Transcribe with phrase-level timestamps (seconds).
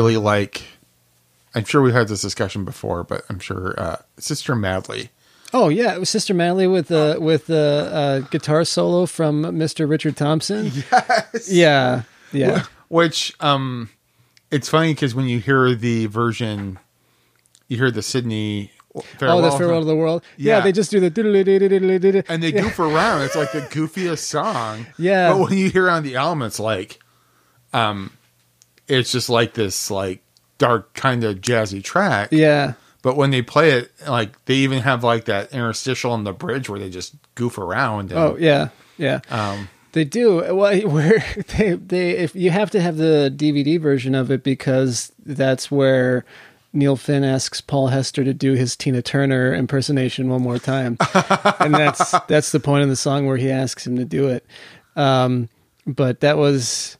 [0.00, 0.62] really like.
[1.54, 5.10] I'm sure we've had this discussion before, but I'm sure uh, Sister Madly.
[5.52, 9.88] Oh yeah, it was Sister Madly with the with the uh, guitar solo from Mr.
[9.88, 10.70] Richard Thompson.
[11.32, 11.50] Yes.
[11.50, 12.02] Yeah,
[12.32, 13.90] yeah, Which um,
[14.50, 16.78] it's funny because when you hear the version,
[17.68, 18.70] you hear the Sydney.
[18.94, 19.02] oh,
[19.42, 20.22] the farewell to the world.
[20.36, 20.60] Yeah, Yeah.
[20.62, 23.22] they just do the and they goof around.
[23.22, 24.86] It's like the goofiest song.
[24.98, 25.32] Yeah.
[25.32, 27.00] But when you hear on the album, it's like,
[27.72, 28.12] um,
[28.90, 30.22] it's just like this like
[30.58, 32.28] dark kind of jazzy track.
[32.32, 36.32] Yeah, But when they play it, like they even have like that interstitial in the
[36.32, 38.10] bridge where they just goof around.
[38.12, 38.68] And, Oh yeah,
[38.98, 39.20] yeah.
[39.30, 40.54] Um, They do.
[40.54, 41.24] Well, where
[41.56, 46.24] they they if you have to have the DVD version of it because that's where
[46.72, 50.96] Neil Finn asks Paul Hester to do his Tina Turner impersonation one more time,
[51.58, 54.44] and that's that's the point of the song where he asks him to do it.
[54.94, 55.48] Um,
[55.86, 56.96] but that was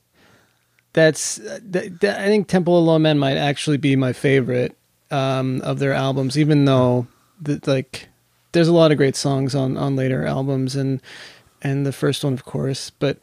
[0.93, 4.75] that's that, that- I think Temple of Low Men might actually be my favorite
[5.09, 7.07] um, of their albums, even though
[7.41, 8.07] the, like
[8.53, 11.01] there's a lot of great songs on on later albums and
[11.61, 13.17] and the first one of course, but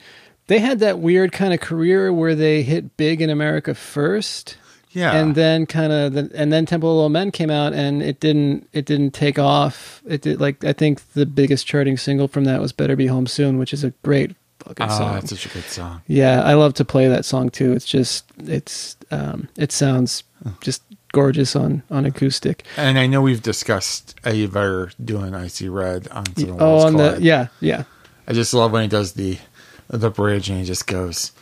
[0.47, 4.57] they had that weird kind of career where they hit big in America first.
[4.93, 5.13] yeah.
[5.15, 8.67] And then kind of, and then Temple of Low Men came out, and it didn't,
[8.73, 10.01] it didn't take off.
[10.09, 13.27] It did like I think the biggest charting single from that was "Better Be Home
[13.27, 15.15] Soon," which is a great fucking oh, song.
[15.15, 16.03] that's such a good song.
[16.07, 17.73] Yeah, I love to play that song too.
[17.73, 20.25] It's just it's um it sounds
[20.61, 22.65] just gorgeous on on acoustic.
[22.77, 27.19] And I know we've discussed Aver doing I See Red on Seven Oh, on the
[27.21, 27.85] yeah, yeah.
[28.27, 29.39] I just love when he does the
[29.89, 31.33] the bridge and he just goes.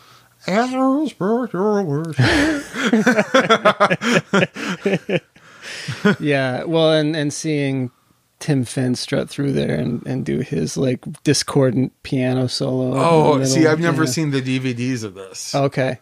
[0.47, 2.19] "As I spoke your words."
[6.20, 6.64] Yeah.
[6.64, 7.91] Well, and and seeing
[8.47, 12.93] Tim Finn strut through there and and do his like discordant piano solo.
[12.95, 15.53] Oh, see, I've never seen the DVDs of this.
[15.53, 15.99] Okay.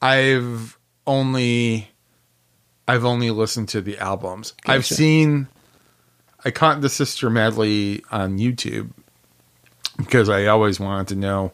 [0.00, 1.90] I've only
[2.88, 4.54] I've only listened to the albums.
[4.64, 5.48] I've seen
[6.46, 8.92] I caught the Sister Madly on YouTube
[9.98, 11.52] because I always wanted to know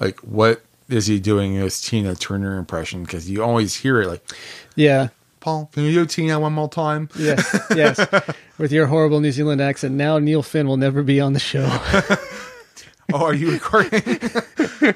[0.00, 4.30] like what is he doing his Tina Turner impression because you always hear it like
[4.76, 5.08] Yeah.
[5.46, 7.08] Paul, can you do Tina one more time?
[7.16, 7.56] Yes.
[7.72, 8.04] Yes.
[8.58, 11.66] With your horrible New Zealand accent, now Neil Finn will never be on the show.
[13.12, 14.02] Oh, are you recording?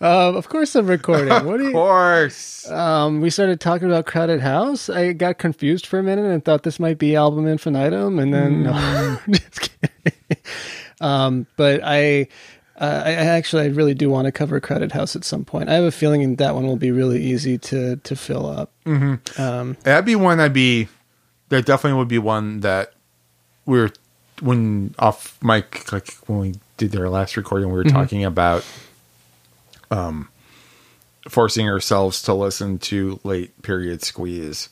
[0.00, 1.28] um, of course, I'm recording.
[1.28, 1.70] What of you?
[1.70, 2.68] course.
[2.68, 4.88] Um, we started talking about Crowded House.
[4.90, 8.64] I got confused for a minute and thought this might be album infinitum, and then
[8.64, 10.42] no, just kidding.
[11.00, 12.26] um, but I,
[12.78, 15.68] uh, I actually, I really do want to cover Crowded House at some point.
[15.68, 18.70] I have a feeling that one will be really easy to to fill up.
[18.84, 19.40] Mm-hmm.
[19.40, 20.88] Um, That'd be one I'd be
[21.48, 22.92] that definitely would be one that
[23.64, 23.90] we were
[24.42, 28.62] when off mic like when we did their last recording we were talking about
[29.90, 30.28] um
[31.28, 34.68] forcing ourselves to listen to late period squeeze.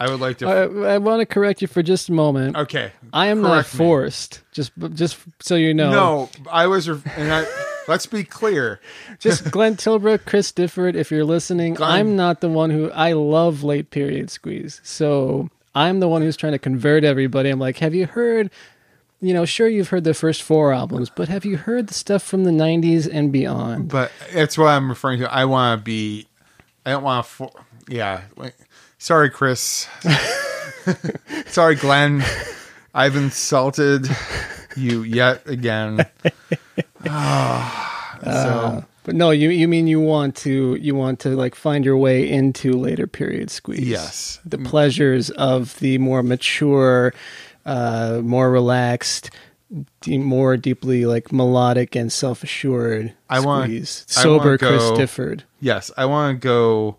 [0.00, 2.56] I would like to I, I want to correct you for just a moment.
[2.56, 2.90] Okay.
[3.12, 3.78] I am not me.
[3.78, 4.40] forced.
[4.50, 5.90] Just just so you know.
[5.90, 7.46] No, I was and I
[7.86, 8.80] let's be clear.
[9.18, 13.12] just Glenn Tilbrook, Chris Difford, if you're listening, Glenn- I'm not the one who I
[13.12, 14.80] love late period squeeze.
[14.82, 17.50] So I'm the one who's trying to convert everybody.
[17.50, 18.50] I'm like, have you heard?
[19.20, 22.22] You know, sure you've heard the first four albums, but have you heard the stuff
[22.22, 23.88] from the '90s and beyond?
[23.88, 25.30] But that's what I'm referring to.
[25.30, 26.26] I want to be.
[26.86, 27.30] I don't want to.
[27.30, 27.50] For,
[27.86, 28.22] yeah.
[28.34, 28.54] Wait.
[29.02, 29.88] Sorry, Chris.
[31.46, 32.22] Sorry, Glenn.
[32.94, 34.06] I've insulted
[34.76, 36.04] you yet again.
[37.08, 41.82] Ah, so But no, you you mean you want to you want to like find
[41.84, 43.88] your way into later period squeeze?
[43.88, 44.38] Yes.
[44.44, 47.14] the pleasures of the more mature,
[47.64, 49.30] uh, more relaxed,
[50.02, 53.14] de- more deeply like melodic and self assured.
[53.30, 54.04] I want- squeeze.
[54.10, 55.40] I sober want Chris go- Difford.
[55.58, 56.96] yes, I want to go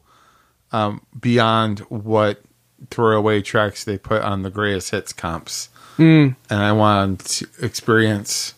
[0.72, 2.42] um, beyond what
[2.90, 6.36] throwaway tracks they put on the greatest hits comps, Mm.
[6.50, 8.54] and I want to experience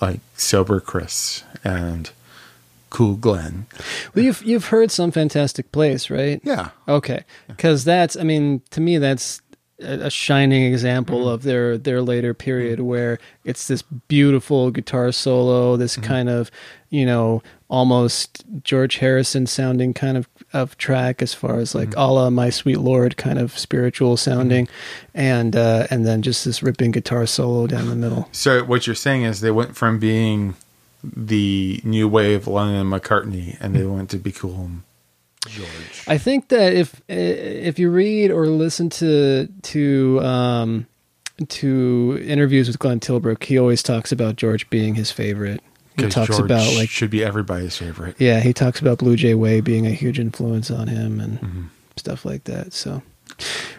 [0.00, 2.10] like sober Chris and
[2.90, 3.66] cool Glenn.
[4.14, 6.40] Well, you've you've heard some fantastic place, right?
[6.44, 6.70] Yeah.
[6.88, 9.40] Okay, because that's I mean to me that's
[9.80, 11.28] a, a shining example Mm-hmm.
[11.28, 16.04] of their their later period where it's this beautiful guitar solo, this Mm-hmm.
[16.08, 16.50] kind of
[16.90, 21.98] you know almost George Harrison sounding kind of of track as far as like Mm-hmm.
[22.00, 24.68] a la My Sweet Lord kind of spiritual sounding,
[25.14, 28.28] and uh, and then just this ripping guitar solo down the middle.
[28.32, 30.54] So what you're saying is they went from being
[31.02, 34.84] the new wave Lennon and McCartney, and they went to become
[35.46, 36.04] George.
[36.06, 40.86] I think that if if you read or listen to to um,
[41.48, 45.62] to interviews with Glenn Tilbrook, he always talks about George being his favorite.
[46.04, 48.16] He talks George about like should be everybody's favorite.
[48.18, 52.24] yeah, he talks about Blue Jay Way being a huge influence on him, and stuff
[52.24, 52.72] like that.
[52.72, 53.02] So,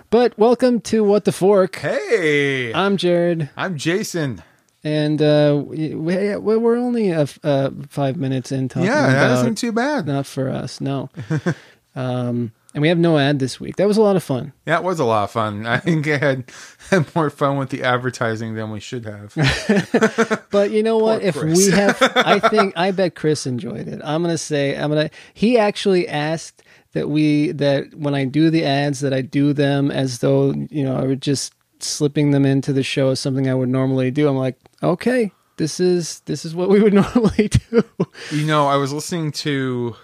[0.09, 1.75] but welcome to What the Fork.
[1.77, 4.41] Hey, I'm Jared, I'm Jason.
[4.83, 9.57] and uh, we, we- we're only uh, uh, five minutes in talking Yeah, that isn't
[9.57, 10.07] too bad.
[10.07, 11.09] not for us, no.
[11.95, 13.75] um, and we have no ad this week.
[13.75, 14.53] That was a lot of fun.
[14.65, 15.65] Yeah, it was a lot of fun.
[15.65, 16.51] I think I had,
[16.89, 19.35] had more fun with the advertising than we should have.
[20.51, 21.21] But you know what?
[21.21, 21.57] If Chris.
[21.57, 24.01] we have, I think I bet Chris enjoyed it.
[24.03, 25.09] I'm gonna say I'm gonna.
[25.33, 26.63] He actually asked
[26.94, 30.83] that we that when I do the ads that I do them as though you
[30.83, 34.27] know I would just slipping them into the show as something I would normally do.
[34.27, 37.83] I'm like, okay, this is this is what we would normally do.
[38.31, 39.95] You know, I was listening to,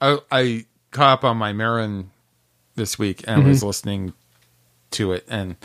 [0.00, 2.10] I, I caught up on my Maron
[2.74, 3.66] this week and I was mm-hmm.
[3.66, 4.12] listening
[4.92, 5.56] to it, and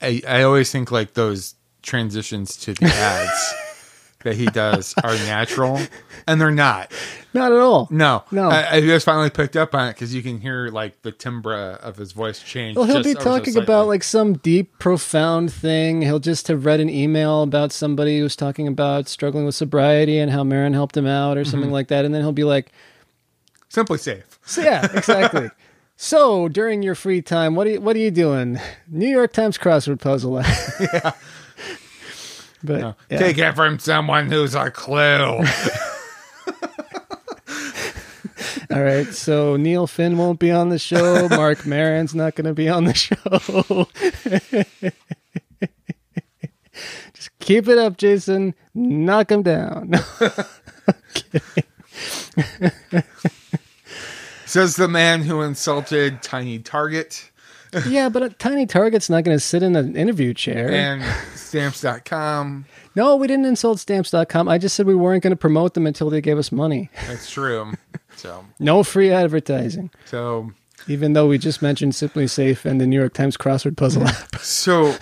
[0.00, 3.54] I I always think like those transitions to the ads
[4.22, 5.80] that he does are natural,
[6.26, 6.92] and they're not.
[7.34, 7.88] Not at all.
[7.90, 8.50] No, No.
[8.50, 11.78] I, I just finally picked up on it because you can hear like the timbre
[11.82, 12.76] of his voice change.
[12.76, 16.02] Well, he'll be talking about like some deep, profound thing.
[16.02, 20.30] He'll just have read an email about somebody who's talking about struggling with sobriety and
[20.30, 21.50] how Maron helped him out or mm-hmm.
[21.50, 22.70] something like that, and then he'll be like,
[23.72, 24.24] SimpliSafe.
[24.44, 25.50] So yeah, exactly.
[25.96, 28.60] so during your free time, what are you what are you doing?
[28.88, 30.42] New York Times crossword puzzle.
[30.80, 31.12] yeah.
[32.64, 33.18] But yeah.
[33.18, 34.94] Take it from someone who's a clue.
[38.70, 41.28] all right, so Neil Finn won't be on the show.
[41.28, 43.88] Marc Maron's not going to be on the show.
[47.14, 48.54] Just keep it up, Jason.
[48.74, 49.94] Knock him down.
[54.52, 57.30] Says the man who insulted Tiny Target
[57.88, 60.70] yeah, but a tiny target's not going to sit in an interview chair.
[60.70, 61.02] and
[61.34, 62.66] stamps.com.
[62.94, 64.46] no, we didn't insult stamps.com.
[64.46, 66.90] I just said we weren't going to promote them until they gave us money.
[67.06, 67.72] That's true.
[68.14, 69.88] So, No free advertising.
[70.04, 70.52] so,
[70.86, 74.36] Even though we just mentioned SimpliSafe and the New York Times crossword puzzle app.
[74.36, 74.92] so,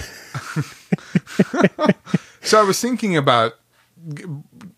[2.41, 3.55] so I was thinking about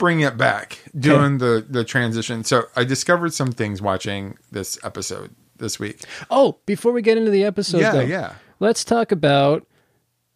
[0.03, 2.45] g- bringing it back, doing the the transition.
[2.45, 6.01] So I discovered some things watching this episode this week.
[6.31, 9.67] Oh, before we get into the episode, yeah, though, yeah, let's talk about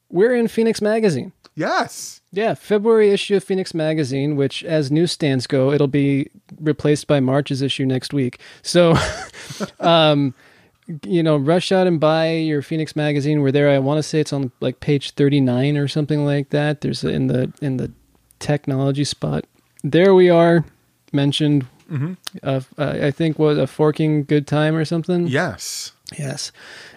[0.08, 1.32] we're in Phoenix Magazine.
[1.54, 2.20] yes.
[2.32, 6.28] Yeah, February issue of Phoenix Magazine, which as newsstands go, it'll be
[6.60, 8.38] replaced by March's issue next week.
[8.60, 8.94] So,
[9.80, 10.34] um,
[11.06, 13.40] you know, rush out and buy your Phoenix Magazine.
[13.40, 13.70] We're there.
[13.70, 16.82] I want to say it's on like page thirty nine or something like that.
[16.82, 17.90] There's in the in the
[18.38, 19.46] technology spot.
[19.84, 20.64] There we are,
[21.12, 21.66] mentioned.
[21.90, 22.14] Mm-hmm.
[22.42, 25.28] Uh, I think was a forking good time or something.
[25.28, 25.92] Yes.
[26.18, 26.52] Yes,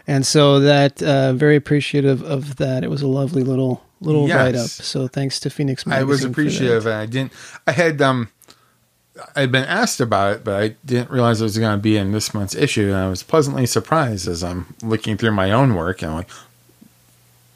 [0.06, 2.84] and so that uh, very appreciative of that.
[2.84, 4.36] It was a lovely little little Yes.
[4.38, 4.68] write up.
[4.70, 6.02] So thanks to Phoenix Magazine.
[6.02, 7.32] I was appreciative, and I didn't.
[7.66, 8.30] I had um,
[9.36, 12.12] I'd been asked about it, but I didn't realize it was going to be in
[12.12, 16.04] this month's issue, and I was pleasantly surprised as I'm looking through my own work,
[16.04, 16.30] and I'm like,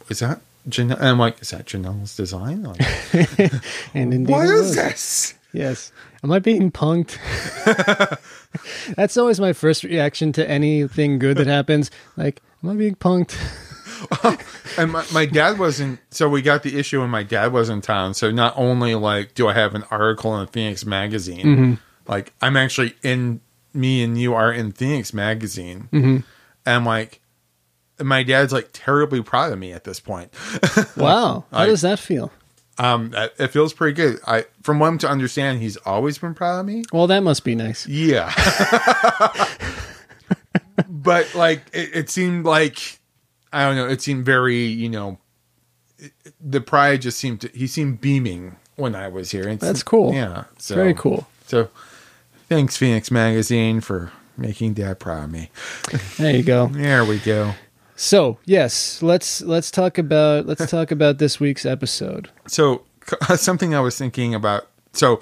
[0.09, 2.79] "Is that?" And I'm like, "Is that Janelle's design?" Like,
[3.93, 5.33] And indeed, what is this?
[5.51, 5.91] Yes.
[6.23, 7.17] Am I being punked?
[8.95, 11.91] That's always my first reaction to anything good that happens.
[12.17, 13.35] Like, am I being punked?
[14.77, 15.99] And my, my dad wasn't.
[16.09, 18.15] So we got the issue, when my dad was in town.
[18.15, 21.73] So not only like do I have an article in Phoenix Magazine, Mm-hmm.
[22.11, 23.41] like I'm actually in.
[23.75, 26.17] Me and you are in Phoenix Magazine, Mm-hmm.
[26.65, 27.21] and like,
[27.99, 30.31] my dad's like terribly proud of me at this point.
[30.97, 31.45] Wow.
[31.51, 32.31] How I- does that feel?
[32.79, 34.19] Um, it feels pretty good.
[34.25, 36.83] I, from what I'm to understand, he's always been proud of me.
[36.91, 37.85] Well, that must be nice.
[37.87, 38.33] Yeah,
[40.89, 42.99] but like it, it seemed like
[43.51, 43.87] I don't know.
[43.87, 45.19] It seemed very you know,
[45.99, 47.49] it- the pride just seemed to.
[47.49, 49.47] He seemed beaming when I was here.
[49.47, 50.13] It's, That's cool.
[50.13, 51.27] Yeah, so Very cool.
[51.45, 51.69] So,
[52.49, 55.51] thanks Phoenix Magazine for making Dad proud of me.
[56.17, 56.67] There you go.
[56.67, 57.53] There we go.
[57.95, 62.29] So, yes, let's let's talk about let's talk about this week's episode.
[62.47, 62.83] So
[63.35, 64.67] something I was thinking about.
[64.93, 65.21] So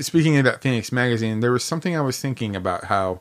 [0.00, 3.20] speaking of that Phoenix magazine, there was something I was thinking about how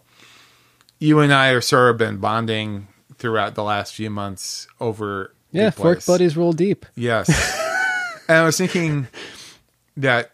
[0.99, 5.33] you and I are sort of been bonding throughout the last few months over.
[5.51, 6.85] Yeah, fork buddies roll deep.
[6.95, 7.27] Yes,
[8.27, 9.07] and I was thinking
[9.97, 10.31] that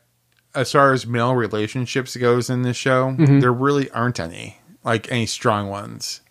[0.54, 3.40] as far as male relationships goes in this show, Mm-hmm.
[3.42, 6.22] there really aren't any like any strong ones.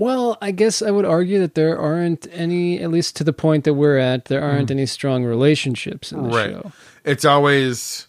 [0.00, 3.64] Well, I guess I would argue that there aren't any, at least to the point
[3.64, 6.28] that we're at, there aren't any strong relationships in the.
[6.30, 6.50] Right.
[6.50, 6.72] show.
[7.04, 8.06] It's always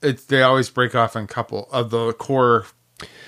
[0.00, 2.64] it's they always break off in couple of the core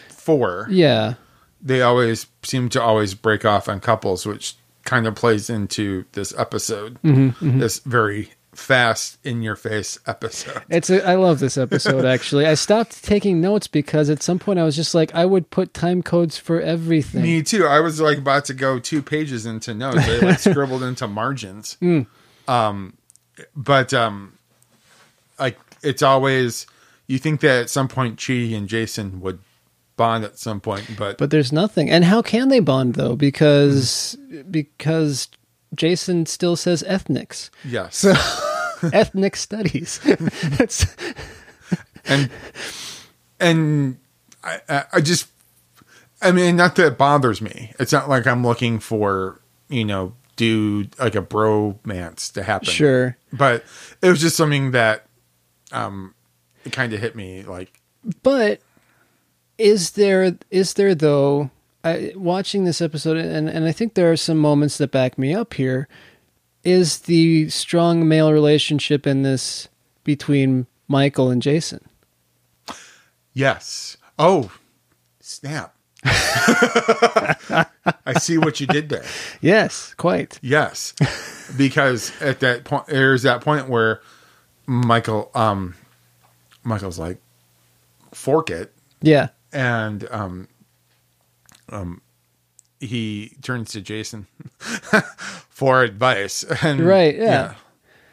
[0.08, 0.66] four.
[0.70, 1.14] Yeah.
[1.60, 6.32] they always seem to always break off on couples, which kind of plays into this
[6.38, 6.98] episode.
[7.02, 10.62] Mm-hmm, This very fast in your face episode.
[10.68, 12.46] It's a, I love this episode actually.
[12.46, 15.72] I stopped taking notes because at some point I was just like I would put
[15.72, 17.22] time codes for everything.
[17.22, 17.66] Me too.
[17.66, 19.98] I was like about to go two pages into notes.
[19.98, 21.76] I like scribbled into margins.
[22.48, 22.96] Um,
[23.54, 24.36] but um,
[25.38, 26.66] like it's always
[27.06, 29.40] you think that at some point Chi and Jason would
[29.96, 31.90] bond at some point, but, But there's nothing.
[31.90, 33.16] And how can they bond though?
[33.16, 34.16] Because
[34.50, 35.28] because
[35.74, 37.50] Jason still says ethnics.
[37.64, 38.04] yes,
[38.92, 40.00] Ethnic studies.
[42.06, 42.30] And
[43.38, 43.98] and
[44.42, 45.28] I, I I just
[46.22, 47.72] I mean not that it bothers me.
[47.78, 52.68] It's not like I'm looking for you know do like a bromance to happen.
[52.68, 53.16] sure.
[53.32, 53.64] but
[54.02, 55.06] it was just something that
[55.72, 56.14] um
[56.64, 57.70] it kind of hit me like
[58.22, 58.60] But
[59.58, 61.50] is there is there though
[61.84, 65.34] I, watching this episode and and I think there are some moments that back me
[65.34, 65.88] up here
[66.62, 69.68] is the strong male relationship in this
[70.04, 71.80] between Michael and Jason.
[73.32, 74.50] yes oh
[75.20, 77.66] snap i
[78.18, 79.04] see what you did there
[79.40, 80.38] Yes, quite.
[80.42, 80.94] yes
[81.56, 84.00] because at that point there's that point where
[84.66, 85.74] michael um
[86.64, 87.18] michael's like
[88.12, 88.72] fork it
[89.02, 89.28] Yeah.
[89.52, 90.48] and um
[91.70, 92.00] um
[92.80, 94.26] he turns to jason
[95.48, 97.54] for advice and Right, yeah.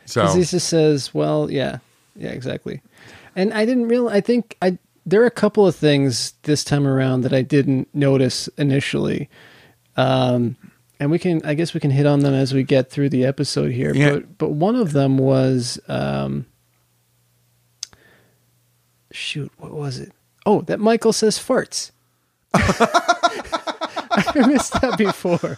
[0.06, 1.80] so Because he just says, "Well, yeah,
[2.16, 2.82] yeah, exactly."
[3.36, 4.10] And I didn't real.
[4.10, 7.88] I think I there are a couple of things this time around that I didn't
[7.94, 9.30] notice initially,
[9.96, 10.58] um,
[11.00, 11.42] and we can.
[11.46, 13.94] I guess we can hit on them as we get through the episode here.
[13.96, 14.14] Yeah.
[14.16, 16.46] But but one of them was, um,
[19.12, 20.12] shoot, what was it?
[20.46, 21.92] Oh, that Michael says farts.
[22.54, 25.58] I missed that before.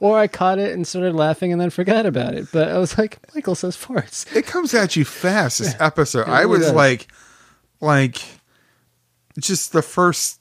[0.00, 2.48] Or I caught it and started laughing and then forgot about it.
[2.52, 4.34] But I was like, Michael says farts.
[4.34, 6.28] it comes at you fast this episode.
[6.28, 6.72] I was does.
[6.72, 7.08] like,
[7.80, 8.20] like,
[9.38, 10.40] just the first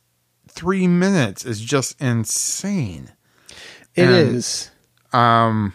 [0.50, 3.12] three minutes is just insane.
[3.96, 4.72] It And- is.
[5.14, 5.74] Um,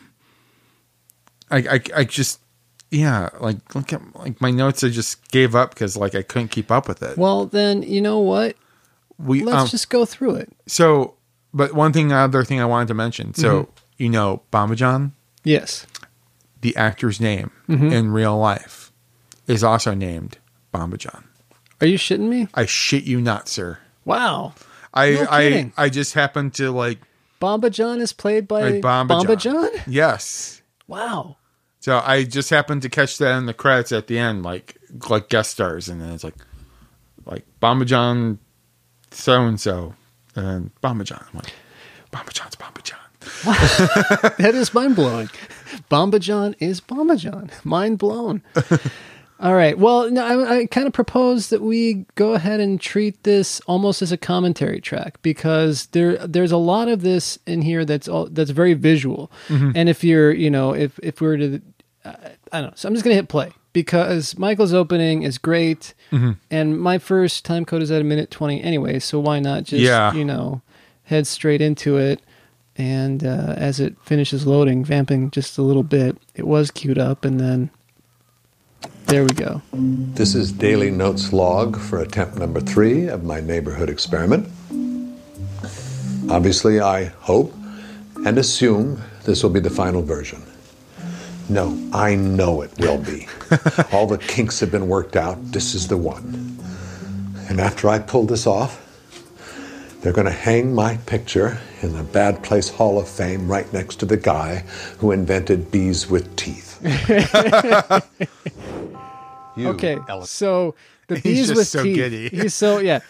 [1.50, 2.40] I, I, I just,
[2.90, 4.84] yeah, like look at like my notes.
[4.84, 7.16] I just gave up because like I couldn't keep up with it.
[7.16, 8.56] Well, then you know what?
[9.22, 10.52] We Let's um, just go through it.
[10.66, 11.14] so,
[11.52, 13.34] but one thing, other thing I wanted to mention.
[13.34, 13.70] So Mm-hmm.
[13.98, 15.12] you know, Bambadjan,
[15.44, 15.86] Yes.
[16.60, 17.92] the actor's name Mm-hmm.
[17.92, 18.92] in real life,
[19.46, 20.38] is also named
[20.72, 21.24] Bambadjan.
[21.80, 22.48] Are you shitting me?
[22.54, 23.78] I shit you not, sir.
[24.04, 24.54] Wow.
[24.94, 25.72] I No I.
[25.76, 26.98] I just happened to like
[27.40, 29.38] Bambadjan is played by like Bomba, Bambadjan.
[29.40, 29.70] John?
[29.86, 30.62] Yes.
[30.86, 31.36] Wow.
[31.80, 34.76] So I just happened to catch that in the credits at the end, like
[35.08, 36.34] like guest stars, and then it's like
[37.24, 38.38] like Bambadjan,
[39.10, 39.94] so and so,
[40.34, 41.22] and Bambadjan.
[41.32, 41.52] I'm like,
[42.12, 42.98] Bambadjan's Bomba John.
[44.38, 45.28] that is mind blowing.
[45.90, 47.50] Bambadjan is Bambadjan.
[47.64, 48.42] Mind blown.
[49.40, 49.78] All right.
[49.78, 54.02] Well, no, I, I kind of propose that we go ahead and treat this almost
[54.02, 58.26] as a commentary track because there there's a lot of this in here that's all
[58.26, 59.32] that's very visual.
[59.48, 61.62] And if you're, you know, if if we were to,
[62.04, 62.12] uh,
[62.52, 62.72] I don't know.
[62.76, 65.94] So I'm just gonna hit play because Michael's opening is great,
[66.50, 68.98] and my first time code is at a minute twenty anyway.
[68.98, 70.12] So why not just, Yeah.
[70.12, 70.60] you know,
[71.04, 72.20] head straight into it?
[72.76, 77.26] and uh, as it finishes loading, vamping just a little bit, it was queued up,
[77.26, 77.68] and then
[79.06, 79.60] there we go.
[79.74, 84.48] This is Daily Notes log for attempt number three of my neighborhood experiment.
[86.30, 87.52] Obviously, I hope
[88.24, 90.40] and assume this will be the final version.
[91.50, 93.26] No, I know it will be.
[93.92, 95.36] All the kinks have been worked out.
[95.52, 96.56] This is the one.
[97.48, 98.86] And after I pull this off,
[100.00, 103.96] they're going to hang my picture in the Bad Place Hall of Fame right next
[103.96, 104.58] to the guy
[104.98, 106.78] who invented bees with teeth.
[109.56, 110.76] You Okay, ele- so
[111.08, 111.96] the He's bees just with so teeth.
[111.96, 112.28] giddy.
[112.28, 113.00] He's so yeah.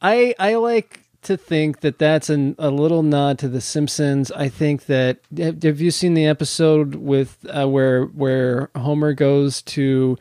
[0.00, 4.30] I I like to think that that's an, a little nod to The Simpsons.
[4.32, 9.62] I think that have, have you seen the episode with uh, where where Homer goes
[9.62, 10.18] to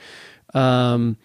[0.54, 1.18] um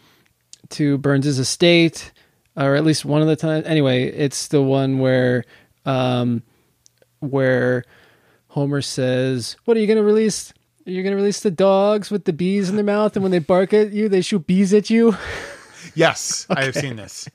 [0.71, 2.13] to Burns's estate,
[2.57, 3.67] or at least one of the times.
[3.67, 5.45] Anyway, it's the one where
[5.85, 6.43] um
[7.21, 7.85] where
[8.49, 10.53] Homer says, "What are you going to release?"
[10.89, 13.75] You're gonna release the dogs with the bees in their mouth, and when they bark
[13.75, 15.17] at you, they shoot bees at you.
[15.97, 17.29] Yes, I have seen this.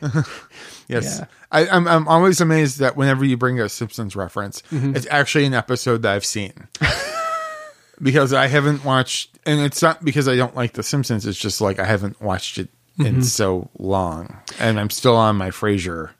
[0.88, 1.26] yes, Yeah.
[1.54, 4.96] I, I'm I'm always amazed that whenever you bring a Simpsons reference, Mm-hmm.
[4.96, 6.52] it's actually an episode that I've seen.
[8.02, 11.26] because I haven't watched, and it's not because I don't like the Simpsons.
[11.26, 12.68] It's just like I haven't watched it
[12.98, 13.06] Mm-hmm.
[13.16, 16.10] in so long, and I'm still on my Frasier.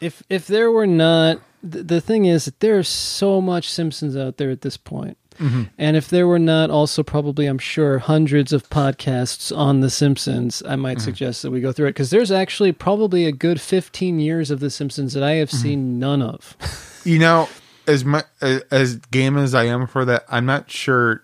[0.00, 4.38] If if there were not, the, the thing is that there's so much Simpsons out
[4.38, 5.16] there at this point.
[5.38, 5.64] Mm-hmm.
[5.78, 10.62] And if there were not also probably, I'm sure, hundreds of podcasts on The Simpsons,
[10.66, 11.04] I might mm-hmm.
[11.04, 14.60] suggest that we go through it because there's actually probably a good 15 years of
[14.60, 15.62] The Simpsons that I have mm-hmm.
[15.62, 16.56] seen none of.
[17.04, 17.48] You know,
[17.86, 21.22] as much as game as I am for that, I'm not sure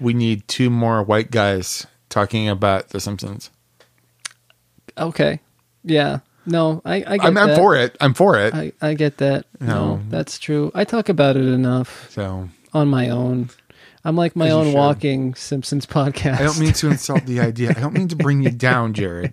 [0.00, 3.50] we need two more white guys talking about The Simpsons.
[4.98, 5.40] okay.
[5.84, 6.20] Yeah.
[6.44, 7.96] No, I, I get I'm, I'm for it.
[8.00, 8.52] I'm for it.
[8.52, 9.46] I, I get that.
[9.60, 10.02] No, No.
[10.08, 10.72] that's true.
[10.74, 13.50] I talk about it enough so on my own.
[14.04, 14.74] I'm like my As you own should.
[14.74, 16.40] walking Simpsons podcast.
[16.40, 17.70] I don't mean to insult the idea.
[17.70, 19.32] I don't mean to bring you down, Jared.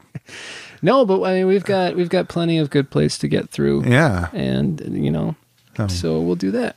[0.81, 3.85] no, but I mean we've got we've got plenty of good plays to get through.
[3.85, 4.29] Yeah.
[4.33, 5.35] and you know,
[5.77, 6.75] Um, so we'll do that.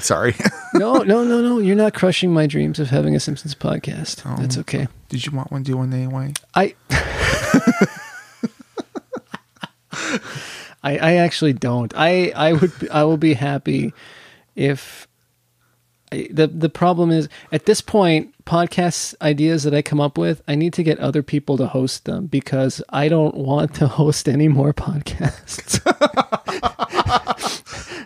[0.00, 0.34] Sorry.
[0.74, 1.58] No, no, no, no.
[1.60, 4.22] You're not crushing my dreams of having a Simpsons podcast.
[4.26, 4.36] Oh.
[4.40, 4.86] That's okay.
[5.08, 6.34] Did you want one to do one anyway?
[6.54, 6.74] I,
[10.82, 11.92] I, I actually don't.
[11.96, 13.92] I, I would, I will be happy
[14.54, 15.07] if.
[16.10, 20.54] The the problem is at this point podcast ideas that I come up with I
[20.54, 24.48] need to get other people to host them because I don't want to host any
[24.48, 25.84] more podcasts.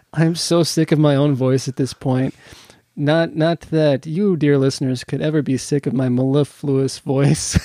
[0.14, 2.34] I'm so sick of my own voice at this point.
[2.94, 7.58] Not not that you, dear listeners, could ever be sick of my mellifluous voice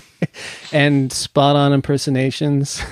[0.72, 2.82] and spot on impersonations.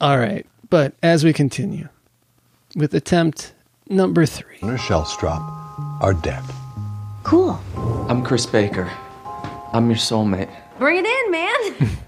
[0.00, 1.88] All right, but as we continue
[2.76, 3.54] with attempt
[3.88, 4.58] number three.
[4.62, 5.40] Owner Shellstrop
[6.00, 6.42] are dead.
[7.24, 7.60] Cool.
[8.08, 8.90] I'm Chris Baker.
[9.72, 10.50] I'm your soulmate.
[10.78, 11.98] Bring it in, man.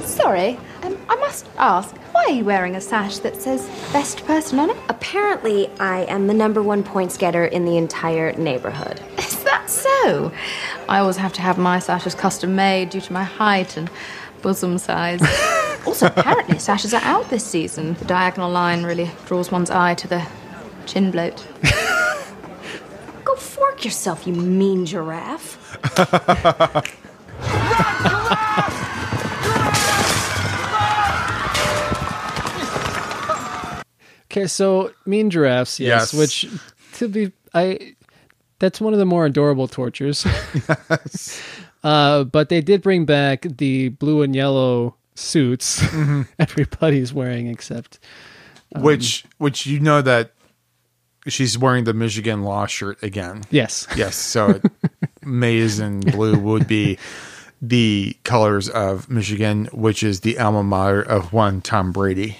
[0.06, 4.58] Sorry, um, I must ask, why are you wearing a sash that says best person
[4.58, 4.76] on it?
[4.88, 9.00] Apparently, I am the number one points getter in the entire neighborhood.
[9.18, 10.32] Is that so?
[10.88, 13.90] I always have to have my sashes custom made due to my height and
[14.42, 15.20] bosom size.
[15.86, 17.94] also, apparently, sashes are out this season.
[17.94, 20.26] The diagonal line really draws one's eye to the
[20.86, 21.46] chin bloat.
[23.24, 25.56] Go fork yourself, you mean giraffe.
[34.30, 36.14] Okay, so mean giraffes, yes, Yes.
[36.14, 36.46] which
[36.94, 37.94] to be I
[38.60, 40.24] that's one of the more adorable tortures.
[41.84, 46.22] uh, but they did bring back the blue and yellow suits mm-hmm.
[46.38, 47.98] everybody's wearing except
[48.74, 50.32] um, which which you know that
[51.26, 53.42] she's wearing the Michigan law shirt again.
[53.50, 53.86] yes.
[53.96, 54.60] Yes, so
[55.22, 56.98] maize and blue would be
[57.60, 62.38] the colors of Michigan, which is the alma mater of one Tom Brady.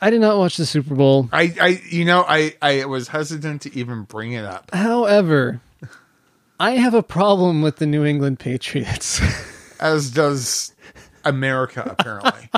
[0.00, 1.28] I did not watch the Super Bowl.
[1.32, 4.70] I, I you know, I, I was hesitant to even bring it up.
[4.72, 5.60] However,
[6.58, 9.20] I have a problem with the New England Patriots.
[9.82, 10.72] As does
[11.24, 12.48] America, apparently.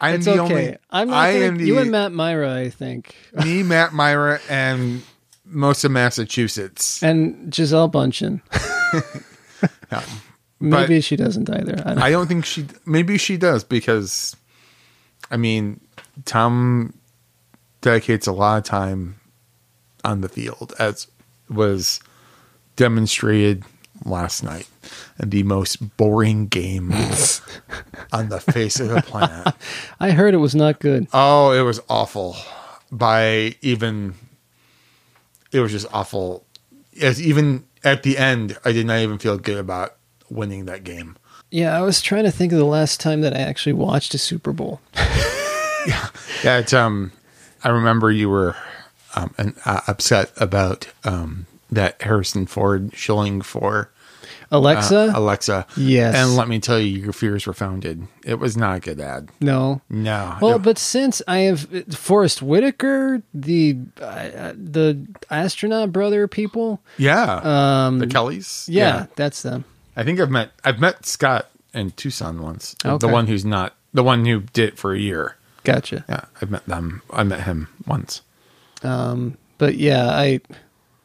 [0.00, 0.40] I'm it's the okay.
[0.40, 4.40] only I'm not I gonna, the, you and Matt Myra, I think, me, Matt Myra,
[4.48, 5.02] and
[5.44, 7.02] most of Massachusetts.
[7.02, 8.40] and Gisele Bündchen.
[9.92, 10.02] Yeah.
[10.58, 11.74] Maybe she doesn't either.
[11.84, 12.66] I don't, I don't think she.
[12.86, 14.34] Maybe she does because,
[15.30, 15.80] I mean,
[16.24, 16.94] Tom
[17.80, 19.20] dedicates a lot of time
[20.02, 21.06] on the field, as
[21.48, 22.00] was
[22.74, 23.64] demonstrated
[24.04, 24.68] last night,
[25.20, 26.92] in the most boring game
[28.12, 29.54] on the face of the planet.
[30.00, 31.06] I heard it was not good.
[31.12, 32.36] Oh, it was awful.
[32.90, 34.14] By even,
[35.50, 36.44] it was just awful.
[37.00, 39.96] As even at the end, I did not even feel good about
[40.30, 41.16] winning that game.
[41.50, 44.18] Yeah, I was trying to think of the last time that I actually watched a
[44.18, 44.80] Super Bowl.
[46.44, 47.12] Yeah, it's, um,
[47.62, 48.56] I remember you were
[49.14, 53.91] um, an, uh, upset about um, that Harrison Ford shilling for
[54.52, 54.96] Alexa?
[54.96, 55.66] uh, Alexa.
[55.76, 56.14] Yes.
[56.14, 58.06] and let me tell you, your fears were founded.
[58.24, 59.30] It was not a good ad.
[59.40, 59.80] no.
[59.90, 60.36] No.
[60.40, 67.40] Well, It- but since I have Forest Whitaker, the uh, the astronaut brother people, yeah,
[67.86, 68.68] um, the Kellys.
[68.70, 69.64] yeah, that's them.
[69.96, 72.76] I think I've met I've met Scott in Tucson once.
[72.82, 75.36] The one who's not the one who did it for a year.
[75.64, 76.04] Gotcha.
[76.08, 77.02] Yeah, I've met them.
[77.10, 78.22] I met him once.
[78.82, 80.40] Um, But yeah, I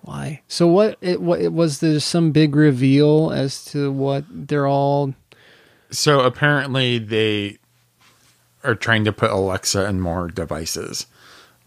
[0.08, 0.42] why?
[0.48, 0.98] So what?
[1.02, 5.14] It what it was there some big reveal as to what they're all?
[5.92, 7.58] So apparently they
[8.64, 11.08] are trying to put Alexa in more devices,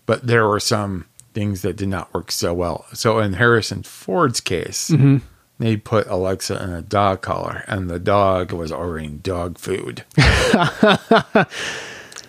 [0.07, 2.87] but there were some things that did not work so well.
[2.93, 5.19] So in Harrison Ford's case, mm-hmm.
[5.59, 10.05] they put Alexa in a dog collar, and the dog was ordering dog food.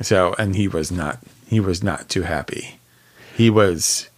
[0.02, 1.20] so, and he was not.
[1.48, 2.80] He was not too happy.
[3.36, 4.10] He was.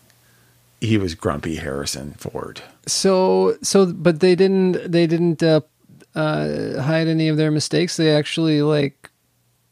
[0.84, 2.62] He was grumpy Harrison Ford.
[2.88, 5.62] So so, but they didn't they didn't uh,
[6.13, 7.96] uh, hide any of their mistakes.
[7.96, 9.10] They actually like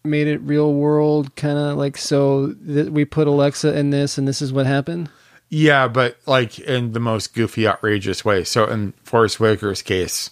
[0.06, 4.26] made it real world kind of like so th- we put Alexa in this and
[4.26, 5.10] this is what happened.
[5.50, 8.46] Yeah, but like in the most goofy, outrageous way.
[8.46, 10.30] So in Forest Whitaker's case,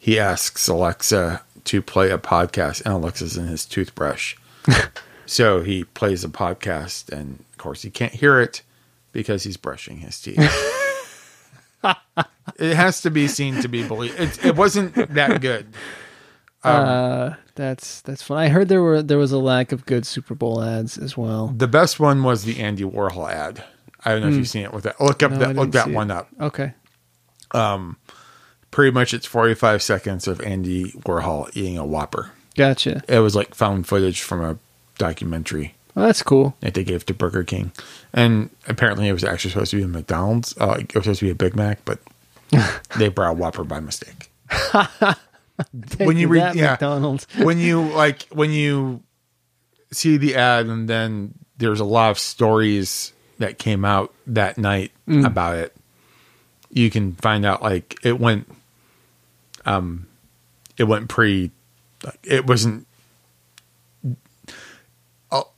[0.00, 4.34] he asks Alexa to play a podcast, and Alexa's in his toothbrush.
[5.26, 8.62] so he plays a podcast, and of course he can't hear it
[9.12, 10.38] because he's brushing his teeth.
[12.58, 14.18] it has to be seen to be believed.
[14.18, 15.66] It, it wasn't that good.
[16.64, 18.38] uh that's that's fun.
[18.38, 21.48] I heard there were there was a lack of good Super Bowl ads as well.
[21.56, 23.64] The best one was the Andy Warhol ad.
[24.04, 25.00] I don't know if you've seen it with that.
[25.00, 25.94] Look up No, that look that see it.
[25.94, 26.28] one up.
[26.40, 26.72] Okay.
[27.52, 27.96] Um,
[28.70, 32.30] pretty much, it's forty five seconds of Andy Warhol eating a Whopper.
[32.56, 33.02] Gotcha.
[33.08, 34.58] It was like found footage from a
[34.98, 36.54] documentary Well, that's cool.
[36.60, 37.72] that they gave to Burger King,
[38.14, 40.56] and apparently it was actually supposed to be a McDonald's.
[40.56, 41.98] Uh, it was supposed to be a Big Mac, but
[42.98, 44.30] they brought Whopper by mistake.
[45.98, 47.26] when you you read, yeah, McDonald's.
[47.38, 49.02] when you like when you
[49.90, 54.92] see the ad, and then there's a lot of stories that came out that night
[55.08, 55.74] about it.
[56.70, 58.48] You can find out like it went,
[59.66, 60.06] um,
[60.76, 61.50] it went pre,
[62.04, 62.86] like, It wasn't.
[65.32, 65.48] Oh,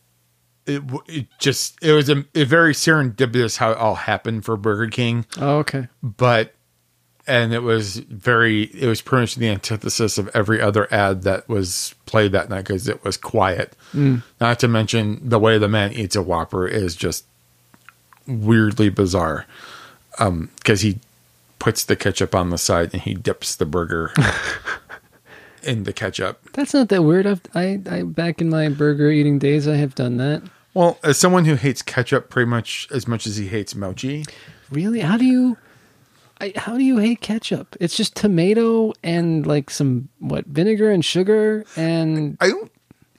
[0.77, 4.89] it, it just it was a, a very serendipitous how it all happened for Burger
[4.89, 5.89] King Oh, okay.
[6.03, 6.55] but
[7.27, 11.49] and it was very it was pretty much the antithesis of every other ad that
[11.49, 13.77] was played that night because it was quiet
[14.41, 17.25] not to mention the way the man eats a whopper is just
[18.27, 19.47] weirdly bizarre
[20.19, 20.99] um because he
[21.59, 24.13] puts the ketchup on the side and he dips the burger
[25.63, 27.27] in the ketchup That's not that weird.
[27.27, 30.43] I've, I, I, back in my burger eating days, I have done that.
[30.75, 34.25] Well as someone who hates ketchup pretty much as much as he hates mochi
[34.71, 35.01] Really?
[35.01, 35.57] How do you,
[36.41, 37.77] I, how do you hate ketchup?
[37.81, 42.73] It's just tomato and like some what vinegar and sugar and I don't.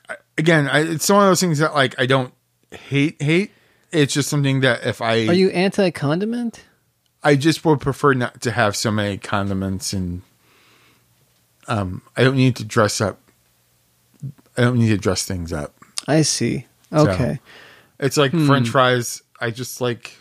[0.09, 2.33] I- Again, I, it's one of those things that like I don't
[2.71, 3.21] hate.
[3.21, 3.51] Hate.
[3.91, 6.63] It's just something that if I, are you anti condiment?
[7.21, 10.21] I just would prefer not to have so many condiments and,
[11.67, 13.19] um, I don't need to dress up.
[14.57, 15.75] I don't need to dress things up.
[16.07, 16.65] I see.
[16.93, 17.39] Okay.
[17.99, 19.21] It's like French fries.
[19.39, 20.17] I just like.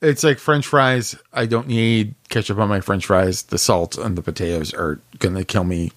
[0.00, 1.14] It's like French fries.
[1.32, 3.44] I don't need ketchup on my French fries.
[3.44, 5.92] The salt and the potatoes are gonna kill me,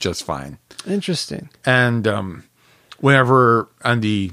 [0.00, 0.58] just fine.
[0.88, 1.48] Interesting.
[1.64, 2.42] and um,
[2.98, 4.32] whenever on the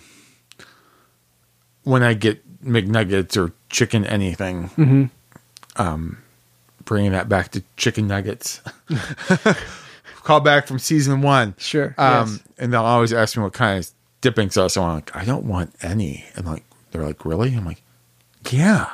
[1.83, 5.11] when I get McNuggets or chicken anything,
[5.75, 6.17] um,
[6.83, 8.61] bringing that back to chicken nuggets.
[10.23, 11.55] Call back from season one.
[11.57, 12.39] Sure, Um, yes.
[12.57, 13.89] And they'll always ask me what kind of
[14.21, 15.07] dipping sauce I want.
[15.07, 16.25] Like, I don't want any.
[16.35, 17.53] And like, they're like, really?
[17.55, 17.81] I'm like,
[18.49, 18.91] yeah.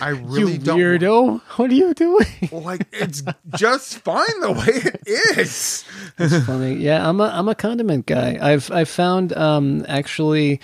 [0.00, 0.78] I really you don't.
[0.78, 1.40] weirdo.
[1.56, 2.26] What are you doing?
[2.52, 3.22] Well, like, it's
[3.56, 5.02] just fine the way it
[5.38, 5.84] is.
[6.18, 6.74] It's funny.
[6.74, 8.38] Yeah, I'm a I'm a condiment guy.
[8.40, 10.60] I've I've found um actually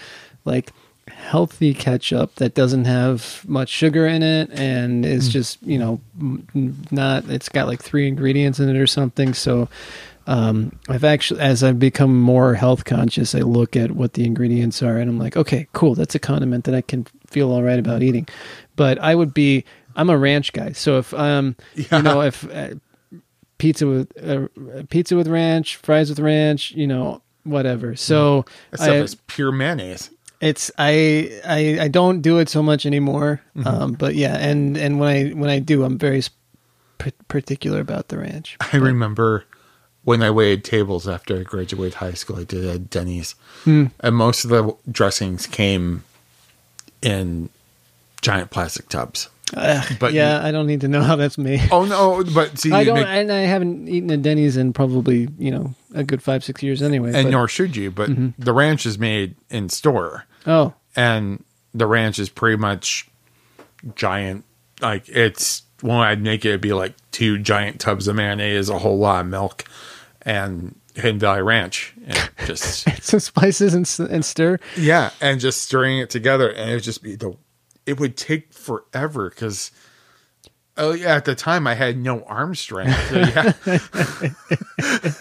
[0.47, 0.71] like
[1.09, 6.01] healthy ketchup that doesn't have much sugar in it and is just you know
[6.91, 9.69] not it's got like three ingredients in it or something so
[10.27, 14.83] um, I've actually, as I've become more health conscious, I look at what the ingredients
[14.83, 17.79] are, and I'm like, okay, cool, that's a condiment that I can feel all right
[17.79, 18.27] about eating.
[18.77, 19.65] But I would be,
[19.97, 22.71] I'm a ranch guy, so if um, you know, if uh,
[23.59, 24.49] pizza with uh,
[24.89, 27.95] pizza with ranch, fries with ranch, you know, whatever.
[27.97, 30.11] So That stuff I- is pure mayonnaise.
[30.41, 33.41] it's I, I I don't do it so much anymore.
[33.57, 33.69] Mm-hmm.
[33.69, 36.23] Um, but yeah, and and when I when I do, I'm very
[37.29, 38.57] particular about the ranch.
[38.73, 39.45] I remember
[40.05, 43.35] when I waited tables after I graduated high school, I did at Denny's.
[43.65, 43.87] Hmm.
[44.01, 46.05] And most of the dressings came
[47.03, 47.49] in
[48.23, 49.29] giant plastic tubs.
[49.53, 51.61] But yeah, you- I don't need to know how that's made.
[51.71, 55.29] oh no, but see, I don't, make- and I haven't eaten at Denny's in probably
[55.39, 57.13] you know a good five six years anyway.
[57.15, 58.29] and but- nor should you, but Mm-hmm.
[58.43, 60.25] the ranch is made in store.
[60.47, 63.09] oh, and the ranch is pretty much
[63.95, 64.45] giant.
[64.81, 68.79] Like it's when I'd make it, it'd be like two giant tubs of mayonnaise, a
[68.79, 69.65] whole lot of milk,
[70.25, 74.59] and Hidden Valley Ranch, and just some spices and, and stir.
[74.77, 77.37] yeah, and just stirring it together, and it would just be the.
[77.87, 79.71] It would take forever because.
[80.77, 81.15] Oh yeah!
[81.15, 82.99] At the time, I had no arm strength.
[83.09, 83.19] So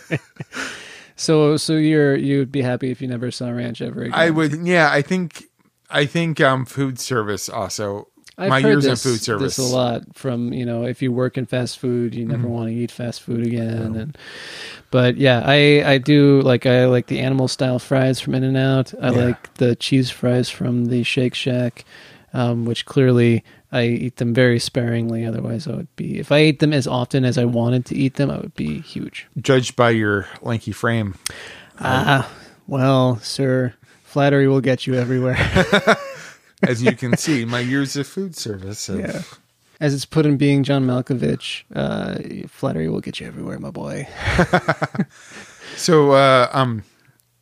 [0.10, 0.18] yeah,
[1.16, 4.14] So so you're you'd be happy if you never saw ranch ever again.
[4.14, 4.66] I would.
[4.66, 5.46] Yeah, I think.
[5.90, 8.08] I think um, food service also.
[8.38, 9.56] I've my heard years this, in food service.
[9.58, 12.32] This a lot from you know if you work in fast food, you Mm-hmm.
[12.32, 13.96] never want to eat fast food again.
[13.96, 14.18] And
[14.92, 18.94] but yeah, I I do like I like the animal style fries from In-N-Out.
[19.02, 19.26] I Yeah.
[19.26, 21.86] like the cheese fries from the Shake Shack,
[22.34, 25.26] um, which clearly I eat them very sparingly.
[25.26, 28.16] Otherwise, I would be if I ate them as often as I wanted to eat
[28.16, 29.28] them, I would be huge.
[29.40, 31.16] Judged by your lanky frame,
[31.80, 32.30] Ah,
[32.68, 35.38] Well, sir, flattery will get you everywhere.
[36.68, 38.88] As you can see, my years of food service.
[38.88, 39.22] Have, Yeah.
[39.80, 44.08] As it's put in being John Malkovich, uh, flattery will get you everywhere, my boy.
[45.76, 46.84] So, uh, um,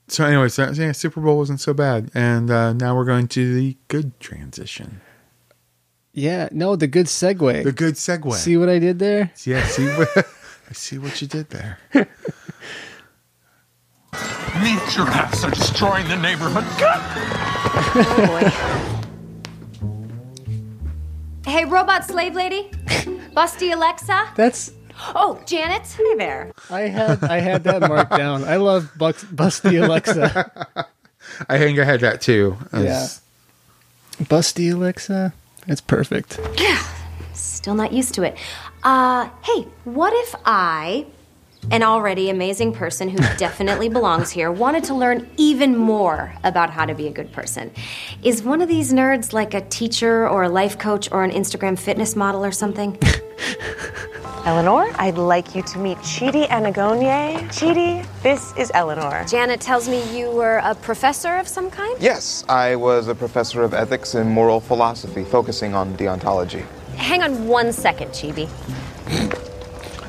[0.07, 3.53] so anyways, that, yeah, Super Bowl wasn't so bad, and uh, now we're going to
[3.53, 5.01] the good transition,
[6.13, 7.63] Yeah, no, the good segue.
[7.65, 8.34] the good segue.
[8.36, 9.31] See what I did there?
[9.43, 10.07] yeah, see what
[10.69, 11.77] I see what you did there.
[14.63, 16.63] Nature rats are destroying the neighborhood.
[17.93, 19.01] Oh boy.
[21.45, 22.69] Hey, robot slave lady?
[23.36, 24.30] Busty Alexa?
[24.36, 24.71] That's
[25.15, 25.88] Oh, Janet?
[25.88, 26.51] Hey there.
[26.69, 28.43] I had I had that marked down.
[28.43, 30.67] I love Bucks, Busty Alexa.
[31.49, 32.58] I think I had that too.
[32.71, 33.21] as-
[34.21, 35.34] Busty Alexa.
[35.67, 36.39] It's perfect.
[36.60, 36.84] Yeah.
[37.34, 38.38] Still not used to it.
[38.84, 41.06] Uh, hey, what if I,
[41.69, 46.86] an already amazing person who definitely belongs here, wanted to learn even more about how
[46.86, 47.71] to be a good person?
[48.24, 51.78] Is one of these nerds like a teacher or a life coach or an Instagram
[51.78, 52.97] fitness model or something?
[54.43, 57.41] Eleanor, I'd like you to meet Chidi Anagonye.
[57.50, 59.24] Chidi, this is Eleanor.
[59.28, 61.95] Janet tells me you were a professor of some kind?
[62.02, 66.65] Yes, I was a professor of ethics and moral philosophy, focusing on deontology.
[66.95, 68.50] Hang on one second, Chidi.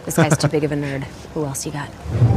[0.06, 1.06] this guy's too big of a nerd.
[1.34, 2.31] Who else you got?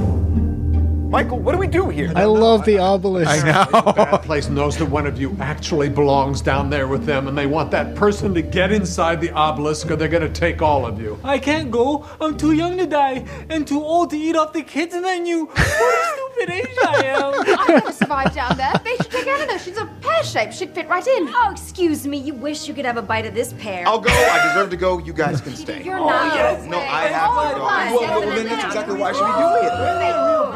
[1.15, 2.11] Michael, what do we do here?
[2.13, 3.31] I love the obelisk.
[3.31, 3.37] I
[3.71, 3.93] know.
[3.93, 7.47] That place knows that one of you actually belongs down there with them, and they
[7.47, 10.99] want that person to get inside the obelisk, or they're going to take all of
[10.99, 11.17] you.
[11.23, 12.05] I can't go.
[12.19, 15.17] I'm too young to die and too old to eat off the kids, and I
[15.19, 17.59] knew what a stupid age I am.
[17.59, 18.73] I never survived down there.
[18.83, 19.57] They should take Eleanor.
[19.57, 20.51] She's a pear shape.
[20.51, 21.29] She'd fit right in.
[21.29, 22.17] Oh, excuse me.
[22.17, 23.87] You wish you could have a bite of this pear.
[23.87, 24.11] I'll go.
[24.11, 24.97] I deserve to go.
[24.97, 25.81] You guys can stay.
[25.81, 26.33] You're not.
[26.33, 26.67] Oh, yes.
[26.67, 27.63] No, I have to oh, go.
[27.63, 30.54] Oh, Well, well, then that's exactly why I should be doing it.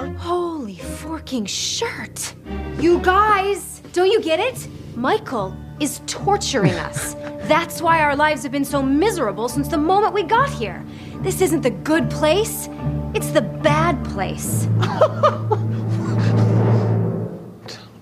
[1.30, 2.34] Holy forking shirt.
[2.80, 4.68] You guys, don't you get it?
[4.96, 7.14] Michael is torturing us.
[7.48, 10.84] That's why our lives have been so miserable since the moment we got here.
[11.22, 12.68] This isn't the good place,
[13.14, 14.68] it's the bad place.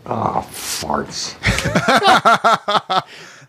[0.10, 1.36] Ah, farts.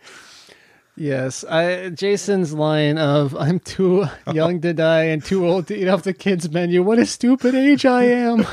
[1.00, 5.86] Yes, I Jason's line of "I'm too young to die and too old to eat
[5.86, 8.44] off the kids' menu." What a stupid age I am.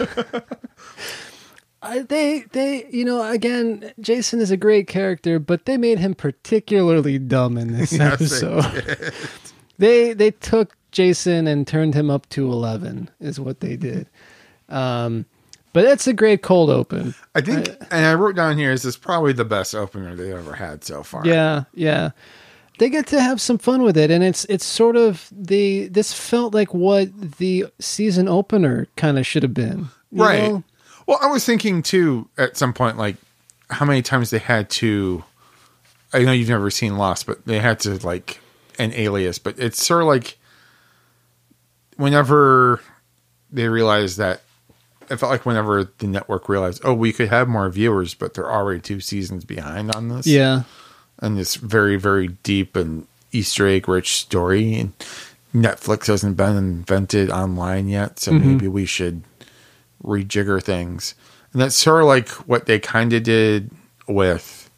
[1.86, 6.15] I, they they you know again, Jason is a great character, but they made him
[6.15, 9.13] particularly dumb in this Yes, episode.
[9.78, 14.08] they they took Jason and turned him up to eleven, is what they did.
[14.69, 15.26] Um,
[15.74, 17.13] but it's a great cold open.
[17.36, 20.54] I think, and I wrote down here is this probably the best opener they ever
[20.54, 21.28] had so far.
[21.28, 22.12] Yeah, yeah.
[22.80, 26.13] They get to have some fun with it, and it's it's sort of the this
[26.13, 30.43] felt like what the season opener kind of should have been, right.
[30.43, 30.63] know?
[31.06, 33.18] Well, I was thinking too at some point, like
[33.70, 35.24] how many times they had to.
[36.13, 38.39] I know you've never seen Lost, but they had to like
[38.80, 39.38] an alias.
[39.38, 40.38] But it's sort of like
[41.98, 42.82] whenever
[43.52, 44.41] they realized that
[45.10, 48.52] it felt like whenever the network realized, oh, we could have more viewers, but they're
[48.52, 50.26] already two seasons behind on this.
[50.26, 50.63] Yeah,
[51.20, 54.76] and this very very deep and Easter egg rich story.
[54.76, 54.94] And
[55.54, 58.48] Netflix hasn't been invented online yet, so mm-hmm.
[58.48, 59.24] maybe we should
[60.06, 61.15] rejigger things.
[61.54, 63.72] And that's sort of like what they kind of did
[64.08, 64.70] with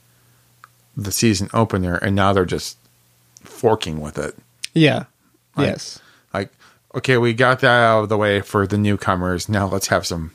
[0.95, 2.77] the season opener, and now they're just
[3.43, 4.35] forking with it.
[4.73, 5.05] yeah,
[5.55, 5.99] Like- yes,
[6.33, 6.51] Like,
[6.95, 9.47] okay, we got that out of the way for the newcomers.
[9.49, 10.31] Now let's have some.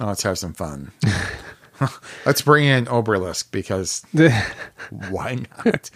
[0.00, 0.92] Now let's have some fun.
[2.26, 4.02] let's bring in Obelisk because
[5.10, 5.90] why not?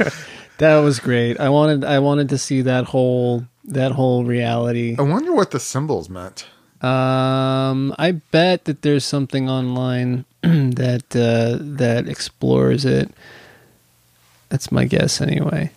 [0.59, 1.39] that was great.
[1.41, 4.97] I wanted I wanted to see that whole that whole reality.
[4.99, 6.47] I wonder what the symbols meant.
[6.83, 13.11] Um, I bet that there's something online that uh, that explores it.
[14.49, 15.71] That's my guess, anyway.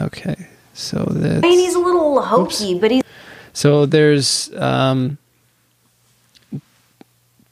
[0.00, 3.02] Okay, so that's I mean, he's a little hokey, but he's
[3.52, 5.18] So there's um,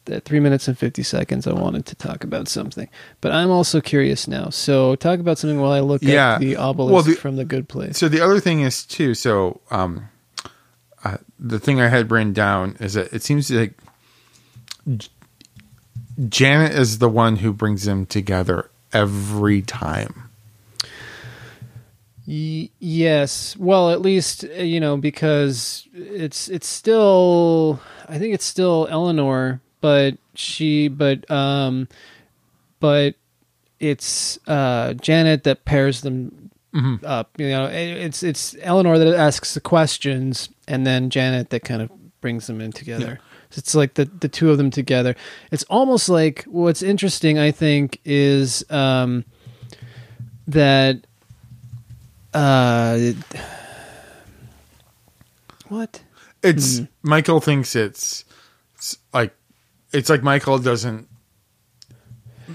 [0.09, 1.47] at three minutes and fifty seconds.
[1.47, 2.89] I wanted to talk about something,
[3.21, 4.49] but I'm also curious now.
[4.51, 6.35] So talk about something while I look Yeah.
[6.35, 7.99] at the obelisk Well, the- from the Good Place.
[7.99, 9.15] So the other thing is too.
[9.15, 10.09] So um,
[11.39, 13.75] the thing I had written down is that it seems like
[14.97, 15.09] J-
[16.29, 20.29] Janet is the one who brings them together every time.
[22.27, 28.45] Y- yes, well, at least uh, you know because it's it's still I think it's
[28.45, 31.89] still Eleanor, but she but um
[32.81, 33.15] but
[33.79, 36.51] it's uh Janet that pairs them
[37.05, 37.31] up.
[37.39, 41.91] You know, it's it's Eleanor that asks the questions, and then Janet that kind of
[42.21, 43.21] brings them in together.
[43.53, 45.15] It's like the the two of them together.
[45.51, 47.39] It's almost like what's interesting.
[47.39, 49.25] I think is um,
[50.47, 51.07] that
[52.35, 53.13] uh,
[55.69, 56.03] what
[56.43, 56.89] It's Mm.
[57.03, 58.25] Michael thinks it's,
[58.75, 59.35] it's like
[59.93, 61.09] it's like Michael doesn't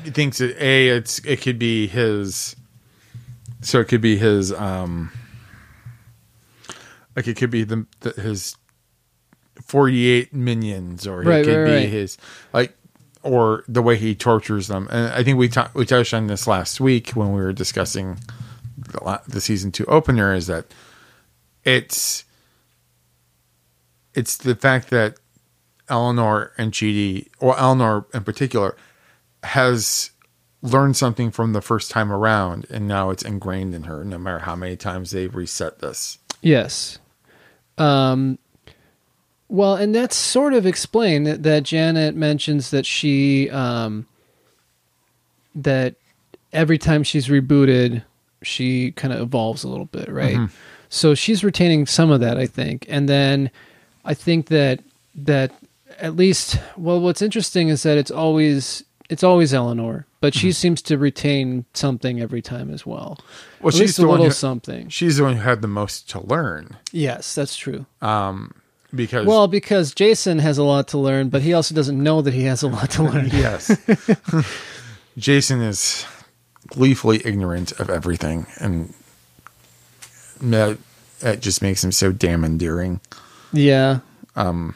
[0.05, 2.55] thinks that a it's it could be his
[3.61, 5.11] so it could be his um
[7.15, 8.55] like it could be the, the his
[9.63, 11.89] 48 minions or Right, it could right, be right.
[11.89, 12.17] his
[12.53, 12.75] like
[13.23, 16.47] or the way he tortures them and i think we ta- we touched on this
[16.47, 18.17] last week when we were discussing
[18.77, 20.65] the, la- the season 2 opener is that
[21.63, 22.23] it's
[24.13, 25.15] it's the fact that
[25.87, 28.75] Eleanor and Chidi, or Eleanor in particular,
[29.43, 30.11] has
[30.61, 34.03] learned something from the first time around, and now it's ingrained in her.
[34.03, 36.17] No matter how many times they reset this.
[36.41, 36.99] Yes.
[37.77, 38.37] Um,
[39.47, 44.05] well, and that's sort of explained that, that Janet mentions that she, um,
[45.55, 45.95] that
[46.53, 48.03] every time she's rebooted,
[48.43, 50.37] she kind of evolves a little bit, right?
[50.37, 50.49] Mhm.
[50.89, 52.85] So she's retaining some of that, I think.
[52.89, 53.49] And then
[54.05, 54.79] I think that,
[55.15, 55.51] that
[55.99, 60.81] at least, well, what's interesting is that it's always, it's always Eleanor, but she seems
[60.83, 63.19] to retain something every time as well.
[63.59, 64.87] Well, at she's least a little who- something.
[64.87, 66.77] She's the one who had the most to learn.
[66.93, 67.85] Yes, that's true.
[68.01, 68.53] Um,
[68.95, 72.33] because Well, because Jason has a lot to learn, but he also doesn't know that
[72.33, 73.27] he has a lot to learn.
[73.33, 73.75] yes,
[75.17, 76.05] Jason is
[76.67, 78.93] gleefully ignorant of everything, and
[80.41, 80.77] that,
[81.19, 83.01] that just makes him so damn endearing.
[83.53, 83.99] Yeah.
[84.35, 84.75] Um,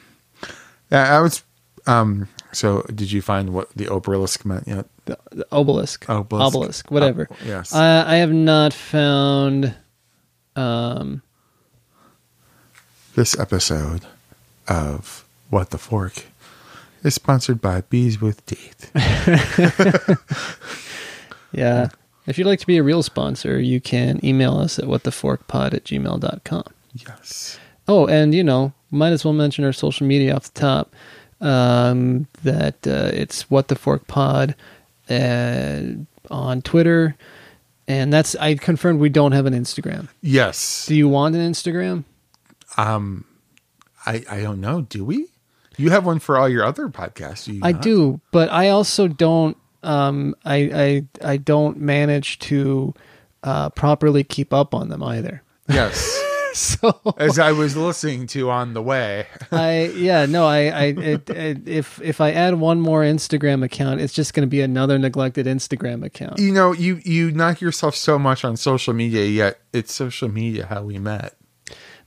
[0.92, 1.44] yeah, I was.
[1.88, 4.86] Um, so, did you find what the obelisk meant yet?
[5.06, 6.10] The, the obelisk.
[6.10, 6.56] Obelisk.
[6.56, 7.28] Obelisk, whatever.
[7.32, 7.74] Oh, yes.
[7.74, 9.76] Uh, I have not found.
[10.56, 11.22] Um,
[13.16, 14.02] This episode
[14.68, 16.26] of What the Fork
[17.04, 18.90] is sponsored by Bees with Teeth.
[21.52, 21.90] yeah.
[22.28, 25.84] If you'd like to be a real sponsor, you can email us at whattheforkpod at
[25.84, 26.64] gmail.com.
[26.94, 27.60] Yes.
[27.88, 30.96] Oh, and you know, might as well mention our social media off the top.
[31.42, 34.56] Um, that uh, it's what the fork pod
[35.10, 35.82] uh,
[36.30, 37.16] on Twitter,
[37.88, 40.08] and that's I confirmed we don't have an Instagram.
[40.22, 40.86] Yes.
[40.88, 42.04] Do you want an Instagram?
[42.78, 43.26] Um,
[44.06, 44.82] I I don't know.
[44.82, 45.28] Do we?
[45.78, 47.46] You have one for all your other podcasts.
[47.46, 47.82] Do I not?
[47.82, 49.58] do, but I also don't.
[49.84, 50.56] Um, I
[51.24, 52.94] I I don't manage to
[53.44, 55.44] uh, properly keep up on them either.
[55.68, 56.22] Yes.
[56.60, 61.30] so as I was listening to on the way, I yeah no I I it,
[61.30, 64.98] it, if if I add one more Instagram account, it's just going to be another
[64.98, 66.40] neglected Instagram account.
[66.40, 70.66] you know, you you knock yourself so much on social media, yet it's social media
[70.68, 71.36] how we met.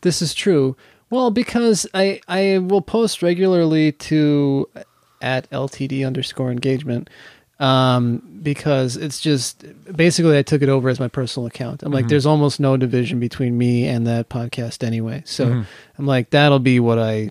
[0.01, 0.77] This is true.
[1.11, 4.67] Well, because I I will post regularly to
[5.21, 7.11] at LTD underscore engagement.
[7.61, 9.65] Um, because it's just
[9.97, 11.83] basically I took it over as my personal account.
[11.83, 12.09] I'm like, Mhm.
[12.11, 15.23] there's almost no division between me and that podcast anyway.
[15.27, 15.67] So Mhm.
[15.99, 17.31] I'm like, that'll be what I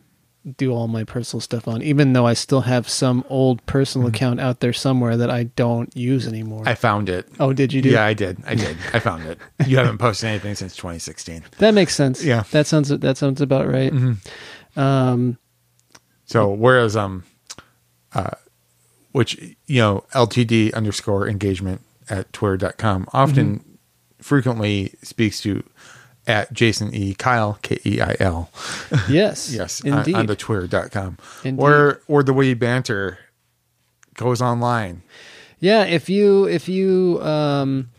[0.57, 4.39] do all my personal stuff on, even though I still have some old personal account
[4.39, 6.63] out there somewhere that I don't use anymore.
[6.65, 7.27] I found it.
[7.39, 7.89] Oh, did you do?
[7.89, 8.37] Yeah, I did.
[8.45, 8.77] I did.
[8.93, 9.39] I found it.
[9.65, 11.43] You haven't posted anything since 2016.
[11.59, 12.23] That makes sense.
[12.23, 12.43] Yeah.
[12.51, 13.91] that sounds that sounds about right.
[13.93, 14.17] Mhm.
[14.75, 15.37] Um,
[16.25, 17.23] So whereas um,
[18.13, 18.31] uh,
[19.17, 24.23] which you know LTD underscore engagement at twitter.com often Mm-hmm.
[24.23, 25.63] frequently speaks to
[26.25, 28.49] at Jason E Kyle K E I L.
[29.09, 30.15] Yes, yes, indeed.
[30.15, 31.17] on the twitter.com.
[31.43, 31.61] Indeed.
[31.63, 33.19] Or or the way banter
[34.15, 35.03] goes online.
[35.59, 37.89] Yeah, if you if you um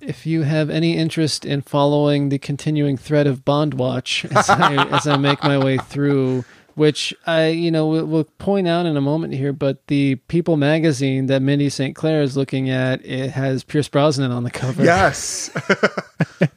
[0.00, 4.86] if you have any interest in following the continuing thread of Bond Watch as I,
[4.88, 6.44] as I make my way through,
[6.74, 10.56] which I you know will, will point out in a moment here, but the People
[10.56, 11.94] magazine that Mindy St.
[11.94, 14.84] Clair is looking at it has Pierce Brosnan on the cover.
[14.84, 15.50] Yes.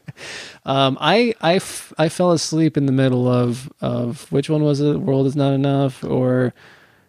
[0.65, 4.79] Um, I, I, f- I fell asleep in the middle of, of which one was
[4.79, 4.97] it?
[4.97, 6.53] World is not enough or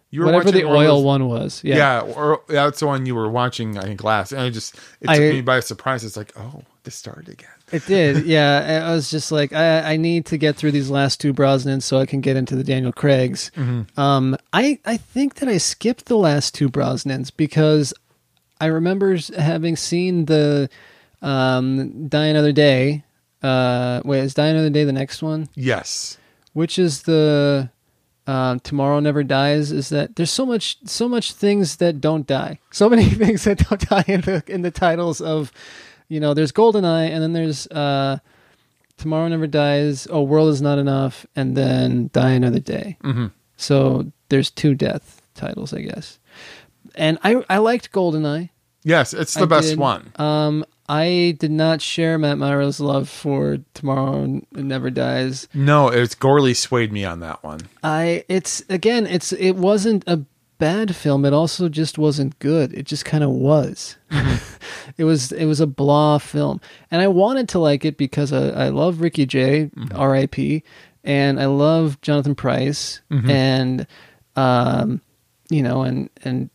[0.09, 1.61] You were whatever the oil is- one was.
[1.63, 1.77] Yeah.
[1.77, 4.33] Yeah, or that's the one you were watching, I think, last.
[4.33, 6.03] And I just it took I- me by surprise.
[6.03, 7.47] It's like, oh, this started again.
[7.75, 8.85] It did, yeah.
[8.89, 11.99] I was just like, I, I need to get through these last two Brosnans so
[11.99, 13.51] I can get into the Daniel Craigs.
[13.55, 13.85] Mhm.
[13.97, 17.93] Um, I I think that I skipped the last two Brosnans because
[18.61, 20.69] I remember having seen the
[21.21, 23.03] um, Die Another Day.
[23.43, 25.49] Uh, wait, is Die Another Day the next one?
[25.55, 26.17] Yes.
[26.53, 27.69] Which is the
[28.27, 29.71] um, Tomorrow Never Dies?
[29.71, 33.59] Is that there's so much so much things that don't die, so many things that
[33.67, 35.51] don't die in the in the titles of,
[36.07, 38.19] you know, there's Goldeneye, and then there's uh,
[38.97, 40.07] Tomorrow Never Dies.
[40.09, 42.97] Oh, World is Not Enough, and then Die Another Day.
[43.03, 43.31] Mhm.
[43.57, 46.19] So there's two death titles, I guess.
[46.95, 48.49] And I I liked Goldeneye.
[48.83, 49.79] Yes, it's the I best did.
[49.79, 50.11] one.
[50.17, 55.47] Um, I did not share Matt Myra's love for Tomorrow Never Dies.
[55.53, 57.61] No, it's Gorley swayed me on that one.
[57.83, 60.21] I it's again it's it wasn't a
[60.57, 61.25] bad film.
[61.25, 62.73] It also just wasn't good.
[62.73, 63.97] It just kind of was.
[64.97, 68.47] it was it was a blah film, and I wanted to like it because I,
[68.65, 70.63] I love Ricky Jay, R.I.P.
[71.03, 73.29] and I love Jonathan Pryce, Mhm.
[73.29, 73.87] and
[74.35, 75.01] um,
[75.49, 76.49] you know, and and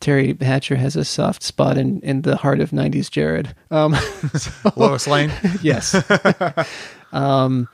[0.00, 3.54] Teri Hatcher has a soft spot in in the heart of '90s Jared.
[3.70, 3.94] Um,
[4.36, 5.32] so- Lois Lane?
[5.62, 5.94] yes.
[7.12, 7.68] um,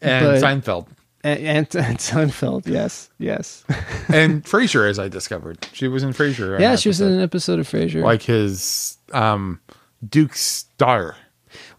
[0.00, 0.86] And but- Seinfeld.
[1.26, 3.64] And, and, Seinfeld, yes, yes.
[4.08, 6.58] and Frasier, as I discovered, she was in Frasier.
[6.60, 8.02] yeah, she was in an episode of Frasier.
[8.02, 9.60] like his um,
[10.08, 11.16] Duke's daughter.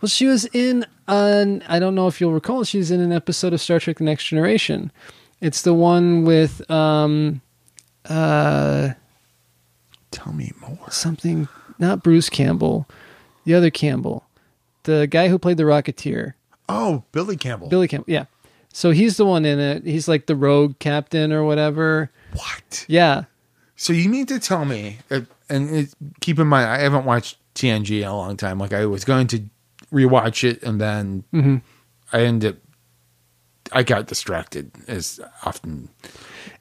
[0.02, 1.64] well, she was in an.
[1.68, 2.64] I don't know if you'll recall.
[2.64, 4.91] She's in an episode of Star Trek: The Next Generation.
[5.39, 7.41] It's the one with um,
[8.06, 8.89] uh,
[10.12, 10.89] tell me more.
[10.89, 11.48] Something
[11.80, 12.88] not Bruce Campbell,
[13.45, 14.26] the other Campbell,
[14.84, 16.34] the guy who played the Rocketeer.
[16.70, 17.70] Oh, Billy Campbell.
[17.70, 18.26] Billy Campbell, yeah.
[18.78, 19.88] So he's the one in it.
[19.88, 22.12] He's like the rogue captain or whatever.
[22.34, 22.86] What?
[22.88, 23.24] Yeah.
[23.76, 28.02] So you mean to tell me, and it, keep in mind, I haven't watched TNG
[28.04, 28.60] in a long time.
[28.60, 29.42] Like I was going to
[29.92, 31.64] rewatch it, and then Mhm.
[32.14, 32.54] I ended.
[32.54, 32.60] up
[33.72, 35.90] I got distracted as often.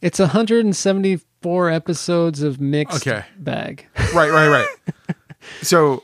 [0.01, 3.27] It's 174 episodes of mixed Okay.
[3.39, 3.87] bag.
[4.14, 4.69] Right, right, right.
[5.62, 6.03] so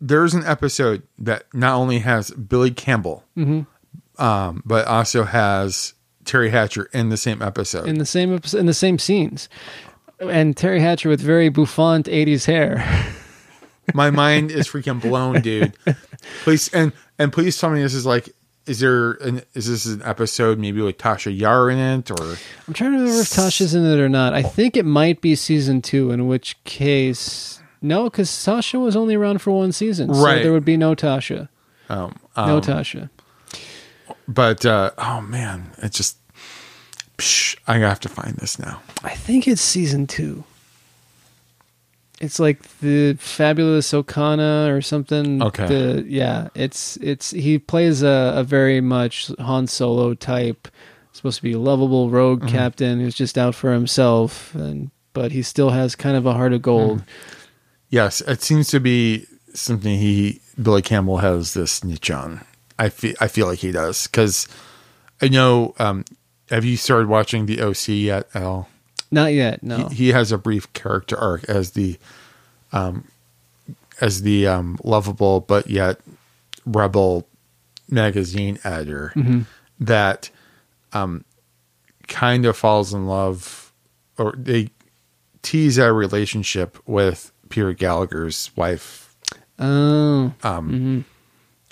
[0.00, 3.66] there's an episode that not only has Billy Campbell, Mhm.
[4.20, 5.94] Um, but also has
[6.24, 7.86] Teri Hatcher in the same episode.
[7.88, 9.48] in the same episode, in the same scenes,
[10.20, 12.84] and Teri Hatcher with very bouffant '80s hair.
[13.94, 15.72] My mind is freaking blown, dude.
[16.44, 18.28] Please and and please tell me this is like
[18.66, 22.36] is there an is this an episode maybe with Tasha Yar in it or
[22.68, 24.34] I'm trying to remember if Tasha's in it or not.
[24.34, 29.14] I think it might be season two, in which case, no, because Tasha was only
[29.14, 31.48] around for one season, so there would be no Tasha.
[31.88, 33.10] um, no um, Tasha.
[34.32, 36.16] But uh, oh man, it just
[37.18, 38.80] psh, I have to find this now.
[39.02, 40.44] I think it's season two.
[42.20, 45.42] It's like the fabulous Okona or something.
[45.42, 45.66] Okay.
[45.66, 50.68] The, yeah, it's it's he plays a, a very much Han Solo type.
[51.12, 52.48] Supposed to be a lovable rogue Mhm.
[52.50, 56.52] captain who's just out for himself, and but he still has kind of a heart
[56.52, 57.02] of gold.
[57.88, 62.42] Yes, it seems to be something he Billy Campbell has this niche on.
[62.80, 64.48] I feel I feel like he does because
[65.22, 65.74] I know.
[65.78, 66.04] Um,
[66.50, 68.68] have you started watching the OC yet, Al?
[69.12, 69.62] Not yet.
[69.62, 69.88] No.
[69.88, 71.98] He, he has a brief character arc as the,
[72.72, 73.04] um,
[74.00, 76.00] as the um, lovable but yet
[76.66, 77.26] rebel
[77.88, 79.46] magazine editor Mhm.
[79.80, 80.30] that
[80.92, 81.24] um,
[82.08, 83.72] kind of falls in love,
[84.18, 84.70] or they
[85.42, 89.14] tease a relationship with Peter Gallagher's wife,
[89.58, 90.32] Oh.
[90.42, 91.04] um,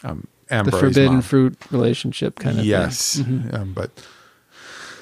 [0.05, 1.23] um, the forbidden mom.
[1.23, 3.25] fruit relationship kind of yes, thing.
[3.41, 3.55] Mhm.
[3.55, 3.91] um, but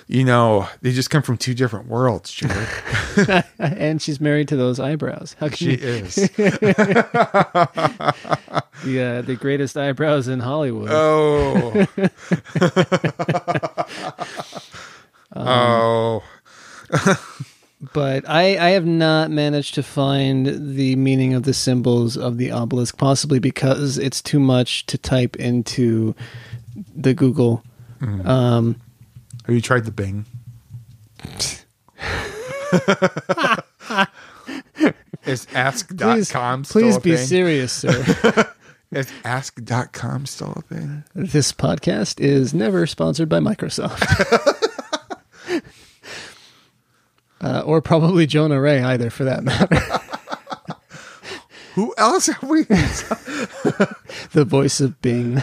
[0.09, 2.68] you know they just come from two different worlds, Jared.
[3.59, 5.34] and she's married to those eyebrows.
[5.40, 6.14] How can She you- is.
[6.36, 8.12] the
[8.84, 10.88] uh, the greatest eyebrows in Hollywood.
[10.90, 11.86] Oh.
[15.32, 16.22] Um, oh.
[17.97, 22.51] But I I have not managed to find the meaning of the symbols of the
[22.51, 26.14] obelisk, possibly because it's too much to type into
[26.94, 27.64] the Google.
[28.01, 28.26] Mhm.
[28.26, 28.76] Um,
[29.47, 30.26] Have you tried the Bing?
[35.24, 37.26] Is ask.com Please- still please be thing?
[37.26, 38.53] serious, sir.
[38.92, 41.05] Is ask.com still a thing?
[41.14, 44.53] this podcast is never sponsored by Microsoft.
[47.47, 49.80] uh, or probably Jonah Ray either, for that matter.
[51.74, 52.62] Who else have we?
[54.32, 55.42] the voice of Bing.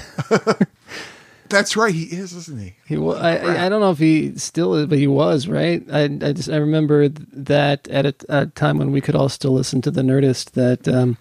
[1.50, 2.74] That's right, he is, isn't he?
[2.88, 5.84] He wa- I, I I don't know if he still is, but he was right.
[5.92, 9.52] I I just I remember that at a, a time when we could all still
[9.52, 11.18] listen to the Nerdist that um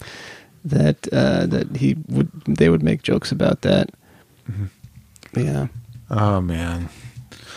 [0.64, 3.90] that uh that he would they would make jokes about that.
[5.36, 5.66] Yeah.
[6.10, 6.88] Oh man,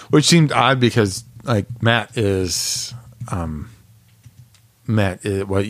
[0.10, 2.94] which seemed odd because like Matt is,
[3.32, 3.70] um,
[4.88, 5.66] Matt is, what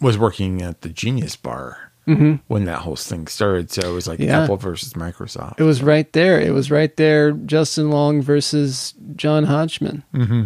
[0.00, 2.40] was working at the Genius Bar Mhm.
[2.46, 3.70] when that whole thing started.
[3.70, 4.42] So it was like Yeah.
[4.44, 5.58] Apple versus Microsoft.
[5.58, 6.40] It was right there.
[6.40, 7.32] It was right there.
[7.32, 10.04] Justin Long versus John Hodgman.
[10.14, 10.44] Mm-hmm.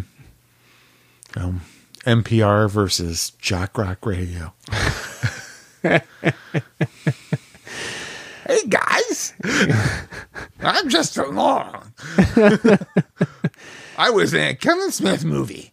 [1.37, 1.61] Um,
[2.05, 4.53] NPR versus Jock Rock Radio.
[5.83, 6.01] hey
[8.69, 9.35] guys,
[10.61, 11.93] I'm Justin Long.
[14.03, 15.73] I was in a Kevin Smith movie.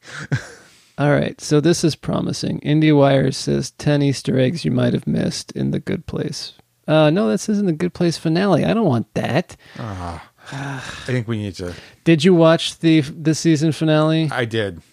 [0.99, 2.59] All right, so this is promising.
[2.59, 6.53] IndieWire says 10 Easter eggs you might have missed in The Good Place.
[6.87, 8.65] Uh, no, says in The Good Place finale.
[8.65, 9.57] I don't want that.
[9.79, 11.73] Ah, I think we need to.
[12.03, 14.29] Did you watch the the season finale?
[14.31, 14.83] I did.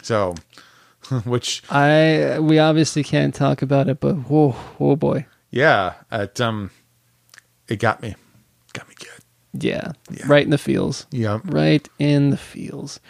[0.00, 0.34] So,
[1.24, 6.70] which I we obviously can't talk about it, but whoa, oh boy, yeah, it um,
[7.68, 8.14] it got me,
[8.72, 9.15] got me good.
[9.64, 9.92] Yeah,
[10.26, 11.06] right in the feels.
[11.10, 11.40] Yeah.
[11.44, 13.00] right in the feels.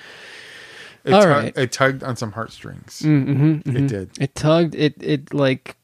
[1.04, 1.56] It, All tug- right.
[1.56, 3.00] it tugged on some heartstrings.
[3.04, 4.10] Mm-hmm, It did.
[4.20, 4.74] It tugged.
[4.74, 5.76] It it like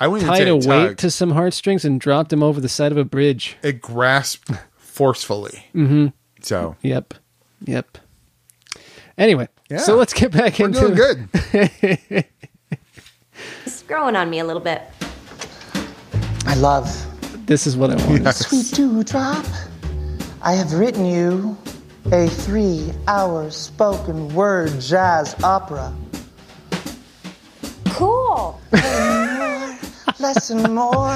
[0.00, 0.98] I wouldn't tied a it weight tugged.
[1.00, 3.56] to some heartstrings and dropped him over the side of a bridge.
[3.62, 5.66] It grasped forcefully.
[5.74, 6.08] Mm-hmm.
[6.42, 7.14] So Yep.
[7.66, 7.98] Yep.
[9.16, 9.78] Anyway, Yeah.
[9.78, 12.24] so let's get back We're into doing good.
[13.64, 14.82] It's growing on me a little bit.
[16.46, 16.86] I love
[17.46, 18.34] This is what I want.
[18.34, 19.44] Sweet Dewdrop.
[20.42, 21.56] I have written you
[22.12, 25.92] a three hour spoken word jazz opera.
[27.86, 28.60] Cool.
[30.20, 31.14] Lesson more.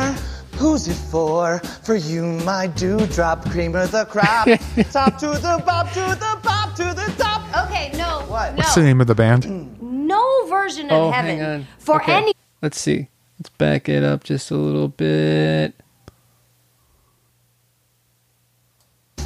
[0.57, 1.59] Who's it for?
[1.83, 4.47] For you, my dewdrop, cream of the crop.
[4.93, 7.67] top to the bop, to the bop, to the top.
[7.69, 8.21] Okay, no.
[8.29, 8.55] What?
[8.57, 9.45] What's the name of the band?
[9.45, 10.07] Hmm.
[10.07, 11.67] No version of Oh, heaven hang on.
[11.79, 12.13] for Okay.
[12.15, 12.33] any.
[12.61, 13.09] Let's see.
[13.39, 15.75] Let's back it up just a little bit.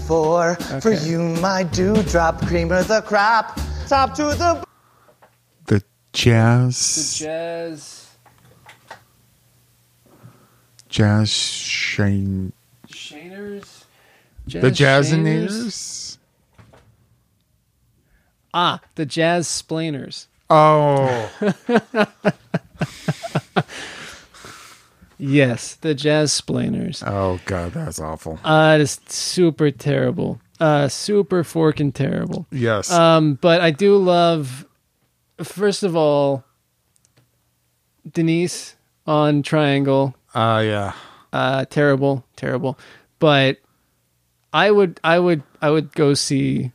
[0.07, 3.59] For, for you, my dewdrop, cream of the crop.
[3.89, 4.65] Top to the
[5.67, 5.83] The
[6.13, 8.07] jazz, The jazz
[10.89, 12.53] jazz shane,
[12.89, 13.85] Shaners.
[14.47, 16.19] the Shaners?
[18.55, 20.29] Ah, the jazz splainers.
[20.49, 21.31] Oh,
[25.19, 27.03] Yes, the jazz splainers.
[27.07, 28.39] oh God, that's awful.
[28.45, 30.41] Uh, it's super terrible.
[30.61, 32.47] Uh, super forking terrible.
[32.51, 32.91] Yes.
[32.91, 34.67] Um, but I do love,
[35.43, 36.45] first of all,
[38.11, 40.15] Denise on Triangle.
[40.35, 40.93] Uh, yeah.
[41.33, 42.79] Uh, terrible, terrible.
[43.19, 43.59] But
[44.53, 46.73] I would, I would, I would go see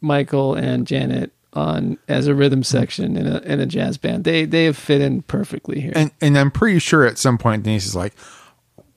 [0.00, 2.78] Michael and Janet on as a rhythm mm-hmm.
[2.78, 4.24] section in a in a jazz band.
[4.24, 5.92] They they have fit in perfectly here.
[5.94, 8.14] And and I'm pretty sure at some point Denise is like,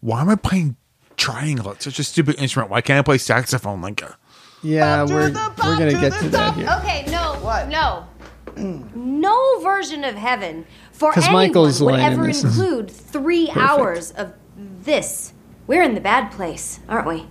[0.02, 0.76] "Why am I playing
[1.18, 1.72] triangle?
[1.72, 2.72] It's such a stupid instrument.
[2.72, 4.18] Why can't I play saxophone like a?"
[4.66, 6.70] yeah, we're we're gonna get to that here.
[6.80, 7.68] Okay, no, what?
[7.70, 8.08] no,
[8.96, 13.66] no version of heaven for anyone Michael's would line in ever include three perfect.
[13.66, 15.34] hours of this.
[15.68, 17.28] We're in the bad place, aren't we?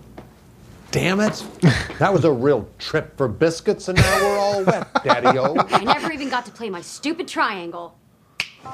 [0.94, 1.44] Damn it.
[1.98, 5.54] That was a real trip for biscuits, and now we're all wet, Daddy O.
[5.70, 7.98] I never even got to play my stupid triangle.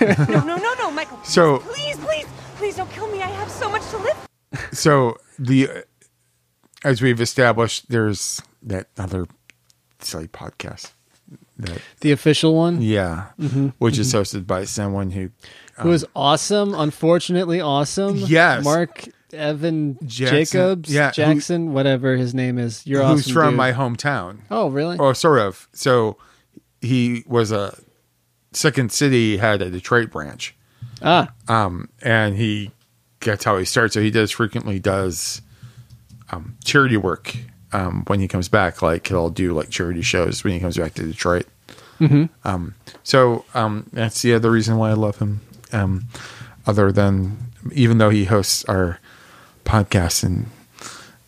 [0.00, 1.18] No, no, no, no, Michael.
[1.24, 3.20] So- please, please, please don't kill me.
[3.20, 4.28] I have so much to live.
[4.72, 5.84] So the
[6.84, 9.26] as we've established, there's that other
[9.98, 10.92] silly podcast.
[11.58, 15.30] That The official one, yeah, Mhm, which is hosted by someone who
[15.80, 16.74] who is awesome.
[16.74, 18.16] Unfortunately, awesome.
[18.16, 18.62] Yes.
[18.64, 22.86] Marc Evan Jackson, Jacobs, yeah, who- Jackson, whatever his name is.
[22.86, 23.32] You're who's awesome.
[23.34, 23.56] from dude.
[23.56, 24.38] my hometown.
[24.50, 24.98] Oh, really?
[24.98, 25.68] Or sort of.
[25.72, 26.16] So
[26.80, 27.76] he was a
[28.52, 30.54] Second City had a Detroit branch.
[31.02, 31.30] Ah.
[31.48, 32.70] Um, and he
[33.20, 33.94] that's how he starts.
[33.94, 35.42] So he does frequently does
[36.30, 37.36] um, charity work
[37.72, 38.80] um, when he comes back.
[38.82, 41.46] Like he'll do like charity shows when he comes back to Detroit.
[42.00, 42.28] Mhm.
[42.44, 45.40] Um, so um, that's the other reason why I love him.
[45.72, 46.06] Um,
[46.66, 47.36] other than
[47.72, 49.00] even though he hosts our
[49.68, 50.46] podcast and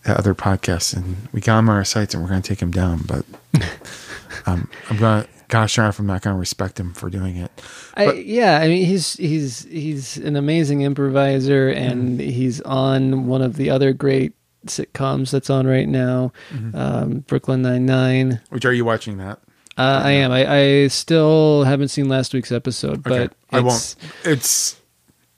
[0.06, 2.60] uh, other podcasts, and we got him on our sites, and we're going to take
[2.60, 3.02] him down.
[3.06, 3.24] But
[4.46, 7.36] um, I'm going to, gosh darn if I'm not going to respect him for doing
[7.36, 7.50] it.
[7.94, 12.30] I, yeah, I mean he's he's he's an amazing improviser, and Mm-hmm.
[12.30, 14.32] he's on one of the other great
[14.66, 16.74] sitcoms that's on right now, Mhm.
[16.74, 18.40] um, Brooklyn Nine Nine.
[18.50, 19.38] Which are you watching that?
[19.78, 20.30] Uh, I am.
[20.32, 23.34] I, I still haven't seen last week's episode, but Okay.
[23.50, 23.94] I won't.
[24.24, 24.76] It's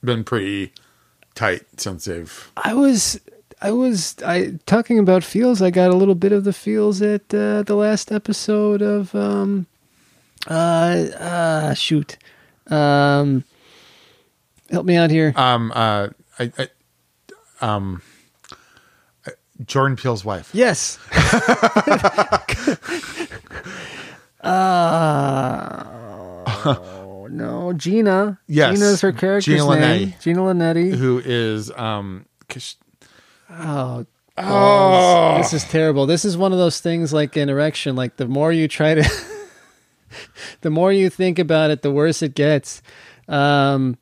[0.03, 0.73] been pretty
[1.35, 2.51] tight since they've.
[2.57, 3.21] I was
[3.61, 5.63] I was I talking about feels.
[5.63, 9.67] I got a little bit of the feels at uh, the last episode of um
[10.49, 12.17] uh uh shoot
[12.69, 13.45] um
[14.71, 15.33] help me out here.
[15.37, 15.73] Um.
[15.75, 16.09] Uh.
[16.39, 16.53] I.
[16.59, 16.69] I
[17.61, 18.03] um.
[19.27, 19.31] uh,
[19.65, 20.51] Jordan Peele's wife.
[20.53, 20.99] Yes.
[24.43, 25.85] uh,
[27.33, 28.39] no, Gina.
[28.47, 28.75] Yes.
[28.79, 30.09] Gina is her character's Gina name.
[30.11, 30.21] Linetti.
[30.23, 30.95] Gina Linetti.
[30.95, 32.27] Who is um.
[33.51, 34.07] Oh,
[34.39, 34.43] Oh.
[34.43, 35.51] balls.
[35.51, 36.07] this is terrible.
[36.07, 37.97] This is one of those things like an erection.
[37.97, 39.11] Like the more you try to,
[40.63, 42.81] the more you think about it, the worse it gets.
[43.29, 43.99] Um,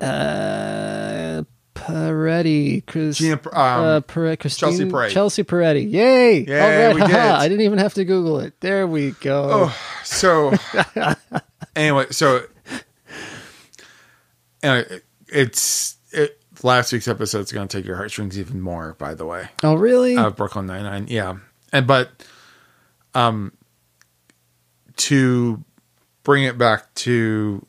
[0.00, 1.42] uh,
[1.74, 5.10] Peretti, Chris, Gina, um, uh, Pere- Christine, Chelsea Peretti.
[5.10, 5.90] Chelsea Peretti.
[5.92, 6.44] Yay!
[6.44, 7.16] Yay, All right, we did.
[7.16, 8.60] I didn't even have to Google it.
[8.60, 9.70] There we go.
[9.70, 10.52] Oh, so
[11.76, 12.42] anyway, so
[14.62, 14.82] uh,
[15.28, 18.94] it's it, last week's episode is going to take your heartstrings even more.
[18.98, 20.16] By the way, Oh, really?
[20.16, 21.36] of Brooklyn Nine Nine, yeah,
[21.72, 22.10] and but
[23.14, 23.52] um,
[24.96, 25.62] to
[26.22, 27.64] bring it back to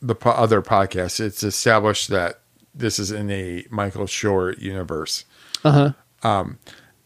[0.00, 2.40] the po- other podcast, it's established that
[2.74, 5.24] this is in a Michael Schur universe.
[5.64, 5.92] Uh
[6.22, 6.28] huh.
[6.28, 6.58] Um,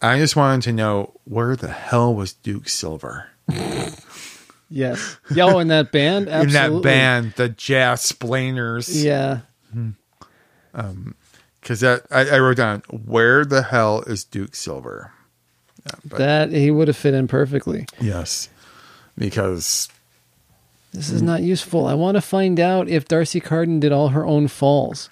[0.03, 3.29] I just wanted to know where the hell was Duke Silver
[4.75, 5.19] Yes.
[5.33, 9.05] Yo, in that band, in that band, the Jazz Splainers?
[9.05, 9.41] Yeah.
[10.75, 11.15] Um,
[11.61, 15.13] because that I, I wrote down where the hell is Duke Silver?
[15.87, 17.87] Yeah, but that he would have fit in perfectly.
[18.01, 18.49] yes,
[19.17, 19.89] because
[20.93, 21.87] This is not useful.
[21.87, 25.09] I want to find out if D'Arcy Carden did all her own falls.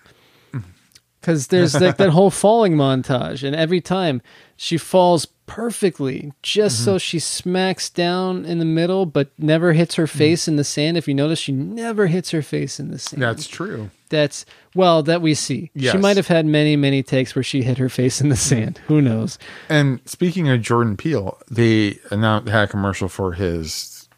[1.22, 4.20] Because there's like that whole falling montage, and every time
[4.56, 6.98] she falls perfectly, just so mm-hmm.
[6.98, 10.10] she smacks down in the middle, but never hits her mm.
[10.10, 10.96] face in the sand.
[10.96, 13.22] If you notice, she never hits her face in the sand.
[13.22, 13.90] that's true.
[14.08, 14.44] That's
[14.74, 15.70] well that we see.
[15.74, 15.92] Yes.
[15.92, 18.38] She might have had many, many takes where she hit her face in the mm.
[18.38, 18.80] sand.
[18.88, 19.38] Who knows?
[19.68, 24.08] And speaking of Jordan Peele, they announced had a commercial for his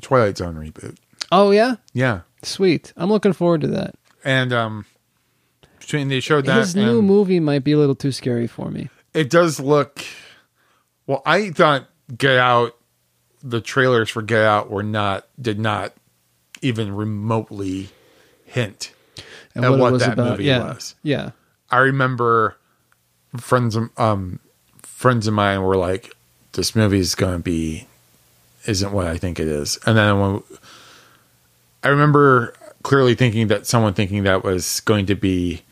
[0.00, 0.96] Twilight Zone reboot.
[1.30, 2.94] Oh yeah, Yeah, sweet.
[2.96, 3.94] I'm looking forward to that.
[4.24, 4.86] and um,
[5.90, 8.88] between they showed that His new movie might be a little too scary for me.
[9.12, 10.04] it does look
[11.06, 12.76] well i thought get out
[13.42, 15.92] the trailers for get out were not did not
[16.62, 17.88] even remotely
[18.44, 18.92] hint
[19.54, 20.58] And at what what, that about, movie yeah.
[20.74, 21.30] was Yeah.
[21.70, 22.56] i remember
[23.38, 24.38] friends of um
[24.82, 26.14] friends of mine were like
[26.52, 27.86] this movie is going to be
[28.66, 30.42] isn't what i think it is and then when
[31.82, 35.62] i remember clearly thinking that someone thinking that was going to be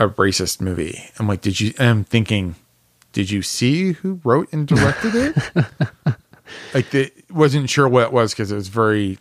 [0.00, 0.98] a racist movie.
[1.18, 1.72] I'm like, did you?
[1.78, 2.56] And I'm thinking,
[3.12, 5.36] did you see who wrote and directed it?
[6.74, 9.18] like, the, wasn't sure what it was because it was very,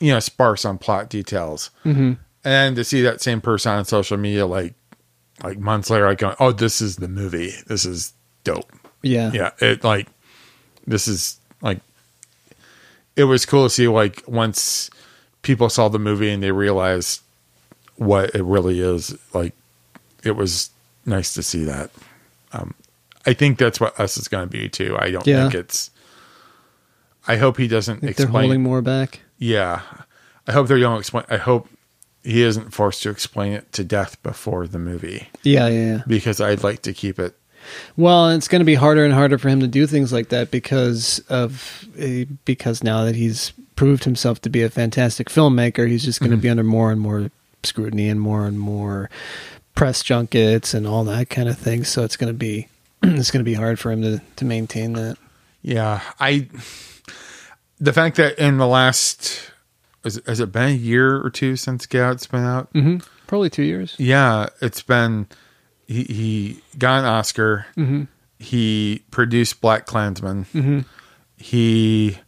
[0.00, 1.70] you know, sparse on plot details.
[1.84, 2.16] Mhm.
[2.44, 4.74] And to see that same person on social media, like,
[5.44, 7.52] like months later, like, going, oh, this is the movie.
[7.66, 8.12] This is
[8.42, 8.72] dope.
[9.02, 9.30] Yeah.
[9.32, 9.50] Yeah.
[9.60, 10.08] It like,
[10.86, 11.80] this is like,
[13.14, 14.88] it was cool to see like once
[15.42, 17.20] people saw the movie and they realized
[17.96, 19.52] what it really is like
[20.22, 20.70] it was
[21.06, 21.90] nice to see that
[22.52, 22.74] um
[23.26, 25.42] i think that's what us is going to be too i don't Yeah.
[25.42, 25.90] think it's
[27.26, 29.20] i hope he doesn't think they're explain holding more back.
[29.38, 29.82] yeah
[30.46, 31.68] i hope they don't explain i hope
[32.24, 36.02] he isn't forced to explain it to death before the movie Yeah, yeah, yeah.
[36.06, 37.34] because i'd like to keep it
[37.96, 40.50] Well, it's going to be harder and harder for him to do things like that
[40.50, 46.02] because of eh, because now that he's proved himself to be a fantastic filmmaker, he's
[46.04, 46.40] just going to Mhm.
[46.42, 47.30] be under more and more
[47.62, 49.10] scrutiny and more and more
[49.74, 51.84] press junkets and all that kind of thing.
[51.84, 52.68] So it's going to be
[53.02, 55.16] it's going to be hard for him to to maintain that.
[55.62, 56.48] Yeah, I.
[57.80, 59.50] The fact that in the last,
[60.04, 62.68] is, has it been a year or two since Get Out's been out?
[62.72, 63.96] hmm Probably two years.
[63.98, 65.26] Yeah, it's been.
[65.88, 67.66] He, he got an Oscar.
[67.76, 68.06] Mhm.
[68.38, 70.46] He produced BlacKkKlansman.
[70.52, 70.84] Mhm.
[71.36, 72.18] He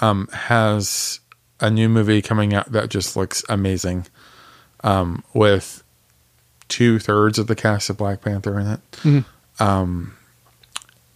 [0.00, 1.20] um, has
[1.60, 4.06] a new movie coming out that just looks amazing,
[4.82, 5.82] um, with
[6.70, 8.80] two thirds of the cast of Black Panther in it.
[9.02, 9.24] Mhm.
[9.58, 10.14] Um,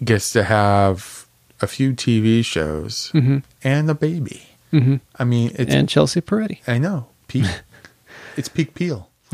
[0.04, 1.24] gets to have
[1.62, 3.42] a few TV shows Mhm.
[3.62, 4.48] and a baby.
[4.72, 5.00] Mhm.
[5.18, 6.58] I mean, it's And Chelsea Peretti.
[6.66, 7.06] I know.
[7.28, 7.46] Peak.
[8.36, 9.08] it's peak Peele.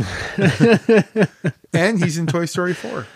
[1.73, 3.07] and he's in Toy Story 4.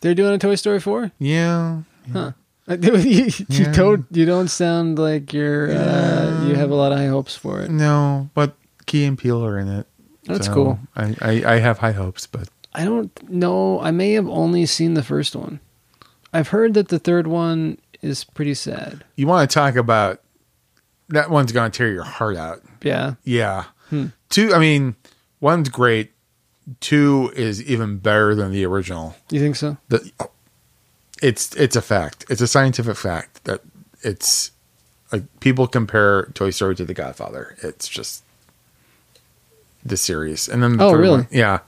[0.00, 1.12] They're doing a Toy Story four.
[1.18, 1.78] Yeah.
[2.12, 2.32] Huh.
[2.68, 3.72] you, you Yeah.
[3.72, 7.60] don't you don't sound like you're uh, you have a lot of high hopes for
[7.62, 7.70] it.
[7.70, 8.54] No, but
[8.86, 9.86] Key and Peele are in it.
[10.26, 10.78] That's cool.
[10.96, 13.80] I, I, I have high hopes, but I don't know.
[13.80, 15.60] I may have only seen the first one.
[16.32, 19.04] I've heard that the third one is pretty sad.
[19.16, 20.20] you want to talk about
[21.08, 22.62] that one's going to tear your heart out.
[22.82, 23.14] Yeah.
[23.24, 23.64] Yeah.
[23.90, 24.06] Hmm.
[24.30, 24.96] Two, I mean,
[25.40, 26.10] one's great.
[26.80, 29.14] Two is even better than the original.
[29.30, 29.76] You think so?
[29.88, 30.10] The,
[31.22, 32.24] it's it's a fact.
[32.30, 33.60] It's a scientific fact that
[34.02, 34.50] it's
[35.12, 37.56] like people compare Toy Story to The Godfather.
[37.62, 38.23] It's just
[39.84, 41.16] the series, and then the Oh, third really?
[41.18, 41.60] one- yeah,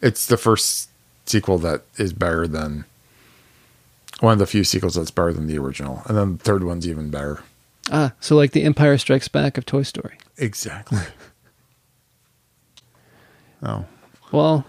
[0.00, 0.88] it's the first
[1.26, 2.84] sequel that is better than
[4.20, 6.86] one of the few sequels that's better than the original, and then the third one's
[6.86, 7.42] even better.
[7.90, 10.18] Ah, so like the Empire Strikes Back of Toy Story.
[10.38, 11.00] Exactly.
[13.62, 13.84] oh,
[14.32, 14.64] Well,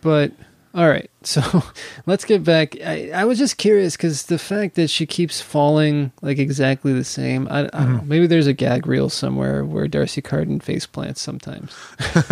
[0.00, 0.32] but
[0.74, 1.10] all right.
[1.22, 1.42] So
[2.06, 2.76] let's get back.
[2.80, 7.04] I, I was just curious because the fact that she keeps falling like exactly the
[7.04, 7.46] same.
[7.50, 7.98] I, I don't know.
[8.00, 8.06] Mhm.
[8.06, 11.74] Maybe there's a gag reel somewhere where D'Arcy Carden face plants sometimes.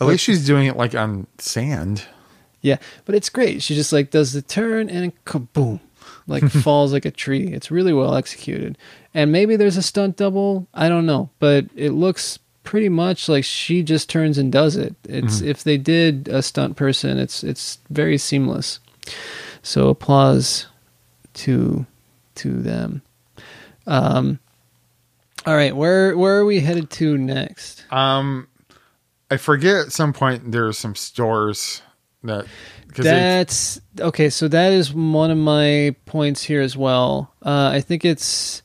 [0.00, 2.04] At least she's doing it like on sand.
[2.60, 3.62] Yeah, but it's great.
[3.62, 5.80] She just like does the turn and kaboom,
[6.26, 7.48] like falls like a tree.
[7.52, 8.78] It's really well executed.
[9.12, 10.66] And maybe there's a stunt double.
[10.74, 14.94] I don't know, but it looks pretty much like she just turns and does it.
[15.08, 15.46] It's Mhm.
[15.46, 18.80] if they did a stunt person, it's it's very seamless.
[19.62, 20.66] So applause
[21.34, 21.86] to
[22.36, 23.02] to them.
[23.86, 24.38] Um,
[25.46, 27.84] all right, where where are we headed to next?
[27.90, 28.48] Um,
[29.30, 31.82] I forget at some point there are some stores
[32.24, 32.46] that
[32.96, 34.30] That's okay.
[34.30, 37.32] So that is one of my points here as well.
[37.44, 38.62] Uh, I think it's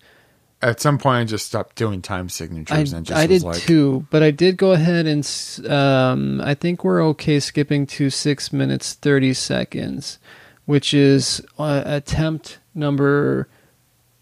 [0.62, 3.58] at some point I just stopped doing time I, signatures and just I did like,
[3.58, 5.26] too, but I did go ahead and
[5.70, 10.20] um, I think we're okay skipping to six minutes thirty seconds,
[10.66, 13.48] which is uh, attempt number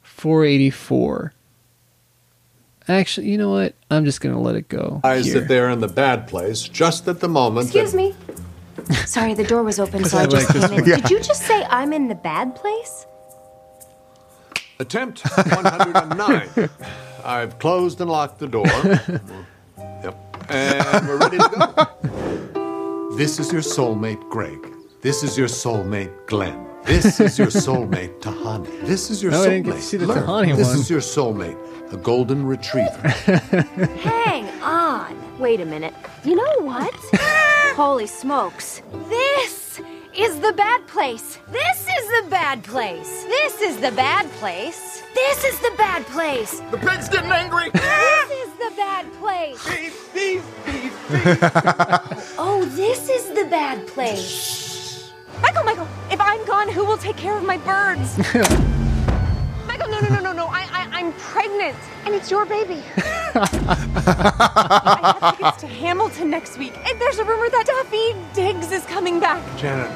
[0.01, 1.33] four eighty four.
[2.87, 3.75] Actually, you know what?
[3.91, 5.01] I'm just gonna let it go.
[5.03, 5.39] Eyes here.
[5.39, 7.67] that they're in the bad place just at the moment.
[7.67, 8.15] Excuse that- me.
[9.05, 10.85] Sorry, the door was open, so I I just like came in.
[10.87, 10.95] Yeah.
[10.97, 13.07] Did you just say I'm in the bad place?
[14.79, 16.69] Attempt 109.
[17.25, 18.65] I've closed and locked the door.
[20.03, 20.15] yep.
[20.49, 23.15] And we're ready to go.
[23.17, 24.59] This is your soulmate, Greg.
[25.01, 26.65] This is your soulmate, Glenn.
[26.85, 28.81] This is your soulmate, Tahani.
[28.85, 29.49] This is your No, I soulmate.
[29.49, 30.23] didn't get to see the Learn.
[30.23, 30.77] Tahani This one.
[30.77, 33.07] is your soulmate, a golden retriever.
[33.99, 35.39] Hang on.
[35.39, 35.93] Wait a minute.
[36.23, 36.93] You know what?
[37.75, 38.81] Holy smokes.
[39.09, 39.66] This
[40.17, 41.37] is the bad place.
[41.51, 43.23] This is the bad place.
[43.25, 45.03] This is the bad place.
[45.13, 46.59] This is the bad place.
[46.71, 47.69] The pig's getting angry.
[48.27, 49.63] This is the bad place.
[49.67, 50.93] Beef, beef, beef,
[52.39, 55.13] Oh, this is the bad place.
[55.41, 58.17] Michael, Michael, if I'm gone, who will take care of my birds?
[59.67, 60.47] Michael, no, no, no, no, no.
[60.47, 62.81] I, I, I'm pregnant, and it's your baby.
[63.35, 68.83] I have tickets to Hamilton next week, and there's a rumor that Daveed Diggs is
[68.85, 69.41] coming back.
[69.57, 69.91] Janet,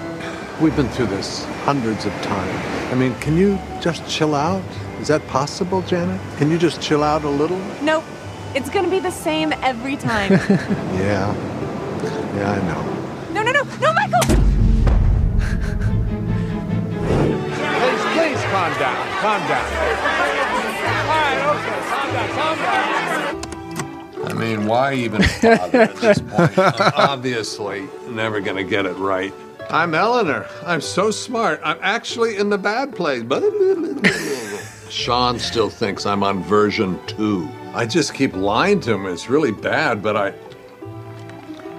[0.62, 2.91] we've been through this hundreds of times.
[2.91, 4.64] I mean, can you just chill out?
[4.99, 6.22] Is that possible, Janet?
[6.38, 7.57] Can you just chill out a little?
[7.82, 8.03] Nope,
[8.53, 10.32] it's gonna be the same every time.
[11.01, 11.34] Yeah.
[12.36, 12.84] Yeah, I know.
[13.34, 14.22] no, no, no, no, Michael!
[17.80, 19.07] Please, please calm down.
[19.20, 19.66] Calm down.
[21.07, 24.32] All right, okay, calm down, calm down.
[24.32, 26.57] I mean, why even bother at this point?
[26.57, 29.34] I'm obviously never going to get it right.
[29.72, 30.47] I'm Eleanor.
[30.65, 31.61] I'm so smart.
[31.63, 33.24] I'm actually in the bad place.
[34.89, 37.49] Shawn still thinks I'm on version two.
[37.74, 39.05] I just keep lying to him.
[39.05, 40.34] It's really bad, but I.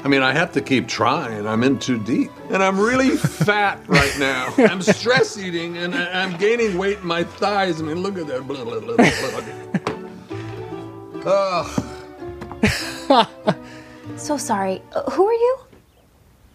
[0.04, 1.46] I mean, I have to keep trying.
[1.46, 2.32] I'm in too deep.
[2.50, 4.52] And I'm really fat right now.
[4.58, 7.80] I'm stress eating and I- I'm gaining weight in my thighs.
[7.80, 8.44] I mean, look at that.
[8.48, 9.40] Blah, blah, blah, blah,
[11.22, 11.66] blah.
[13.14, 13.26] Ugh.
[14.16, 14.82] So sorry.
[14.92, 15.58] Uh, who are you?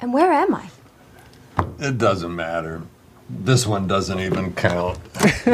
[0.01, 0.69] And where am I?
[1.79, 2.81] It doesn't matter.
[3.29, 4.97] This one doesn't even count.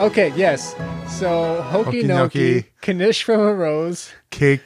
[0.00, 0.74] okay, yes.
[1.08, 2.64] So Hokey Hokey Noki, Noki.
[2.82, 4.10] Kanish from a Rose.
[4.30, 4.62] Cake.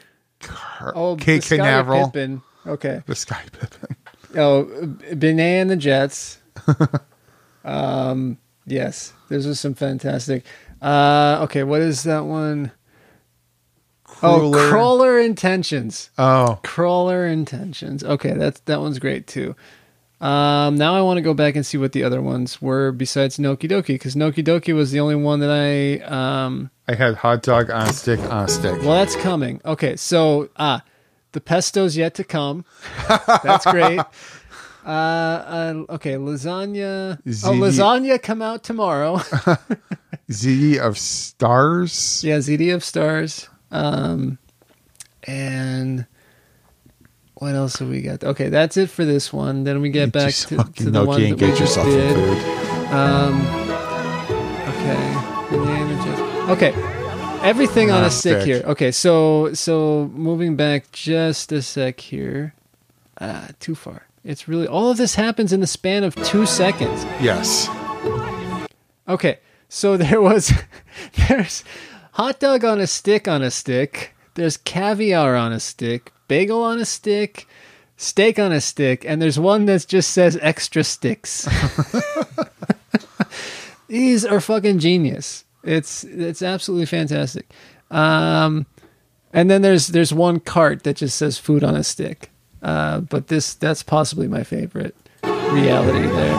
[0.95, 2.07] Oh, Cake the Canaveral.
[2.07, 2.43] Pippin.
[2.67, 3.03] Okay.
[3.07, 3.97] The Sky Pippin.
[4.37, 4.65] Oh,
[5.13, 6.39] Beignet and the Jets.
[7.65, 10.45] um, yes, those are some fantastic.
[10.81, 12.73] Uh, okay, what is that one?
[14.23, 16.11] Oh, Crawler Intentions.
[16.19, 16.59] Oh.
[16.63, 18.05] Crawler Intentions.
[18.05, 19.55] Okay, that's that one's great too.
[20.21, 23.39] Um, now I want to go back and see what the other ones were besides
[23.39, 27.43] Noki Doki because Noki Doki was the only one that I um I had hot
[27.43, 28.81] dog on stick on stick.
[28.83, 29.61] well, that's coming.
[29.65, 30.85] Okay, so ah,
[31.33, 32.65] the pesto's yet to come.
[33.43, 34.01] That's great.
[34.85, 37.17] Uh, uh, okay, lasagna.
[37.45, 39.21] Oh, lasagna come out tomorrow.
[40.33, 42.25] Z of Stars.
[42.25, 43.49] yeah, ZD of Stars.
[43.73, 44.39] Um,
[45.25, 46.07] and
[47.35, 48.23] what else have we got?
[48.23, 49.65] Okay, that's it for this one.
[49.65, 52.17] Then we get Eat back to, to the one that we get just yourself did.
[52.93, 53.41] Um,
[54.69, 55.33] okay.
[56.53, 56.73] Okay,
[57.43, 58.63] everything on a stick, here.
[58.65, 62.55] Okay, so so moving back just a sec here.
[63.21, 64.07] Ah, too far.
[64.25, 67.05] It's really all of this happens in the span of two seconds.
[67.21, 67.69] Yes.
[69.09, 70.53] Okay, so there was
[71.29, 71.65] there's
[72.13, 74.15] hot dog on a stick on a stick.
[74.35, 77.47] There's caviar on a stick, bagel on a stick,
[77.97, 81.49] steak on a stick, and there's one that just says extra sticks.
[83.89, 85.45] These are fucking genius.
[85.63, 87.51] It's it's absolutely fantastic.
[87.91, 88.67] Um,
[89.33, 92.31] and then there's there's one cart that just says food on a stick.
[92.63, 96.39] Uh, but this that's possibly my favorite reality there.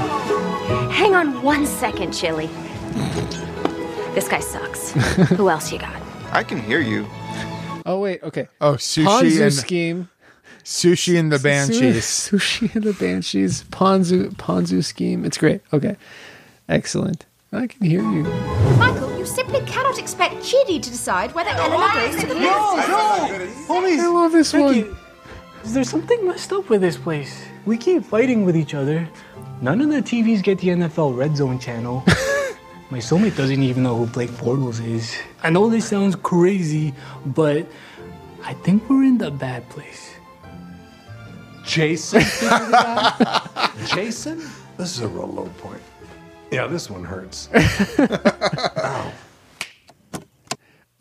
[0.89, 2.49] Hang on one second, Chili.
[4.13, 4.91] This guy sucks.
[5.37, 5.99] Who else you got?
[6.31, 7.07] I can hear you.
[7.85, 8.47] Oh wait, okay.
[8.61, 10.09] Oh, sushi Ponzu and scheme.
[10.63, 11.97] Sushi and the Banshees.
[12.29, 13.63] Sushi and the Banshees.
[13.65, 15.25] Ponzu Ponzu scheme.
[15.25, 15.61] It's great.
[15.73, 15.97] Okay.
[16.69, 17.25] Excellent.
[17.51, 18.23] I can hear you.
[18.77, 23.47] Michael, you simply cannot expect Chidi to decide whether Eleanor goes to the No, no!
[23.67, 23.99] Homies!
[23.99, 24.95] I love this one.
[25.63, 27.43] Is there something messed up with this place?
[27.65, 29.07] We keep fighting with each other.
[29.61, 32.03] None of the TVs get the NFL Red Zone channel.
[32.93, 35.17] My soulmate doesn't even know who Blake Bortles is.
[35.41, 36.93] I know this sounds crazy,
[37.25, 37.65] but
[38.45, 40.13] I think we're in the bad place.
[41.65, 43.77] Jason figured it out?
[43.87, 44.47] Jason?
[44.77, 45.81] This is a real low point.
[46.51, 47.49] Yeah, this one hurts.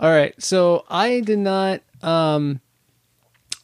[0.01, 0.33] All right.
[0.43, 2.63] So I did not um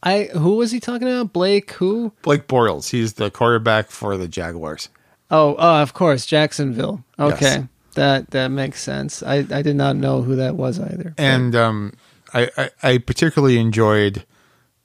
[0.02, 1.32] I who was he talking about?
[1.32, 2.12] Blake who?
[2.20, 2.90] Blake Bortles.
[2.90, 4.90] He's the quarterback for the Jaguars.
[5.30, 7.02] Oh, oh, of course, Jacksonville.
[7.18, 7.40] Okay.
[7.40, 7.64] Yes.
[7.94, 9.22] That that makes sense.
[9.22, 11.14] I I did not know who that was either.
[11.18, 11.92] And um,
[12.32, 14.24] I, I, I particularly enjoyed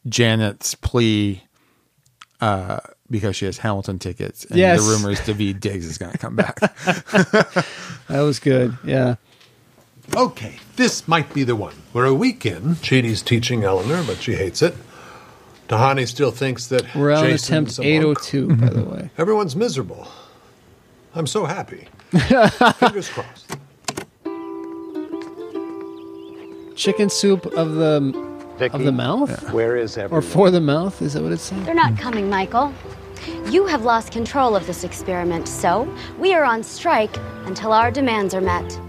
[0.07, 1.43] Janet's plea
[2.41, 2.79] uh,
[3.09, 4.45] because she has Hamilton tickets.
[4.45, 4.81] And Yes.
[4.83, 6.59] the rumors Daveed Diggs is going to come back.
[8.09, 8.77] That was good.
[8.83, 9.15] Yeah.
[10.15, 11.73] Okay, this might be the one.
[11.93, 12.75] We're a week in.
[12.75, 14.75] Chidi's teaching Eleanor, but she hates it.
[15.69, 19.09] Tahani still thinks that We're on Jason's attempt 802, by the way.
[19.17, 20.07] Everyone's miserable.
[21.15, 21.87] I'm so happy.
[22.19, 23.57] Fingers crossed.
[26.75, 29.51] Chicken soup of the of the mouth?
[29.51, 30.23] Where is everyone?
[30.23, 31.01] Or for the mouth?
[31.01, 31.63] Is that what it's saying?
[31.63, 32.73] They're not coming, Michael.
[33.49, 38.33] You have lost control of this experiment, so we are on strike until our demands
[38.33, 38.79] are met.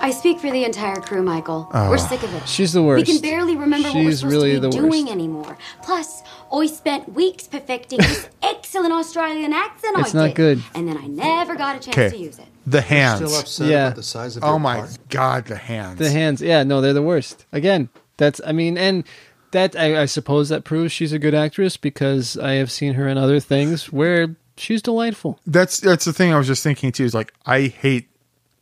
[0.00, 1.68] I speak for the entire crew, Michael.
[1.72, 1.90] Oh.
[1.90, 2.48] We're sick of it.
[2.48, 3.06] She's the worst.
[3.06, 5.12] We can barely remember what we're supposed really to be doing worst.
[5.12, 5.58] anymore.
[5.82, 6.22] Plus,
[6.52, 10.62] I spent weeks perfecting this excellent Australian accent It's I not did, good.
[10.74, 12.10] and then I never got a chance Okay.
[12.10, 12.46] to use it.
[12.66, 13.20] The hands.
[13.24, 13.86] Still upset Yeah.
[13.86, 14.98] about the size of Oh your my part?
[15.08, 15.98] God, the hands.
[15.98, 16.42] The hands.
[16.42, 17.44] Yeah, no, they're the worst.
[17.52, 19.04] Again, that's I mean, and
[19.52, 23.06] that I, I suppose that proves she's a good actress because I have seen her
[23.08, 25.38] in other things where she's delightful.
[25.46, 27.04] That's that's the thing I was just thinking too.
[27.04, 28.08] Is like I hate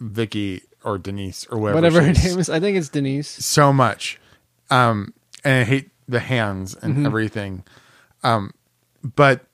[0.00, 2.50] Vicky or Denise or whatever, Whatever her she name is.
[2.50, 3.28] I think it's Denise.
[3.28, 4.20] so much,
[4.70, 7.06] um, and I hate the hands and Mhm.
[7.06, 7.62] everything.
[8.22, 8.52] Um,
[9.02, 9.44] but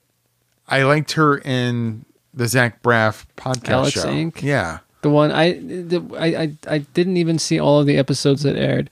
[0.67, 4.05] I liked her in the Zach Braff podcast Alex show.
[4.05, 4.41] Inc.
[4.41, 8.43] Yeah, The one I, the, I I I didn't even see all of the episodes
[8.43, 8.89] that aired.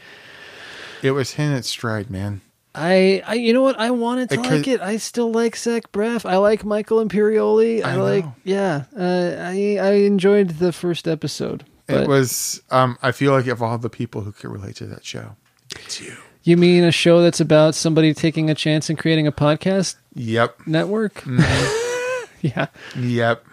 [1.02, 2.42] it was him at stride, man.
[2.76, 4.80] I, I you know what I wanted to It like it.
[4.82, 6.24] I still like Zach Braff.
[6.30, 7.84] I like Michael Imperioli.
[7.84, 8.36] I, I like know.
[8.44, 8.84] yeah.
[8.96, 11.64] Uh, I I enjoyed the first episode.
[11.88, 12.62] It was.
[12.70, 15.36] Um, I feel like of all the people who could relate to that show,
[15.72, 16.16] it's you.
[16.50, 20.66] You mean a show that's about somebody taking a chance and creating a podcast Yep.
[20.66, 21.14] network?
[21.22, 22.28] Mhm.
[22.42, 22.66] yeah.
[22.98, 23.46] Yep.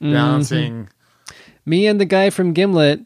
[0.00, 0.86] Mhm.
[1.66, 3.00] Me and the guy from Gimlet,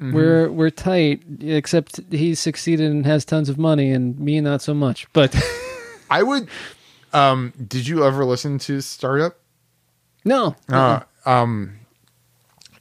[0.00, 0.12] Mhm.
[0.12, 1.24] we're we're tight.
[1.40, 5.08] Except he's succeeded and has tons of money, and me not so much.
[5.12, 5.34] But
[6.08, 6.46] I would.
[7.12, 9.36] Um, did you ever listen to Startup?
[10.24, 11.80] no, Uh, um,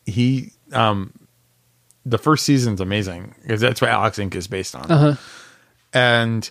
[0.05, 1.11] he um,
[2.05, 4.35] the first season's amazing because that's what Alex Inc.
[4.35, 4.91] is based on.
[4.91, 5.15] Uh-huh.
[5.93, 6.49] And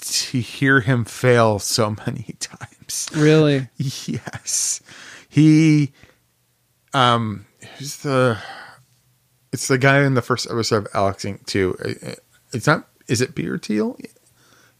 [0.00, 3.68] to hear him fail so many times, really.
[3.78, 4.80] yes,
[5.28, 5.92] he
[6.92, 7.46] um,
[7.78, 8.38] who's the
[9.52, 11.46] it's the guy in the first episode of Alex Inc.
[11.46, 11.76] too.
[11.82, 12.12] Uh,
[12.52, 12.88] It's not.
[13.06, 13.96] Is it Peter Thiel?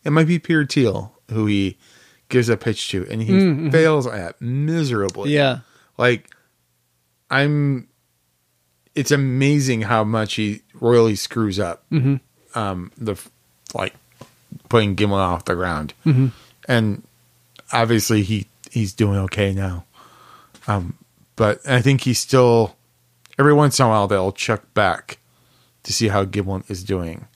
[0.05, 1.79] It might be Peter Thiel who he
[2.29, 3.72] gives a pitch to, and he Mm, mhm.
[3.72, 5.31] fails at miserably.
[5.35, 5.61] Yeah.
[5.97, 6.31] like
[7.31, 7.89] I'm.
[8.95, 11.85] It's amazing how much he royally screws up.
[11.91, 12.20] Mhm.
[12.55, 13.14] Um, the
[13.75, 13.95] like
[14.69, 16.33] putting Gimlet off the ground, Mhm.
[16.66, 17.03] and
[17.73, 19.85] obviously he he's doing okay now.
[20.66, 20.95] Um,
[21.37, 22.77] but I think he's still
[23.39, 25.19] every once in a while they'll check back
[25.85, 27.27] to see how Gimlet is doing,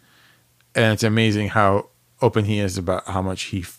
[0.74, 1.87] and it's amazing how
[2.20, 3.78] open he is about how much he f-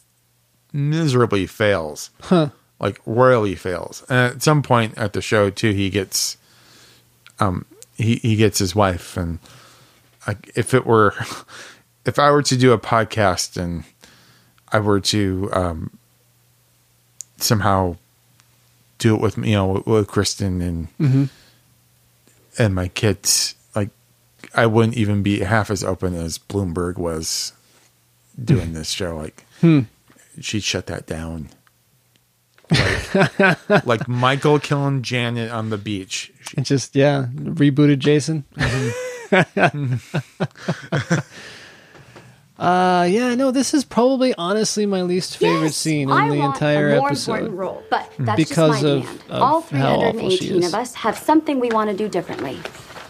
[0.71, 2.49] miserably fails, Huh.
[2.79, 4.03] like royally fails.
[4.09, 6.37] And at some point at the show too, he gets,
[7.39, 9.39] um, he he gets his wife, and
[10.27, 11.13] like if it were,
[12.05, 13.83] if I were to do a podcast and
[14.71, 15.91] I were to um,
[17.37, 17.97] somehow
[18.97, 21.29] do it with you know with, with Kristen and Mhm.
[22.57, 23.89] and my kids, like
[24.55, 27.53] I wouldn't even be half as open as Blumberg was
[28.43, 29.15] doing this show.
[29.17, 29.81] Like Hmm.
[30.41, 31.49] she'd shut that down.
[32.71, 36.31] Like, like Michael killing Janet on the beach.
[36.57, 38.45] It just yeah rebooted Jason.
[42.63, 46.55] uh yeah no this is probably honestly my least favorite scene in I the want
[46.55, 47.33] entire a more episode.
[47.33, 48.25] important role, but Hmm.
[48.25, 49.19] that's Because just my of- demand.
[49.29, 52.59] of All how awful she 318 of us have something we want to do differently.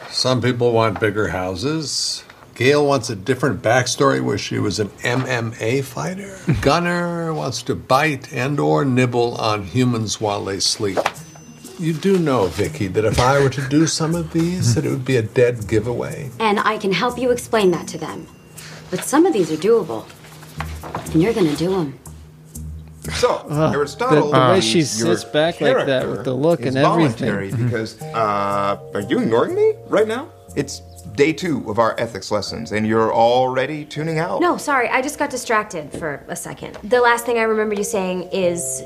[0.09, 2.23] Some people want bigger houses.
[2.55, 6.37] Gail wants a different backstory where she was an MMA fighter.
[6.61, 10.99] Gunner wants to bite and or nibble on humans while they sleep.
[11.79, 14.89] You do know, Vicky, that if I were to do some of these, that it
[14.91, 16.29] would be a dead giveaway.
[16.39, 18.27] And I can help you explain that to them.
[18.93, 20.05] But some of these are doable.
[21.13, 21.97] And you're gonna do them.
[23.15, 26.77] So, Ugh, Aristotle, the- the way she sits back like that with the look and
[26.77, 27.65] everything.
[27.65, 30.27] Because, uh, are you ignoring me right now?
[30.55, 30.83] It's
[31.15, 34.41] day two of our ethics lessons, and you're already tuning out.
[34.41, 36.77] No, sorry, I just got distracted for a second.
[36.83, 38.83] The last thing I remember you saying is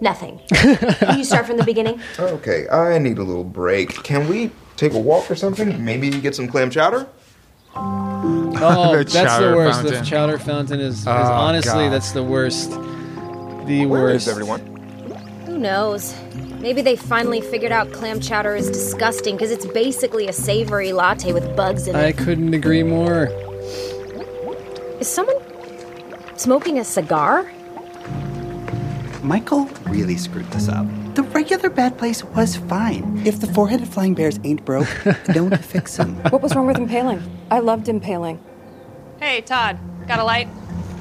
[0.00, 0.38] nothing.
[0.52, 1.98] Can you start from the beginning?
[2.20, 4.04] Okay, I need a little break.
[4.04, 5.84] Can we take a walk or something?
[5.84, 7.08] Maybe get some clam chowder?
[7.74, 9.82] Oh, The that's the chowder worst.
[9.82, 11.92] The chowder fountain is, is Oh, honestly God.
[11.92, 12.70] that's the worst.
[12.70, 14.26] The Where worst.
[14.26, 14.60] is everyone?
[15.46, 16.14] Who knows?
[16.60, 21.32] Maybe they finally figured out clam chowder is disgusting because it's basically a savory latte
[21.32, 21.98] with bugs in it.
[21.98, 23.26] I couldn't agree more.
[25.00, 25.36] Is someone
[26.36, 27.50] smoking a cigar?
[29.22, 30.86] Michael really screwed this up.
[31.14, 33.22] The regular bad place was fine.
[33.26, 34.88] If the four-headed flying bears ain't broke,
[35.32, 36.16] don't fix them.
[36.30, 37.22] What was wrong with impaling?
[37.50, 38.40] I loved impaling.
[39.20, 40.48] Hey, Todd, got a light?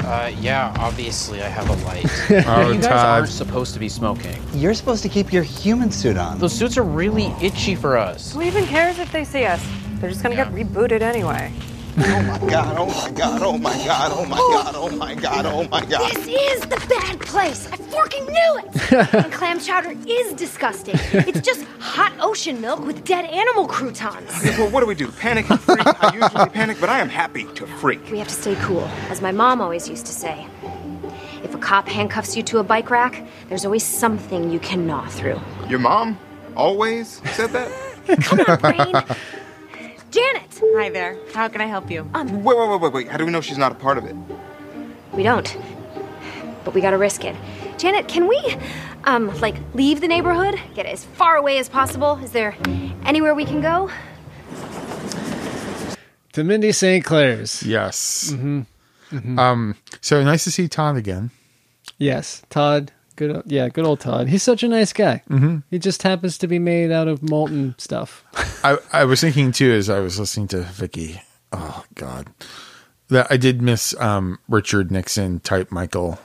[0.01, 2.05] Uh, yeah, obviously I have a light.
[2.47, 3.05] Oh, you guys Todd.
[3.21, 4.35] aren't supposed to be smoking.
[4.53, 6.39] You're supposed to keep your human suit on.
[6.39, 8.33] Those suits are really itchy for us.
[8.33, 9.65] Who even cares if they see us?
[9.99, 11.53] They're just gonna get rebooted anyway.
[11.97, 14.63] Oh my god, oh my god, oh my god, oh my oh.
[14.63, 16.13] god, oh my god, oh my god.
[16.13, 17.67] This is the bad place.
[17.71, 18.93] I fucking knew it.
[19.13, 20.95] and clam chowder is disgusting.
[21.11, 24.31] It's just hot ocean milk with dead animal croutons.
[24.57, 25.09] Well, what do we do?
[25.11, 25.85] Panic and freak?
[25.85, 28.09] I usually panic, but I am happy to freak.
[28.09, 30.47] We have to stay cool, as my mom always used to say.
[31.43, 35.07] If a cop handcuffs you to a bike rack, there's always something you can gnaw
[35.07, 35.41] through.
[35.67, 36.17] Your mom
[36.55, 37.69] always said that?
[38.21, 39.17] Come on, Brain.
[40.11, 40.59] Janet!
[40.75, 41.17] Hi there.
[41.33, 42.09] How can I help you?
[42.13, 43.07] Um, Wait, wait, wait, wait, wait.
[43.07, 44.15] How do we know she's not a part of it?
[45.13, 45.57] We don't.
[46.65, 47.35] But we gotta risk it.
[47.77, 48.37] Janet, can we,
[49.05, 50.59] um, like, leave the neighborhood?
[50.75, 52.19] Get as far away as possible?
[52.23, 52.55] Is there
[53.05, 53.89] anywhere we can go?
[56.33, 57.03] To Mindy St.
[57.03, 57.63] Claire's.
[57.63, 58.31] Yes.
[58.33, 59.37] Mm-hmm.
[59.39, 59.75] Um.
[60.01, 61.31] So nice to see Todd again.
[61.97, 62.91] Yes, Todd.
[63.21, 63.43] Good.
[63.45, 64.29] Yeah, good old Todd.
[64.29, 65.21] He's such a nice guy.
[65.29, 65.61] Mhm.
[65.69, 68.23] He just happens to be made out of molten stuff.
[68.63, 71.21] I I was thinking too as I was listening to Vicky.
[71.51, 72.29] Oh God,
[73.09, 76.17] that I did miss um, Richard Nixon type Michael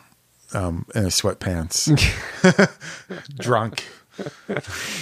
[0.54, 1.92] um, in his sweatpants,
[3.38, 3.84] drunk.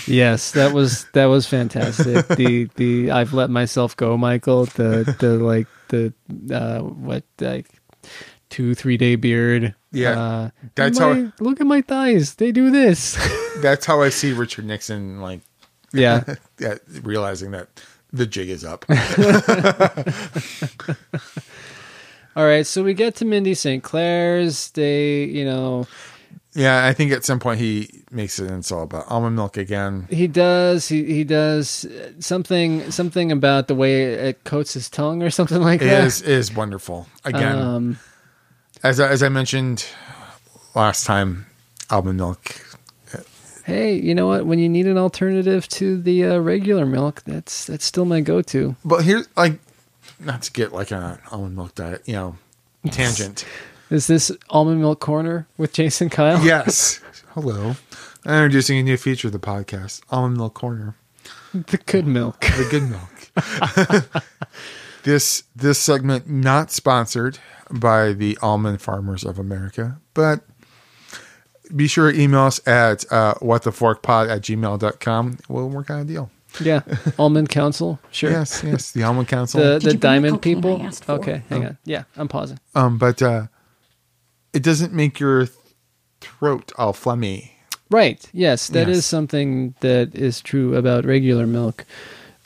[0.08, 2.26] Yes, that was that was fantastic.
[2.26, 4.64] the the I've let myself go, Michael.
[4.64, 6.12] The the like the
[6.52, 7.68] uh what like
[8.54, 9.74] two three day beard.
[9.90, 12.36] Yeah, uh, that's my- how- Look at my thighs.
[12.36, 13.16] They do this.
[13.62, 15.20] That's how I see Richard Nixon.
[15.20, 15.40] Like,
[15.92, 16.22] Yeah.
[16.58, 17.68] yeah, realizing that
[18.12, 18.84] the jig is up.
[22.36, 23.82] All right, so we get to Mindy St.
[23.84, 24.70] Claire's.
[24.72, 25.86] They, you know,
[26.52, 30.08] yeah, I think at some point he makes it insult about almond milk again.
[30.10, 31.86] he does he he does
[32.18, 36.04] something something about the way it coats his tongue or something like It that.
[36.04, 37.06] is is wonderful.
[37.24, 37.98] Again, Um,
[38.84, 39.86] as I, as I mentioned
[40.74, 41.46] last time,
[41.90, 42.60] almond milk.
[43.64, 44.46] hey, you know what?
[44.46, 48.76] When you need an alternative to the uh, regular milk, that's that's still my go-to.
[48.84, 49.58] But here's like,
[50.20, 52.36] not to get like an almond milk diet, you know,
[52.90, 53.44] tangent.
[53.90, 56.40] Is this almond milk corner with Jason Kyle?
[56.44, 57.00] yes.
[57.30, 57.76] Hello.
[58.24, 60.96] I'm introducing a new feature of the podcast, Almond Milk Corner.
[61.52, 62.40] the good milk.
[62.40, 64.22] The good milk.
[65.02, 67.38] this this segment not sponsored
[67.70, 70.40] by the almond farmers of America, but
[71.74, 75.38] be sure to email us at uh, whattheforkpod at gmail.com.
[75.48, 76.30] We'll work on a deal.
[76.60, 76.82] Yeah,
[77.18, 77.98] almond council.
[78.12, 78.30] Sure.
[78.30, 78.92] Yes, yes.
[78.92, 79.60] The almond council.
[79.60, 80.80] The the you bring the diamond people.
[80.82, 81.12] I asked for?
[81.12, 81.68] Okay, hang Oh.
[81.68, 81.78] on.
[81.84, 82.60] Yeah, I'm pausing.
[82.74, 83.46] Um, but uh,
[84.52, 85.48] it doesn't make your
[86.20, 87.50] throat all phlegmy.
[87.90, 88.24] Right.
[88.32, 89.06] Yes, that is Yes.
[89.06, 91.84] something that is true about regular milk.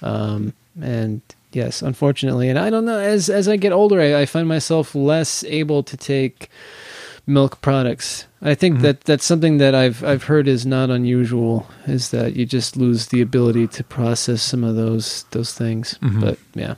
[0.03, 1.21] Um, and
[1.59, 2.99] yes, unfortunately, and I don't know.
[2.99, 6.49] As as I get older, I, I find myself less able to take
[7.27, 8.27] milk products.
[8.41, 8.83] I think Mhm.
[8.83, 11.67] that that's something that I've I've heard is not unusual.
[11.87, 15.99] Is that you just lose the ability to process some of those those things.
[16.01, 16.21] Mhm.
[16.21, 16.75] But yeah.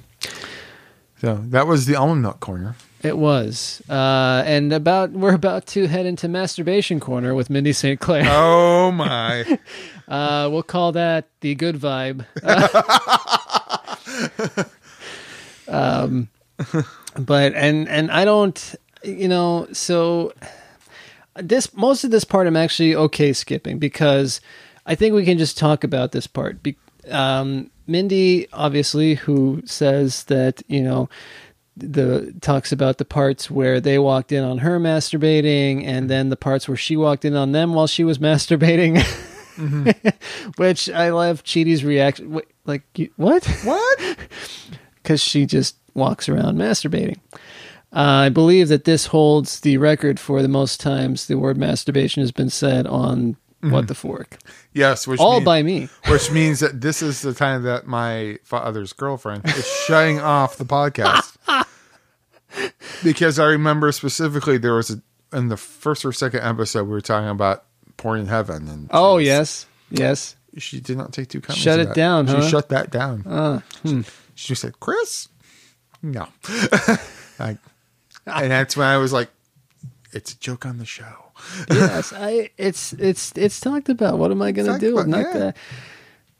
[1.21, 2.75] So that was the almond milk corner.
[3.03, 7.99] It was, uh, and about we're about to head into masturbation corner with Mindy St.
[7.99, 8.27] Claire.
[8.29, 9.45] Oh my!
[10.09, 12.27] uh, we'll call that the good vibe.
[15.69, 16.29] um,
[17.19, 20.33] but and and I don't, you know, so
[21.37, 24.41] this most of this part I'm actually okay skipping because
[24.87, 26.63] I think we can just talk about this part.
[26.63, 26.77] Be,
[27.11, 31.09] um, Mindy, obviously, who says that you know
[31.77, 36.37] the talks about the parts where they walked in on her masturbating, and then the
[36.37, 39.03] parts where she walked in on them while she was masturbating.
[40.57, 42.41] Which I love Chidi's reaction.
[42.67, 43.45] Like, you, what?
[43.65, 43.99] What?
[45.03, 47.17] Because she just walks around masturbating.
[47.93, 52.21] Uh, I believe that this holds the record for the most times the word masturbation
[52.23, 53.89] has been said on What Mhm.
[53.89, 54.37] the Fork.
[54.75, 55.89] Yes, which all mean- by me.
[56.09, 60.67] which means that this is the time that my father's girlfriend is shutting off the
[60.67, 61.35] podcast
[63.03, 65.03] because I remember specifically there was a
[65.37, 67.65] in the first or second episode we were talking about
[67.97, 70.37] porn in heaven and Oh yes, yes.
[70.59, 71.63] She did not take two comments.
[71.63, 71.95] Shut it that.
[71.97, 72.49] down, She huh?
[72.49, 73.27] shut that down.
[73.27, 74.03] Uh, hmm.
[74.35, 75.29] She said, "Chris,
[76.03, 76.29] no,"
[77.39, 77.59] like,
[78.27, 79.29] and that's when I was like,
[80.13, 81.27] "It's a joke on the show."
[81.71, 84.19] yes, I it's it's it's talked about.
[84.19, 84.95] What am I going to do?
[84.99, 85.33] about- not yeah.
[85.33, 85.55] gonna.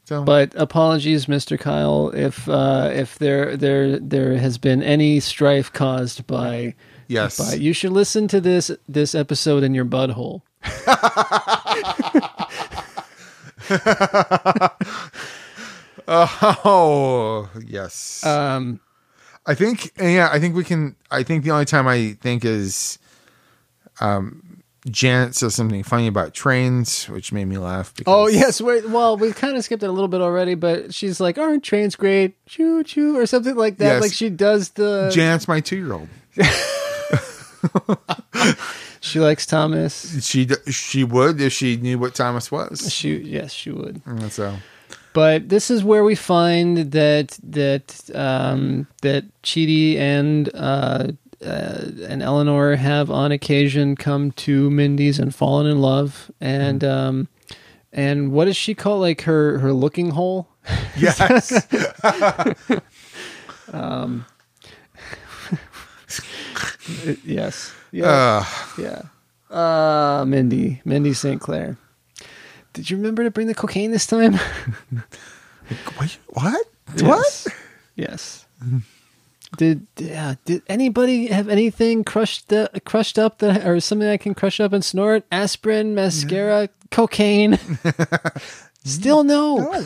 [0.05, 1.57] So- But apologies, Mr.
[1.59, 6.75] Kyle, if uh, if there there there has been any strife caused by
[7.07, 7.37] Yes.
[7.37, 10.41] by you should listen to this this episode in your butthole.
[16.07, 18.25] oh yes.
[18.25, 18.79] Um,
[19.45, 20.95] I think yeah, I think we can.
[21.09, 22.99] I think the only time I think is,
[23.99, 27.93] um, Janet says something funny about trains, which made me laugh.
[27.95, 30.93] Because, Oh yes, wait, well we kind of skipped it a little bit already, but
[30.93, 32.35] she's like, "Aren't trains great?
[32.45, 33.85] Choo choo," or something like that.
[33.85, 34.01] Yes.
[34.01, 35.09] Like she does the.
[35.13, 36.07] Janet's my two-year-old.
[39.01, 40.23] She likes Thomas.
[40.25, 42.93] She she would if she knew what Thomas was.
[42.93, 44.01] She yes, she would.
[44.05, 44.55] And so
[45.13, 51.07] But this is where we find that that um, that Chidi and uh,
[51.43, 57.27] uh, and Eleanor have on occasion come to Mindy's and fallen in love, and um,
[57.91, 60.47] and what does she call like her her looking hole?
[60.95, 61.51] Yes.
[63.73, 64.25] um,
[67.25, 67.73] yes.
[67.91, 68.45] Yeah.
[68.45, 68.79] Ugh.
[68.79, 69.01] yeah.
[69.55, 71.41] Uh, Mindy, Mindy St.
[71.41, 71.77] Claire.
[72.73, 74.39] Did you remember to bring the cocaine this time?
[75.99, 76.65] Wait, what?
[76.95, 77.47] Yes.
[77.95, 78.45] Yes.
[79.57, 80.35] Did yeah?
[80.45, 84.71] Did anybody have anything crushed uh, crushed up that or something I can crush up
[84.71, 85.25] and snort?
[85.31, 87.59] Aspirin, mascara, cocaine.
[88.85, 89.85] Still no.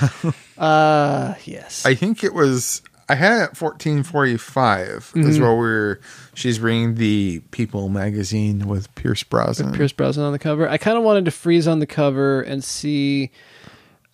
[0.58, 1.84] uh yes.
[1.84, 2.80] I think it was.
[3.08, 5.10] I had it at fourteen forty five.
[5.14, 6.00] Is where we're.
[6.34, 9.72] She's reading the People magazine with Pierce Brosnan.
[9.74, 10.68] Pierce Brosnan on the cover.
[10.68, 13.30] I kind of wanted to freeze on the cover and see.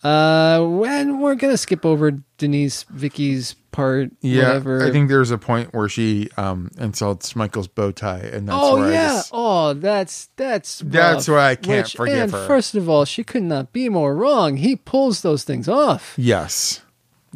[0.02, 4.10] Uh, when we're gonna skip over Denise Vicky's part.
[4.20, 4.84] Yeah, whatever.
[4.86, 8.86] I think there's a point where she um insults Michael's bow tie, and that's oh
[8.90, 9.06] yeah.
[9.08, 11.36] just, oh, that's that's That's rough.
[11.36, 12.46] why I can't Which- forgive and her.
[12.46, 14.58] First of all, she could not be more wrong.
[14.58, 16.12] He pulls those things off.
[16.18, 16.82] yes.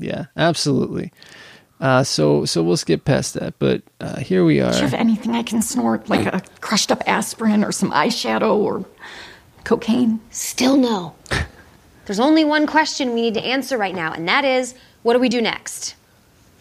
[0.00, 1.10] Yeah, absolutely.
[1.80, 4.72] Uh, so so we'll skip past that, but uh, here we are.
[4.72, 8.56] Do you have anything I can snort, like a crushed up aspirin or some eyeshadow
[8.56, 8.84] or
[9.64, 10.20] cocaine?
[10.30, 11.14] Still no.
[12.06, 15.20] There's only one question we need to answer right now, and that is what do
[15.20, 15.94] we do next?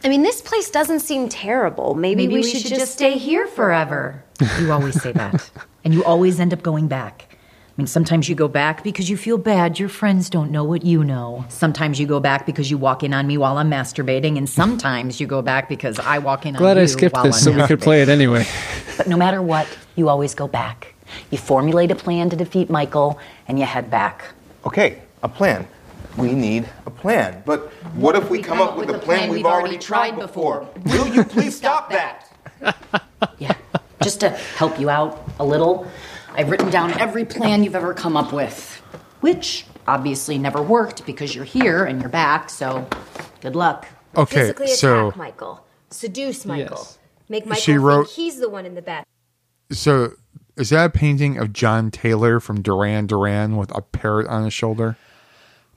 [0.04, 1.96] I mean, this place doesn't seem terrible.
[1.96, 4.24] Maybe, we, should, just stay here forever.
[4.60, 5.50] You always say that.
[5.84, 7.37] and you always end up going back.
[7.78, 10.84] I mean, sometimes you go back because you feel bad your friends don't know what
[10.84, 11.46] you know.
[11.48, 15.20] Sometimes you go back because you walk in on me while I'm masturbating, and sometimes
[15.22, 17.54] you go back because I walk in on Glad you I skipped while this I'm
[17.54, 18.48] so we could play it anyway.
[18.98, 20.96] But no matter what, you always go back.
[21.30, 24.24] You formulate a plan to defeat Michael, and you head back.
[24.66, 25.68] Okay, a plan.
[26.18, 27.44] We need a plan.
[27.46, 30.68] But what if we come up with a plan we've already tried before?
[30.86, 32.24] Will you please stop that?
[33.40, 33.56] Yeah,
[34.02, 35.88] just to help you out a little,
[36.38, 38.76] I've written down every plan you've ever come up with,
[39.22, 42.88] which obviously never worked because you're here and you're back, so
[43.42, 43.88] good luck.
[44.16, 45.66] Okay, Physically so- Michael.
[45.90, 46.86] Seduce Michael.
[47.30, 49.04] Make Michael She think wrote- he's the one in the bed.
[49.72, 50.12] So
[50.56, 54.54] is that a painting of John Taylor from Duran Duran with a parrot on his
[54.54, 54.96] shoulder?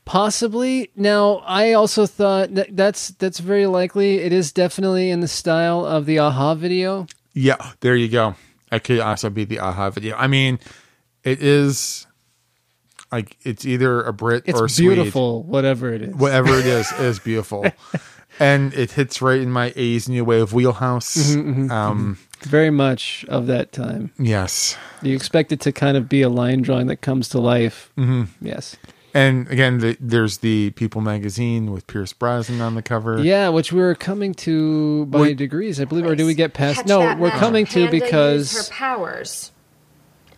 [0.04, 0.90] Possibly.
[0.96, 4.18] Now, I also thought that that's that's very likely.
[4.18, 7.06] It is definitely in the style of the a-ha video.
[7.32, 8.34] Yeah, there you go.
[8.72, 10.16] It could also be the a-ha video.
[10.16, 10.58] I mean,
[11.24, 12.06] it is
[13.12, 14.94] like it's either a Brit It's or Swede.
[14.94, 16.14] beautiful, whatever it is.
[16.14, 17.66] Whatever it is, is beautiful.
[18.38, 21.34] and it hits right in my A's new wave wheelhouse.
[21.34, 24.12] Mhm, mhm, um, Very much of that time.
[24.18, 24.76] Yes.
[25.02, 27.90] You expect it to kind of be a line drawing that comes to life.
[27.98, 28.28] mhm.
[28.40, 28.76] Yes.
[29.12, 33.20] And again, the, there's the People magazine with Pierce Brosnan on the cover.
[33.20, 35.36] Yeah, which we're coming to by Wait.
[35.36, 36.06] degrees, I believe.
[36.06, 36.86] Or do we get past?
[36.86, 39.52] No, we're coming to panda use because her powers.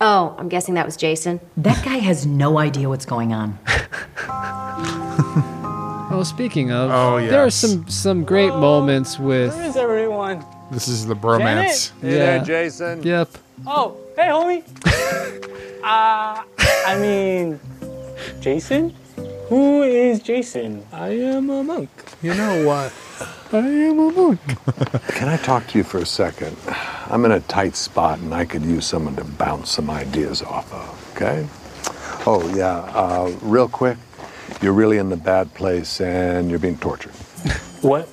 [0.01, 1.41] Oh, I'm guessing that was Jason.
[1.57, 3.59] That guy has no idea what's going on.
[6.13, 9.57] Oh, speaking of, Oh, there are some some great moments with.
[9.57, 10.45] Where is everyone?
[10.71, 11.91] This is the bromance.
[12.01, 12.03] Janet?
[12.03, 13.03] Hey there, Jason.
[13.03, 13.31] Yep.
[13.67, 14.63] Oh, hey, homie.
[15.83, 16.43] uh,
[16.87, 17.59] I mean,
[18.41, 18.95] Jason?
[19.49, 20.85] Who is Jason?
[20.93, 21.91] I am a monk.
[22.23, 22.93] You know what?
[23.53, 24.41] I am a monk.
[25.09, 26.57] Can I talk to you for a second?
[27.07, 30.73] I'm in a tight spot and I could use someone to bounce some ideas off
[30.73, 31.47] of, okay?
[32.27, 33.99] Oh, yeah, uh, real quick.
[34.63, 37.13] You're really in the bad place and you're being tortured.
[37.83, 38.09] What?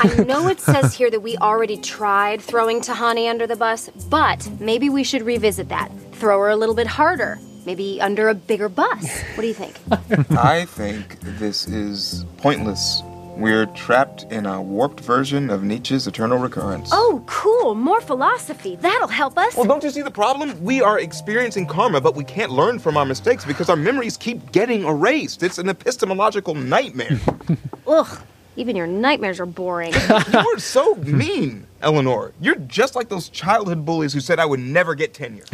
[0.00, 4.48] I know it says here that we already tried throwing Tahani under the bus, but
[4.58, 5.92] maybe we should revisit that.
[6.12, 7.38] Throw her a little bit harder.
[7.66, 9.22] Maybe under a bigger bus.
[9.34, 9.74] What do you think?
[10.38, 13.02] I think this is pointless.
[13.36, 16.90] We're trapped in a warped version of Nietzsche's eternal recurrence.
[16.92, 17.74] Oh, cool.
[17.74, 18.76] More philosophy.
[18.76, 19.56] That'll help us.
[19.56, 20.62] Well, don't you see the problem?
[20.62, 24.52] We are experiencing karma, but we can't learn from our mistakes because our memories keep
[24.52, 25.42] getting erased.
[25.42, 27.18] It's an epistemological nightmare.
[27.88, 28.20] Ugh,
[28.54, 29.92] even your nightmares are boring.
[30.32, 32.32] You're so mean, Eleanor.
[32.40, 35.44] You're just like those childhood bullies who said I would never get tenure.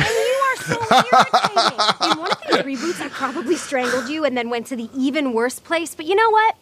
[0.68, 2.12] You are so irritating.
[2.12, 5.32] In one of these reboots, I probably strangled you and then went to the even
[5.32, 5.94] worse place.
[5.94, 6.56] But you know what?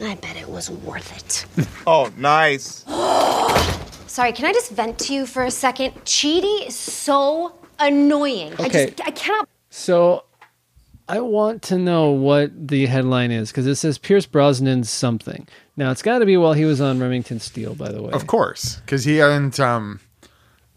[0.00, 1.66] I bet it was worth it.
[1.86, 2.84] Oh, nice.
[4.06, 5.92] Sorry, can I just vent to you for a second?
[6.04, 8.52] Chidi is so annoying.
[8.58, 8.86] I Okay.
[8.86, 10.24] just I cannot So,
[11.08, 15.46] I want to know what the headline is because it says Pierce Brosnan's something.
[15.76, 18.10] Now it's got to be while he was on Remington Steele, by the way.
[18.12, 19.60] Of course, because he hadn't.
[19.60, 20.00] Um,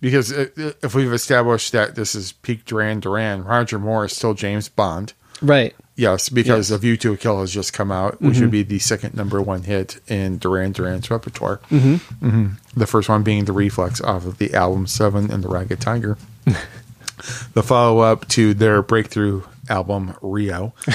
[0.02, 4.16] because i- i- if we've established that this is peak Duran Duran, Roger Moore is
[4.16, 5.14] still James Bond.
[5.42, 5.74] Right.
[5.96, 6.76] Yes, because Yes.
[6.76, 8.42] A View to a Kill has just come out, which Mhm.
[8.42, 11.60] would be the second number one hit in Duran Duran's repertoire.
[11.70, 12.00] Mhm.
[12.20, 15.82] hmm The first one being the reflex off of the album Seven and the Ragged
[15.82, 16.18] Tiger.
[17.54, 20.74] the follow up to their breakthrough album Rio.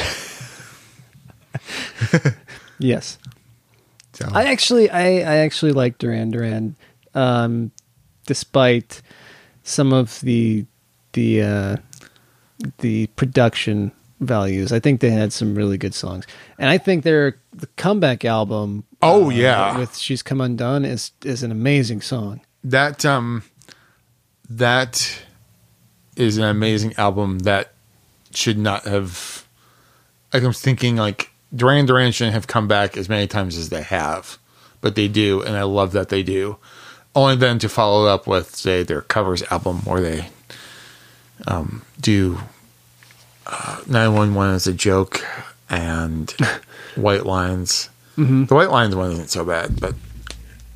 [2.78, 3.18] Yes.
[4.14, 6.76] So- I actually, I, I actually like Duran Duran,
[7.14, 7.70] um,
[8.26, 9.02] despite
[9.62, 10.66] some of the
[11.12, 11.76] the uh,
[12.78, 14.72] the production values.
[14.72, 16.26] I think they had some really good songs,
[16.59, 18.84] and I think their the comeback album.
[19.02, 19.78] Oh, uh, yeah.
[19.78, 22.40] with "She's Come Undone" is is an amazing song.
[22.62, 23.42] that um
[24.48, 25.22] that
[26.16, 27.72] is an amazing album that
[28.32, 29.46] should not have
[30.32, 33.82] like I'm thinking like Duran Duran shouldn't have come back as many times as they
[33.82, 34.38] have,
[34.80, 36.59] but they do, and I love that they do.
[37.15, 40.28] Only then to follow up with say their covers album where they
[41.47, 42.39] um, do
[43.47, 45.24] uh, 911 as a joke
[45.70, 46.31] and
[46.97, 47.89] White Lines.
[48.16, 48.49] Mhm.
[48.49, 49.95] The White Lines one isn't so bad, but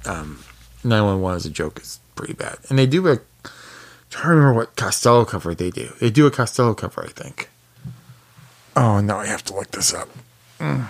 [0.07, 0.39] um,
[0.85, 2.59] 911 as a joke is pretty bad.
[2.69, 3.19] And they do a.
[4.11, 5.93] trying to remember what Costello cover they do.
[6.01, 7.49] They do a Costello cover, I think.
[8.77, 10.09] Oh, no, I have to look this up.
[10.61, 10.87] Mm.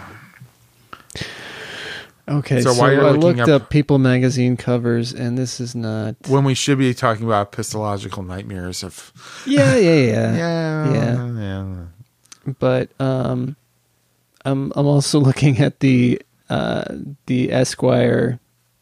[2.29, 5.61] Okay, So so, while you're I looking looked up- up, People magazine covers, and this
[5.61, 6.15] is not.
[6.29, 9.13] When we should be talking about epistological nightmares of.
[9.47, 11.33] Yeah, yeah, yeah, yeah, yeah.
[11.41, 12.53] yeah.
[12.59, 13.57] But um,
[14.45, 16.85] I'm I'm also looking at the uh,
[17.27, 18.39] the Esquire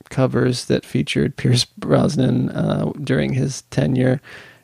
[0.08, 4.20] covers that featured Pierce Brosnan uh, during his tenure,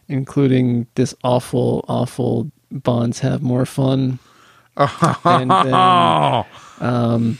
[0.08, 4.18] including this awful, awful Bonds have more fun.
[4.76, 5.74] and then,
[6.80, 7.38] um,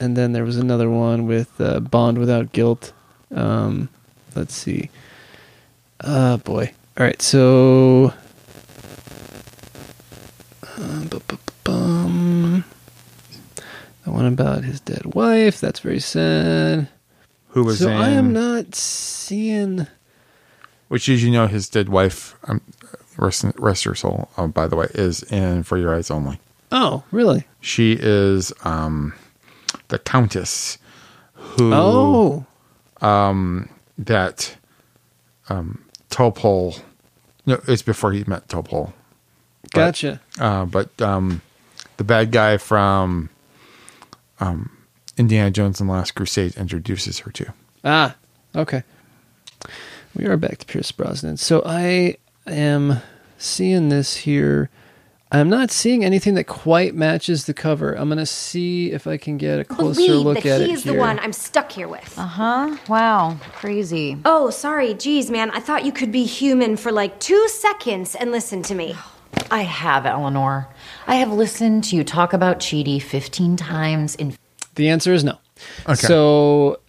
[0.00, 2.92] and then there was another one with uh, Bond without guilt.
[3.34, 3.88] Um,
[4.34, 4.90] let's see.
[6.02, 6.72] Oh boy.
[6.98, 8.12] All right, so
[10.64, 11.04] uh,
[11.64, 12.64] bum.
[14.04, 15.60] the one about his dead wife.
[15.60, 16.88] That's very sad.
[17.50, 19.86] Who was so I am not seeing.
[20.88, 22.62] Which, as you know, his dead wife, um,
[23.16, 26.40] rest, rest her soul, oh, by the way, is in For Your Eyes Only.
[26.72, 27.46] Oh, really?
[27.60, 29.12] She is um,
[29.88, 30.78] the Countess
[31.34, 31.72] who.
[31.74, 32.46] Oh.
[33.00, 34.56] Um, that
[35.48, 36.80] um, Topol.
[37.46, 38.92] No, it's before he met Topol.
[39.62, 40.20] But, Gotcha.
[40.38, 41.42] Uh, but um,
[41.96, 43.30] the bad guy from
[44.40, 44.76] um,
[45.16, 47.52] Indiana Jones and the Last Crusade introduces her to.
[47.84, 48.16] Ah,
[48.54, 48.82] okay.
[50.14, 51.36] We are back to Pierce Brosnan.
[51.36, 52.16] So I
[52.46, 53.00] am
[53.36, 54.70] seeing this here.
[55.30, 57.92] I'm not seeing anything that quite matches the cover.
[57.92, 60.72] I'm gonna see if I can get a closer Believe look that at it he
[60.72, 61.00] is the here.
[61.00, 62.18] one I'm stuck here with.
[62.18, 62.76] Uh huh.
[62.88, 63.36] Wow.
[63.52, 64.16] Crazy.
[64.24, 64.94] Oh, sorry.
[64.94, 65.50] Geez, man.
[65.50, 68.94] I thought you could be human for like two seconds and listen to me.
[69.50, 70.68] I have, Eleanor.
[71.06, 74.34] I have listened to you talk about Chidi 15 times in.
[74.76, 75.38] The answer is no.
[75.86, 75.94] Okay.
[75.94, 76.80] So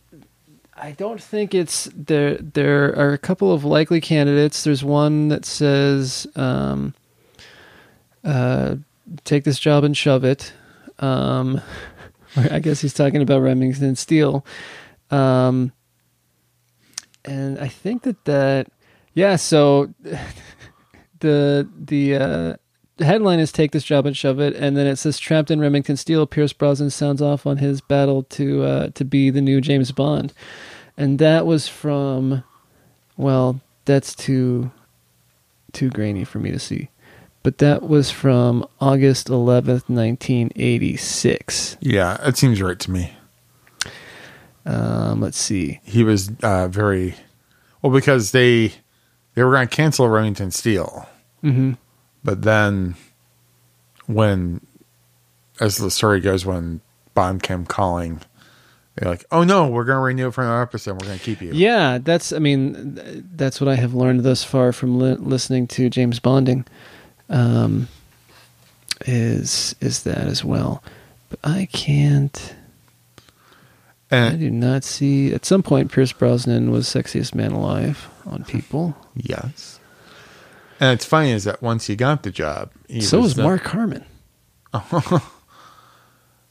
[0.77, 2.35] I don't think it's there.
[2.37, 4.63] There are a couple of likely candidates.
[4.63, 6.93] There's one that says, um,
[8.23, 8.75] uh,
[9.23, 10.53] "Take this job and shove it."
[10.99, 11.61] Um,
[12.35, 14.45] I guess he's talking about Remington Steele.
[15.11, 15.71] Um,
[17.25, 18.67] and I think that that
[19.13, 19.35] yeah.
[19.35, 19.93] So
[21.19, 22.55] the the uh,
[22.99, 25.97] headline is "Take this job and shove it," and then it says "Trapped in Remington
[25.97, 29.91] Steele." Pierce Brosnan sounds off on his battle to uh, to be the new James
[29.91, 30.33] Bond,
[30.97, 32.43] and that was from.
[33.17, 34.71] Well, that's too
[35.73, 36.89] too grainy for me to see,
[37.43, 41.77] but that was from August eleventh, nineteen eighty six.
[41.79, 43.13] Yeah, it seems right to me.
[44.65, 45.79] Um, let's see.
[45.83, 47.15] He was uh, very
[47.81, 48.73] well because they
[49.33, 51.07] they were going to cancel Remington Steele,
[51.43, 51.77] Mhm.
[52.23, 52.95] but then
[54.05, 54.59] when,
[55.59, 56.81] as the story goes, when
[57.13, 58.21] Bond came calling,
[58.95, 60.93] they're like, "Oh no, we're going to renew it for another episode.
[61.01, 62.33] We're going to keep you." Yeah, that's.
[62.33, 62.99] I mean,
[63.33, 66.65] that's what I have learned thus far from li- listening to James Bonding.
[67.29, 67.87] Um,
[69.05, 70.83] is is that as well?
[71.29, 72.55] But I can't.
[74.11, 75.33] I do not see.
[75.33, 78.97] At some point, Pierce Brosnan was sexiest man alive on People.
[79.15, 79.79] Yes.
[80.79, 83.65] And it's funny is that once he got the job, he so was the- Mark
[83.65, 84.03] Harmon.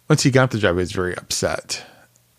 [0.09, 1.85] once he got the job, he was very upset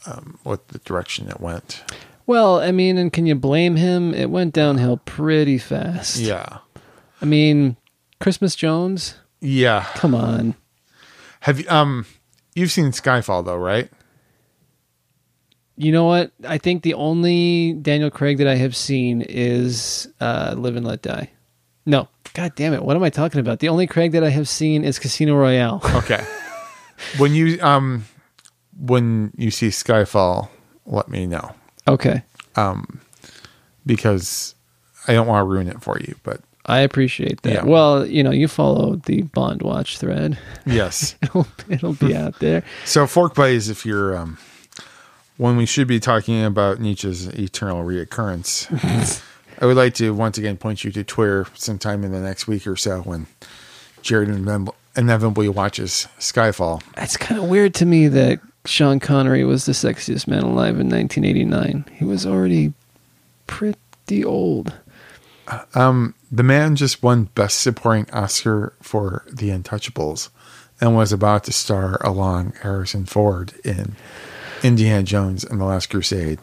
[0.05, 1.83] um, with the direction it went.
[2.25, 4.13] Well, I mean, and can you blame him?
[4.13, 6.17] It went downhill pretty fast.
[6.17, 6.59] Yeah.
[7.21, 7.75] I mean,
[8.19, 9.15] Christmas Jones.
[9.41, 9.85] Yeah.
[9.95, 10.55] Come on.
[11.41, 12.05] Have you um
[12.55, 13.89] you've seen Skyfall though, right?
[15.77, 16.31] You know what?
[16.45, 21.01] I think the only Daniel Craig that I have seen is uh, Live and Let
[21.01, 21.29] Die.
[21.85, 22.83] No, God damn it!
[22.83, 23.59] What am I talking about?
[23.59, 25.81] The only Craig that I have seen is Casino Royale.
[25.95, 26.21] Okay.
[27.17, 28.05] when you um
[28.77, 30.49] when you see Skyfall,
[30.85, 31.55] let me know.
[31.87, 32.23] Okay.
[32.57, 32.99] Um
[33.85, 34.55] because
[35.07, 37.53] I don't want to ruin it for you, but I appreciate that.
[37.53, 37.63] Yeah.
[37.63, 40.37] Well, you know, you follow the Bond Watch thread.
[40.65, 41.15] Yes.
[41.21, 42.63] it'll, it'll be out there.
[42.85, 44.37] So fork buddies, if you're um
[45.37, 49.23] when we should be talking about Nietzsche's eternal reoccurrence,
[49.59, 52.67] I would like to once again point you to Twitter sometime in the next week
[52.67, 53.25] or so when
[54.01, 56.83] Jared inev- inevitably watches Skyfall.
[56.97, 60.89] It's kind of weird to me that Sean Connery was the sexiest man alive in
[60.89, 61.85] 1989.
[61.97, 62.73] He was already
[63.47, 64.73] pretty old.
[65.73, 70.29] Um, the man just won Best Supporting Oscar for The Untouchables
[70.79, 73.95] and was about to star along Harrison Ford in
[74.63, 76.39] Indiana Jones and the Last Crusade.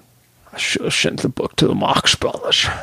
[0.52, 2.66] I should have sent the book to the Marx Brothers.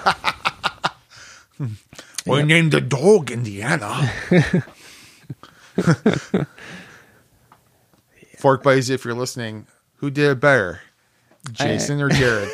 [2.26, 4.12] We named the dog Indiana.
[8.38, 9.68] Fork buddies, if you're listening,
[9.98, 10.82] who did it better,
[11.52, 12.50] Jason or Jared?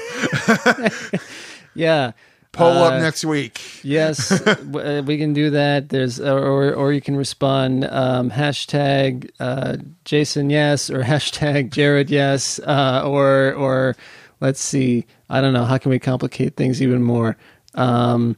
[1.76, 2.12] yeah.
[2.52, 3.62] Poll Uh, up next week.
[3.84, 5.90] yes, uh, we can do that.
[5.90, 12.60] There's or or you can respond um, hashtag uh, Jason yes or hashtag Jared yes
[12.66, 13.96] uh, or or
[14.42, 15.06] let's see.
[15.30, 15.66] I don't know.
[15.66, 17.38] How can we complicate things even more?
[17.76, 18.36] Um,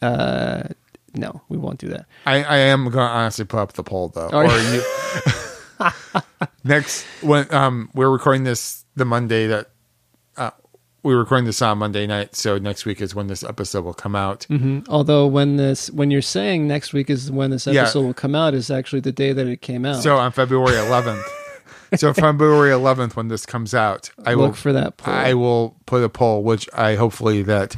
[0.00, 0.62] uh,
[1.14, 2.06] no, we won't do that.
[2.24, 4.28] I, I am going to honestly put up the poll though.
[4.32, 4.82] Or you-
[5.80, 5.90] you
[6.64, 9.68] next when um we're recording this the Monday that uh,
[11.02, 14.14] we're recording this on Monday night, so next week is when this episode will come
[14.14, 14.44] out.
[14.44, 17.82] hmm Although when this when you're saying next week is when this Yeah.
[17.82, 20.02] episode will come out is actually the day that it came out.
[20.02, 21.22] So on February 11th.
[21.96, 25.14] so February 11th, when this comes out, I will Look for that poll.
[25.14, 27.74] I will put a poll, which I hopefully that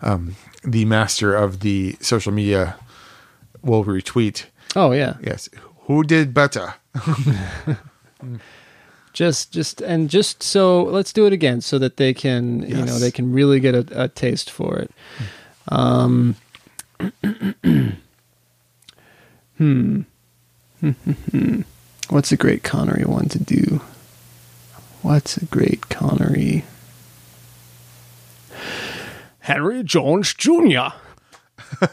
[0.00, 2.76] um, the master of the social media
[3.62, 4.44] will retweet.
[4.76, 5.16] oh yeah.
[5.22, 5.48] Yes,
[5.86, 6.74] who did better?
[9.12, 12.98] just just and just so let's do it again so that they can you know
[12.98, 14.90] they can really get a, a taste for it.
[15.68, 16.36] Um
[19.58, 20.00] hmm.
[22.08, 23.80] What's a great connery one to do?
[25.02, 26.64] What's a great connery?
[29.40, 30.88] Henry jones jr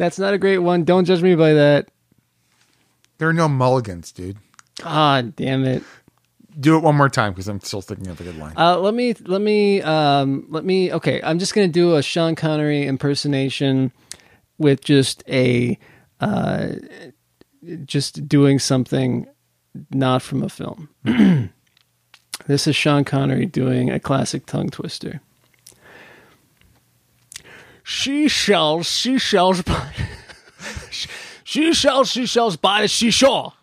[0.00, 0.84] that's not a great one.
[0.84, 1.88] Don't judge me by that.
[3.18, 4.38] There are no mulligans, dude.
[4.84, 5.82] Ah damn it
[6.58, 8.54] Do it one more time because I'm still thinking of a good line.
[8.56, 10.92] Uh, let me let me um, let me.
[10.92, 13.92] Okay, I'm just gonna do a Sean Connery impersonation
[14.58, 15.78] with just a
[16.20, 16.74] uh,
[17.84, 19.26] just doing something
[19.90, 20.88] not from a film.
[22.46, 25.20] this is Sean Connery doing a classic tongue twister.
[27.82, 29.92] She sells seashells by
[31.44, 33.54] she sells seashells by the seashore.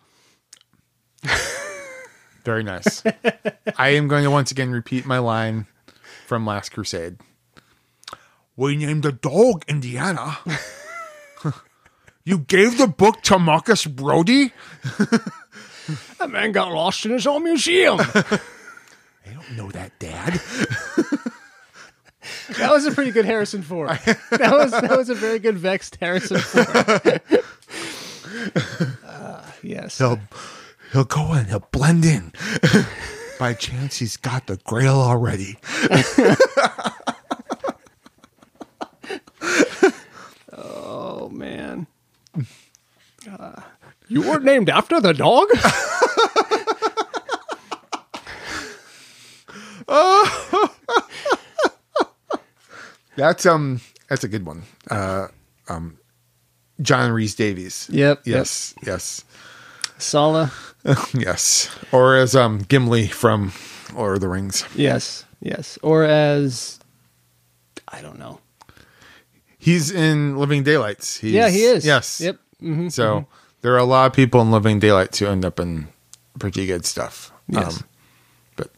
[2.44, 3.02] Very nice.
[3.76, 5.66] I am going to once again repeat my line
[6.26, 7.18] from Last Crusade.
[8.56, 10.38] We named the dog Indiana.
[12.24, 14.52] you gave the book to Marcus Brody?
[16.18, 17.98] That man got lost in his own museum.
[18.04, 20.34] I don't know that, Dad.
[22.58, 23.88] that was a pretty good Harrison Ford.
[24.30, 27.20] That was that was a very good vexed Harrison Ford.
[29.04, 29.96] Uh, yes.
[29.98, 30.20] He'll
[30.92, 31.46] he'll go in.
[31.46, 32.32] He'll blend in.
[33.38, 35.56] By chance, he's got the Grail already.
[40.52, 41.86] Oh man.
[43.30, 43.60] Uh,
[44.08, 45.48] you were named after the dog?
[49.88, 50.74] oh.
[53.16, 54.62] That's um that's a good one.
[54.88, 55.26] Uh
[55.68, 55.98] um
[56.80, 57.88] John Rhys-Davies.
[57.90, 58.74] Yep, Yes.
[58.86, 59.24] Yes.
[59.98, 60.52] Sallah.
[61.14, 61.68] yes.
[61.92, 63.52] Or as um Gimli from
[63.94, 64.64] Lord of the Rings.
[64.74, 65.24] Yes.
[65.40, 65.78] Yes.
[65.82, 66.78] Or as
[67.88, 68.40] I don't know.
[69.58, 71.18] He's in Living Daylights.
[71.18, 71.84] He's, Yeah, he is.
[71.84, 72.20] Yes.
[72.20, 72.38] Yep.
[72.62, 73.26] Mhm, So mhm.
[73.62, 75.88] there are a lot of people in Living Daylights who end up in
[76.38, 77.32] pretty good stuff.
[77.48, 77.82] Yes.
[78.56, 78.70] but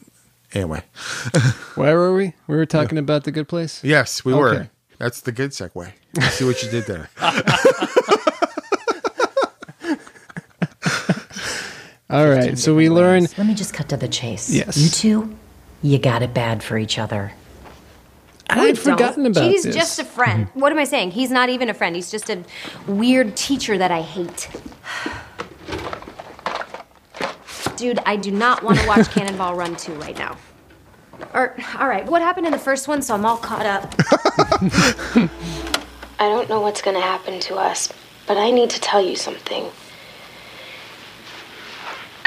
[0.55, 0.83] anyway.
[1.75, 2.35] Where were we?
[2.47, 3.83] We were talking about the good place?
[3.85, 4.69] Yes, we were.
[4.99, 5.93] That's the good segue.
[6.19, 7.09] I see what you did there.
[12.11, 12.59] All right.
[12.59, 14.51] So we learn Let me just cut to the chase.
[14.51, 14.77] Yes.
[14.77, 15.37] You two,
[15.83, 17.33] you got it bad for each other.
[18.49, 19.75] I had forgotten about Chidi's this.
[19.75, 20.49] just a friend.
[20.49, 20.61] Mm-hmm.
[20.61, 21.13] What am I saying?
[21.13, 21.95] He's not even a friend.
[21.95, 22.43] He's just a
[22.89, 24.51] weird teacher that I hate.
[27.77, 30.37] Dude, I do not want to watch Cannonball Run 2 right now.
[31.33, 33.95] Or, all right, what happened in the first one so I'm all caught up?
[36.19, 37.93] I don't know what's gonna happen to us,
[38.27, 39.65] but I need to tell you something.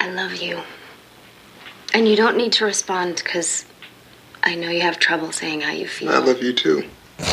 [0.04, 0.60] I love you.
[1.94, 3.66] And you don't need to respond because
[4.44, 6.10] I know you have trouble saying how you feel.
[6.10, 6.84] I love you too.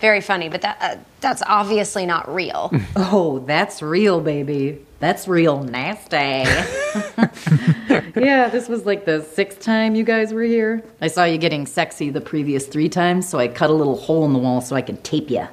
[0.00, 2.70] Very funny, but that uh, that's obviously not real.
[2.96, 4.84] Oh, that's real, baby.
[4.98, 6.16] That's real nasty.
[8.20, 10.84] yeah, this was like the sixth time you guys were here.
[11.00, 14.26] I saw you getting sexy the previous three times, so I cut a little hole
[14.26, 15.48] in the wall so I could tape you.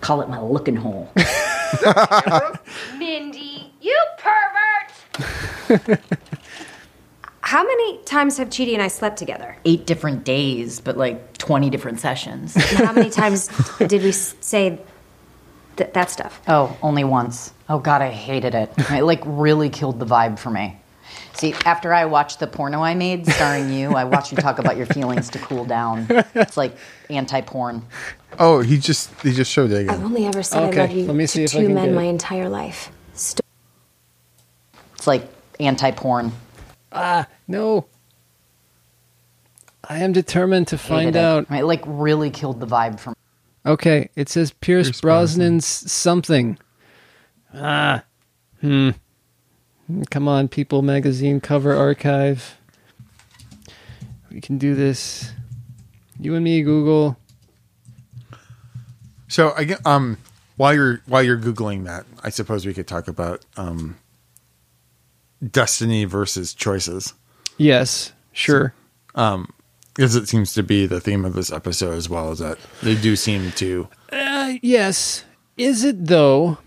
[0.00, 1.10] Call it my looking hole.
[2.96, 5.50] Mindy, you pervert!
[7.42, 9.56] How many times have Chidi and I slept together?
[9.64, 12.54] Eight different days, but like 20 different sessions.
[12.54, 13.48] And how many times
[13.78, 14.78] did we say
[15.76, 16.40] th- that stuff?
[16.46, 17.52] Oh, only once.
[17.68, 18.72] Oh god, I hated it.
[18.90, 20.76] It like really killed the vibe for me.
[21.32, 24.76] See, after I watched the porno I made starring you, I watched you talk about
[24.76, 26.06] your feelings to cool down.
[26.34, 26.76] It's like
[27.08, 27.82] anti-porn.
[28.38, 30.04] Oh, he just he just showed it I've again.
[30.04, 31.74] only ever said Okay, I love you let me to see if I two can
[31.74, 31.96] men get it.
[31.96, 32.92] my entire life.
[33.14, 33.40] St-
[34.94, 35.26] It's like
[35.60, 36.32] anti-porn.
[36.92, 37.86] Ah, no.
[39.88, 41.22] I am determined to find Hated it.
[41.24, 41.46] out.
[41.50, 43.16] It like really killed the vibe for me.
[43.66, 46.58] Okay, it says Pierce, Brosnan's something.
[47.54, 48.04] Ah,
[48.60, 48.90] hmm.
[50.10, 52.56] Come on, People Magazine cover archive.
[54.30, 55.32] We can do this.
[56.18, 57.16] You and me, Google.
[59.28, 60.18] So I get um
[60.56, 63.96] while you're while you're googling that, I suppose we could talk about um
[65.48, 67.14] destiny versus choices.
[67.56, 68.74] Yes, sure.
[69.14, 69.52] Um
[69.94, 72.94] because it seems to be the theme of this episode as well as that they
[72.94, 75.24] do seem to Uh, yes.
[75.56, 76.58] Is it though?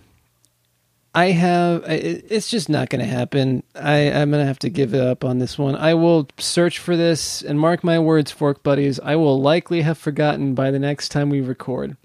[1.15, 1.83] I have.
[1.87, 3.61] It's just not going to happen.
[3.75, 5.75] I, I'm going to have to give it up on this one.
[5.75, 8.99] I will search for this and mark my words, fork buddies.
[8.99, 11.97] I will likely have forgotten by the next time we record.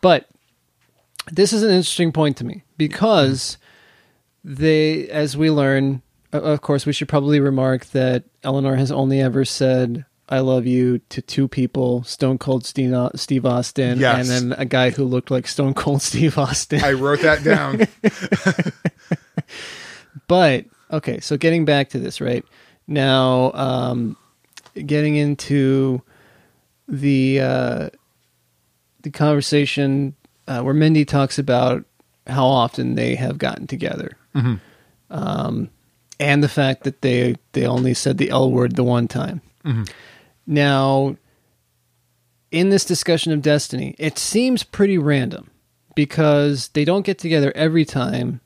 [0.00, 0.28] But
[1.30, 3.58] this is an interesting point to me because
[4.42, 6.02] they, as we learn,
[6.32, 10.98] of course, we should probably remark that Eleanor has only ever said "I love you"
[11.10, 14.28] to two people: Stone Cold Steve, Steve Austin, Yes.
[14.28, 16.82] and then a guy who looked like Stone Cold Steve Austin.
[16.84, 17.86] I wrote that down.
[20.28, 22.44] but okay, so getting back to this, right
[22.86, 24.16] now, um,
[24.74, 26.02] getting into
[26.88, 27.90] the uh,
[29.02, 30.14] the conversation
[30.46, 31.84] uh, where Mindy talks about
[32.26, 34.60] how often they have gotten together, Mhm.
[35.10, 35.70] um,
[36.20, 39.40] and the fact that they they only said the L word the one time.
[39.64, 39.88] Mhm.
[40.46, 41.16] Now,
[42.50, 45.50] in this discussion of destiny, it seems pretty random
[45.94, 48.40] because they don't get together every time.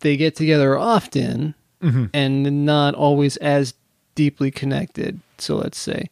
[0.00, 2.10] They get together often Mhm.
[2.14, 3.74] and not always as
[4.14, 5.18] deeply connected.
[5.38, 6.08] So let's say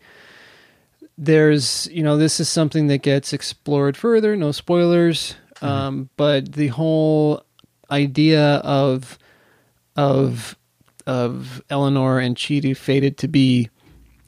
[1.16, 5.34] there's, you know, this is something that gets explored further, no spoilers.
[5.60, 7.42] Um, but the whole
[7.90, 9.18] idea of
[9.96, 10.56] of
[11.08, 13.70] of Eleanor and Chidi fated to be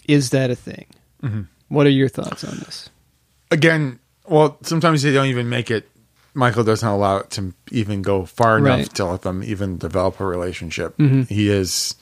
[0.09, 0.86] is that a thing?
[1.23, 1.47] Mhm.
[1.69, 2.89] What are your thoughts on this?
[3.52, 3.98] again,
[4.28, 5.86] well, sometimes they don't even make it
[6.32, 8.94] Michael doesn't allow it to even go far enough Right.
[8.94, 10.97] to let them even develop a relationship.
[10.97, 11.28] Mhm.
[11.28, 11.97] He is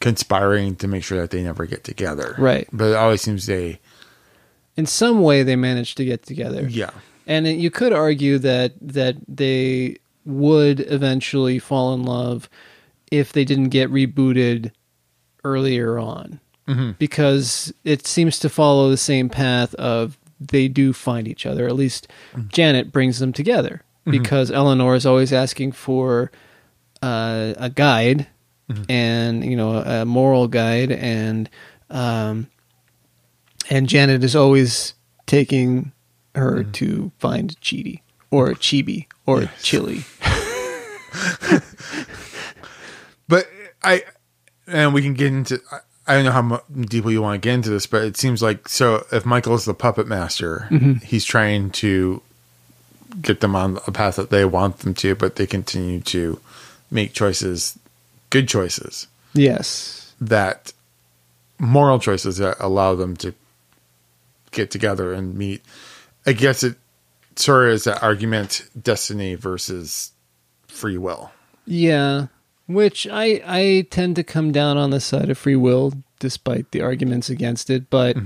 [0.00, 2.34] conspiring to make sure that they never get together.
[2.38, 2.68] Right.
[2.72, 3.80] But it always seems they
[4.76, 6.66] in some way they managed to get together.
[6.68, 6.90] Yeah.
[7.26, 9.96] And you could argue that that they
[10.26, 12.50] would eventually fall in love
[13.12, 14.72] if they didn't get rebooted
[15.44, 16.40] earlier on.
[16.68, 16.96] Mhm.
[16.98, 21.66] Because it seems to follow the same path of they do find each other.
[21.68, 22.08] At least
[22.48, 24.12] Janet brings them together Mhm.
[24.12, 26.32] because Eleanor is always asking for
[27.02, 28.26] uh, a guide
[28.88, 31.50] and you know a moral guide and
[31.90, 32.46] um,
[33.68, 34.94] and Janet is always
[35.26, 35.92] taking
[36.34, 40.04] her to find Chidi or Chibi or Chili.
[43.32, 43.48] But
[43.82, 44.04] I,
[44.66, 45.58] and we can get into.
[45.72, 48.16] I- I don't know how mu- deeply you want to get into this, but it
[48.16, 49.06] seems like so.
[49.12, 51.00] If Michael's the puppet master, Mhm.
[51.02, 52.20] he's trying to
[53.22, 56.40] get them on a path that they want them to, but they continue to
[56.90, 57.78] make choices,
[58.30, 60.12] good choices Yes.
[60.20, 60.72] that
[61.60, 63.32] moral choices that allow them to
[64.50, 65.62] get together and meet.
[66.26, 66.74] I guess it
[67.36, 70.10] sort of is that argument: destiny versus
[70.66, 71.30] free will.
[71.64, 72.26] Yeah,
[72.74, 76.80] which I I tend to come down on the side of free will, despite the
[76.82, 77.88] arguments against it.
[77.90, 78.16] But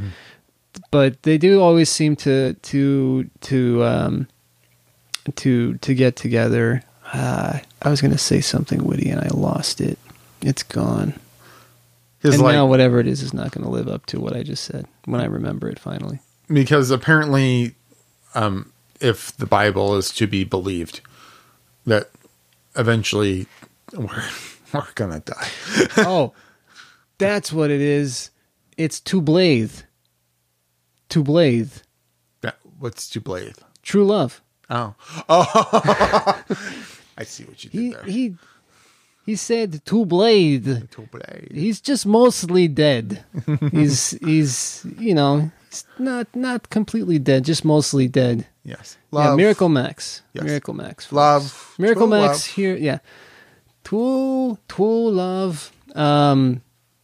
[0.91, 4.29] but they do always seem to to to um
[5.37, 6.83] to to get together.
[7.13, 9.97] Uh, I was going to say something witty and I lost it.
[10.43, 11.15] It's gone.
[12.21, 14.35] His and like- now whatever it is is not going to live up to what
[14.35, 16.19] I just said when I remember it finally.
[16.49, 17.75] because apparently
[18.35, 21.01] um if the bible is to be believed
[21.87, 22.11] that
[22.77, 23.47] eventually
[23.93, 24.25] we're,
[24.75, 25.49] we're gonna die
[25.99, 26.33] oh,
[27.19, 28.31] that's what it is.
[28.77, 29.71] It's to blade.
[31.11, 31.71] To blade.
[32.43, 34.43] That- what's to blade True love.
[34.69, 34.95] oh
[35.29, 36.45] oh
[37.17, 38.35] i see what you did He there he
[39.25, 40.89] he said to blade.
[40.93, 41.51] To blade.
[41.53, 43.25] He's just mostly dead.
[43.73, 48.47] he's he's you know he's not not completely dead, just mostly dead.
[48.63, 48.97] Yes.
[49.13, 49.37] yeah, Love.
[49.37, 50.23] Miracle Max.
[50.33, 50.45] Yes.
[50.45, 51.11] Miracle Max.
[51.13, 51.75] Love.
[51.77, 52.55] Miracle Max love.
[52.55, 52.77] here.
[52.77, 52.99] Yeah.
[53.87, 55.71] True true love.
[55.95, 56.63] Um,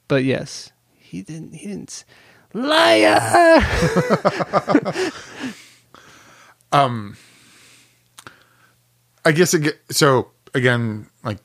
[0.09, 1.53] but yes, he didn't.
[1.55, 2.05] He didn't.
[2.55, 3.63] Liar.
[6.73, 7.17] um
[9.27, 11.39] i guess it so again like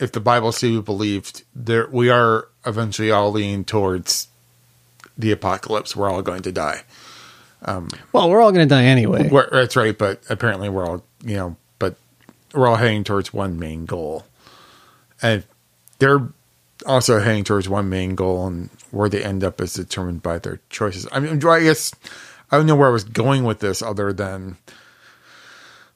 [0.00, 4.28] if the bible is we believed there we are eventually all leaning towards
[5.18, 6.82] the apocalypse we're all going to die
[7.64, 9.28] um well, we're all gonna die anyway.
[9.52, 11.96] That's right, but apparently we're all you know, but
[12.54, 14.24] we're all heading towards one main goal,
[15.22, 15.44] and
[15.98, 16.28] they're
[16.86, 20.60] also heading towards one main goal, and where they end up is determined by their
[20.70, 21.06] choices.
[21.12, 21.92] I mean, I guess
[22.50, 24.56] I don't know where I was going with this, other than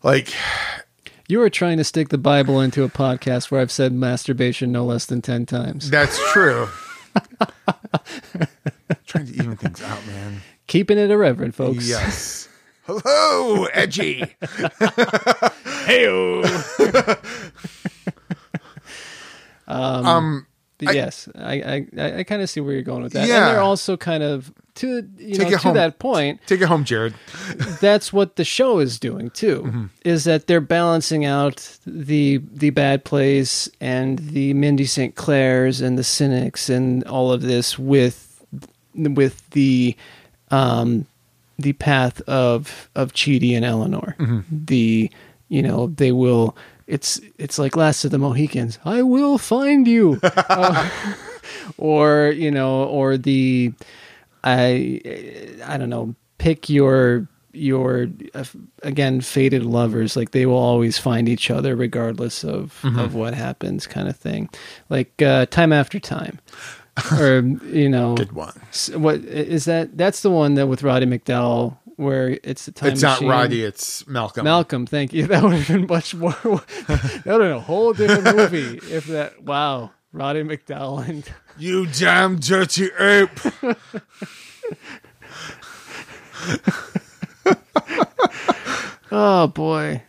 [0.03, 0.33] like
[1.29, 4.85] You were trying to stick the Bible into a podcast where I've said masturbation no
[4.85, 5.91] less than ten times.
[5.91, 6.69] that's true.
[9.07, 10.43] trying to even things out, man.
[10.67, 11.89] Keeping it irreverent, folks.
[11.89, 12.49] Yes.
[12.87, 14.21] Hello, edgy.
[15.87, 16.43] Heyo.
[19.67, 20.47] Um, Um,
[20.87, 23.27] I- yes, I I, I kind of see where you're going with that.
[23.29, 23.47] Yeah.
[23.49, 25.75] and they're also kind of to you Take know to home.
[25.77, 26.41] that point.
[26.47, 27.15] Take it home, Jared.
[27.81, 29.63] that's what the show is doing too.
[29.63, 29.85] Mm-hmm.
[30.05, 35.15] Is that they're balancing out the the bad plays and the Mindy St.
[35.15, 38.45] Claires and the cynics and all of this with
[38.95, 39.97] with the
[40.51, 41.07] um
[41.59, 44.17] the path of of Chidi and Eleanor.
[44.19, 44.45] Mhm.
[44.51, 45.09] The
[45.49, 46.57] you know they will.
[46.87, 48.79] It's it's like Last of the Mohicans.
[48.85, 50.21] I will find you.
[50.49, 50.89] Uh,
[51.79, 53.73] or you know, or the
[54.43, 55.01] I
[55.67, 56.15] I don't know.
[56.39, 58.45] Pick your your uh,
[58.83, 60.17] again faded lovers.
[60.17, 63.03] Like they will always find each other regardless of Mhm.
[63.03, 64.49] of what happens, kind of thing.
[64.91, 66.39] Like uh, time after time.
[67.19, 68.55] or you know, Good one.
[68.95, 69.97] What is that?
[69.97, 72.93] That's the one that with Roddy McDowall, where it's the time.
[72.93, 73.21] It's not.
[73.21, 74.45] Roddy, it's Malcolm.
[74.45, 75.27] Malcolm, thank you.
[75.35, 76.33] That would have been much more.
[76.43, 79.43] that would have been a whole different movie if that.
[79.43, 81.25] Wow, Roddy McDowall and
[81.59, 83.31] You damn dirty ape.
[89.13, 90.03] oh boy.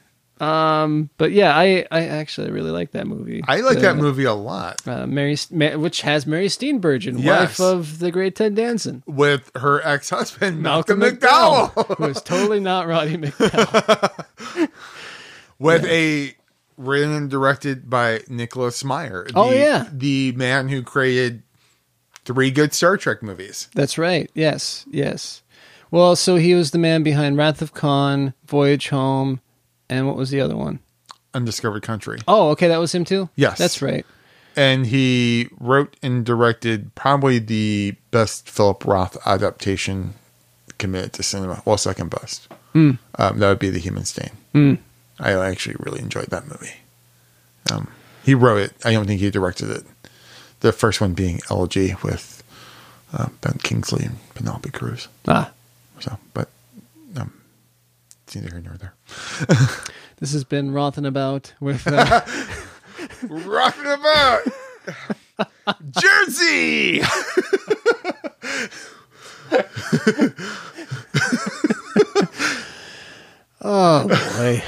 [0.45, 3.41] Um, but yeah, I I actually really like that movie.
[3.47, 4.85] I like that movie a lot.
[4.87, 5.35] Uh, Mary,
[5.75, 7.57] which has Mary Steenburgen, Yes.
[7.57, 11.97] wife of the great Ted Danson, With her ex husband, Malcolm Malcolm, McDowell, McDowell.
[11.97, 14.69] who is totally not Roddy McDowall.
[15.59, 16.35] With a
[16.77, 19.27] written and directed by Nicholas Meyer.
[19.33, 19.87] Oh, yeah.
[19.91, 21.43] The man who created
[22.25, 23.69] three good Star Trek movies.
[23.73, 24.29] That's right.
[24.33, 25.41] Yes, yes.
[25.91, 29.39] Well, so he was the man behind Wrath of Khan, Voyage Home,
[29.89, 30.79] And what was the other one?
[31.33, 32.19] Undiscovered Country.
[32.27, 33.29] Oh, okay, that was him too.
[33.35, 33.57] Yes.
[33.57, 34.05] that's right.
[34.55, 40.13] And he wrote and directed probably the best Philip Roth adaptation
[40.77, 41.61] committed to cinema.
[41.65, 42.47] Well, second best.
[42.73, 42.97] Mm.
[43.19, 44.31] Um, that would be The Human Stain.
[44.53, 44.77] Mm.
[45.19, 46.75] I actually really enjoyed that movie.
[47.71, 47.89] Um,
[48.23, 48.73] he wrote it.
[48.83, 49.83] I don't think he directed it.
[50.61, 52.43] The first one being Elegy with
[53.13, 55.07] uh, Ben Kingsley and Penelope Cruz.
[55.27, 55.51] Ah.
[55.99, 56.49] So, but
[57.15, 57.33] um,
[58.23, 58.93] it's neither here nor there.
[60.17, 62.21] This has been Rothin' About with uh,
[63.23, 64.43] Rocking about
[65.91, 67.01] Jersey.
[73.67, 74.61] Oh boy.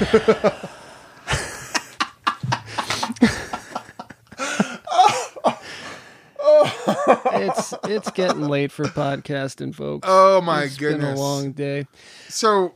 [7.34, 10.08] it's it's getting late for podcasting, folks.
[10.10, 11.86] Oh, my It's been a long day.
[12.28, 12.74] So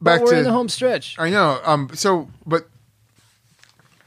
[0.00, 1.16] back we're to in the home stretch.
[1.18, 1.60] I know.
[1.64, 1.90] Um.
[1.94, 2.68] So, but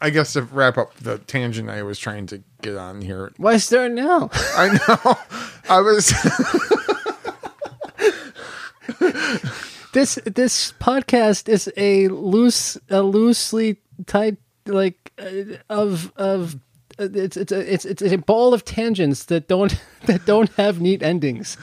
[0.02, 3.32] I guess to wrap up the tangent I was trying to get on here.
[3.38, 4.30] Why start now?
[4.56, 5.18] I know.
[5.70, 6.10] I was.
[9.94, 16.56] this this podcast is a loose a loosely tied like uh, of of
[16.99, 20.82] uh, it's it's a, it's it's a ball of tangents that don't that don't have
[20.82, 21.57] neat endings.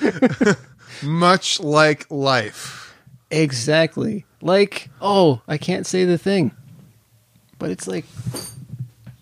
[1.03, 2.86] Much like life.
[3.31, 4.25] Exactly.
[4.41, 6.53] Like oh, I can't say the thing,
[7.59, 8.05] but it's like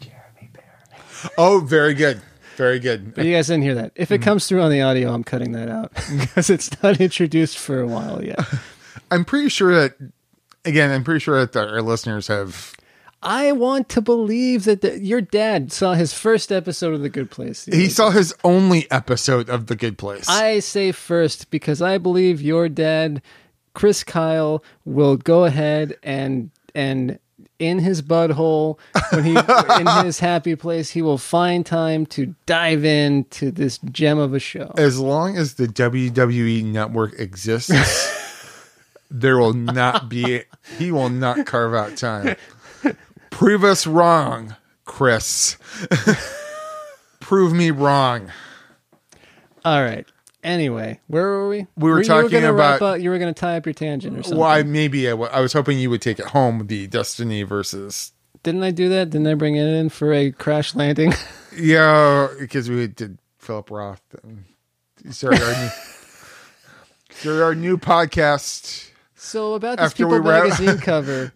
[0.00, 1.30] Jeremy Bearimy.
[1.38, 2.20] Oh, very good.
[2.56, 3.14] Very good.
[3.14, 3.92] But you guys didn't hear that.
[3.96, 4.24] If it mm-hmm.
[4.24, 7.86] comes through on the audio, I'm cutting that out because it's not introduced for a
[7.86, 8.40] while yet.
[9.10, 9.96] I'm pretty sure that.
[10.66, 12.72] Again, I'm pretty sure that our listeners have.
[13.22, 17.30] I want to believe that the, your dad saw his first episode of The Good
[17.30, 17.64] Place.
[17.66, 20.28] He saw his only episode of The Good Place.
[20.28, 23.22] I say first because I believe your dad,
[23.74, 27.18] Chris Kyle, will go ahead and and
[27.58, 28.78] in his butthole
[29.10, 29.36] when he
[29.80, 34.38] in his happy place he will find time to dive into this gem of a
[34.38, 34.72] show.
[34.76, 37.72] as long as the WWE network exists,
[39.10, 40.42] there will not be.
[40.78, 42.36] He will not carve out time.
[43.30, 45.56] Prove us wrong, Chris.
[47.20, 48.30] Prove me wrong.
[49.64, 50.06] All right.
[50.44, 51.66] Anyway, where were we?
[51.76, 53.72] We were you talking gonna wrap about- up- you were going to tie up your
[53.72, 54.38] tangent or something.
[54.38, 54.62] Why?
[54.62, 56.66] Maybe I, w- I was hoping you would take it home.
[56.66, 58.12] The Destiny versus.
[58.42, 59.08] Didn't I do that?
[59.08, 61.12] Didn't I bring it in for a crash landing?
[61.56, 64.02] Yeah, because we did Philip Roth.
[64.24, 64.44] And
[65.14, 65.68] started our new,
[67.10, 68.90] started our new podcast.
[69.14, 71.32] So about this After People we wrap- magazine cover.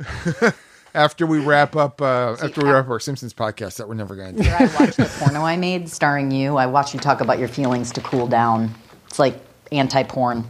[0.93, 4.16] after we wrap up, uh, after we wrap up our Simpsons podcast that we're never
[4.16, 4.48] going to do.
[4.51, 6.56] I watched the porno I made starring you.
[6.56, 8.74] I watched you talk about your feelings to cool down.
[9.09, 9.40] It's like
[9.72, 10.44] anti-porn.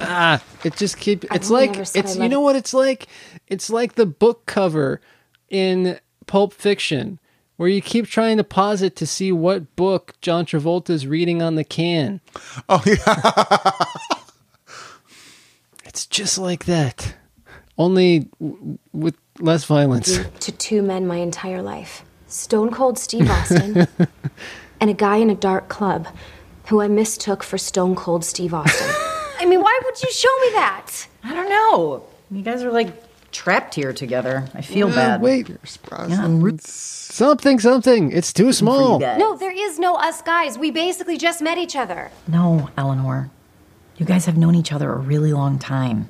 [0.00, 1.24] Ah, it just keep.
[1.34, 2.16] It's like it's.
[2.16, 3.08] You know what it's like?
[3.48, 5.00] It's like the book cover
[5.48, 7.18] in Pulp Fiction,
[7.56, 11.56] where you keep trying to pause it to see what book John Travolta's reading on
[11.56, 12.20] the can.
[12.68, 13.72] Oh yeah,
[15.84, 17.14] it's just like that,
[17.76, 20.18] only w- with less violence.
[20.40, 23.86] to two men my entire life Stone Cold Steve Austin
[24.80, 26.08] and a guy in a dark club
[26.68, 28.86] who I mistook for Stone Cold Steve Austin.
[29.40, 31.06] I mean, why would you show me that?
[31.24, 32.04] I don't know.
[32.30, 32.92] You guys are like
[33.30, 34.48] trapped here together.
[34.54, 35.20] I feel Yeah, bad.
[35.22, 35.48] wait.
[35.48, 38.12] Yeah, I'm Something, something.
[38.12, 38.98] It's too small.
[38.98, 40.58] No, there is no us guys.
[40.58, 42.10] We basically just met each other.
[42.26, 43.30] No, Eleanor.
[43.96, 46.08] You guys have known each other a really long time.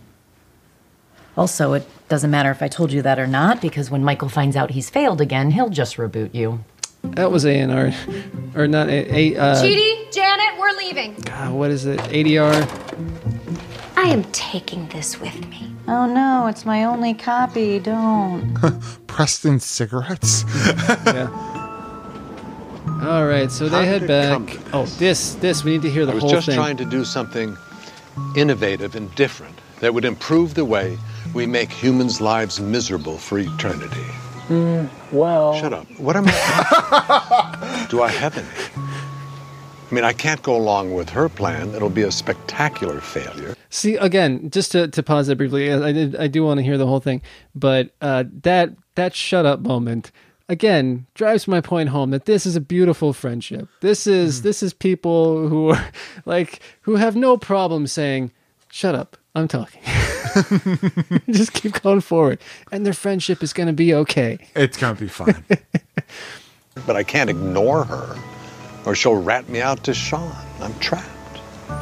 [1.36, 4.56] Also, it doesn't matter if I told you that or not, because when Michael finds
[4.56, 6.64] out he's failed again, he'll just reboot you.
[7.02, 7.92] That was A and R,
[8.54, 9.34] or not A.
[9.34, 11.14] a uh, Chidi, Janet, we're leaving.
[11.14, 11.98] God, what is it?
[12.00, 12.54] ADR.
[13.96, 15.72] I am taking this with me.
[15.86, 17.78] Oh no, it's my only copy.
[17.78, 18.54] Don't.
[19.06, 20.44] Preston cigarettes.
[21.06, 21.28] yeah.
[23.02, 24.74] All right, so they How head did it back.
[24.74, 25.62] Oh, this, this.
[25.62, 26.22] We need to hear the whole thing.
[26.22, 26.56] I was whole just thing.
[26.56, 27.56] trying to do something
[28.36, 30.98] innovative and different that would improve the way
[31.32, 34.06] we make humans' lives miserable for eternity.
[34.50, 35.54] Well.
[35.54, 35.86] Shut up.
[35.98, 37.86] What am I?
[37.90, 38.46] do I have any?
[39.90, 41.74] I mean, I can't go along with her plan.
[41.74, 43.54] It'll be a spectacular failure.
[43.70, 45.72] See again, just to, to pause that briefly.
[45.72, 46.16] I did.
[46.16, 47.22] I do want to hear the whole thing,
[47.54, 50.10] but uh, that that shut up moment
[50.48, 53.68] again drives my point home that this is a beautiful friendship.
[53.80, 55.90] This is this is people who are
[56.24, 58.32] like who have no problem saying,
[58.70, 59.80] "Shut up, I'm talking."
[61.30, 62.38] just keep going forward,
[62.70, 64.38] and their friendship is going to be okay.
[64.54, 65.44] It's gonna be fine.
[66.86, 68.16] But I can't ignore her,
[68.84, 70.34] or she'll rat me out to Shawn.
[70.60, 71.08] I'm trapped.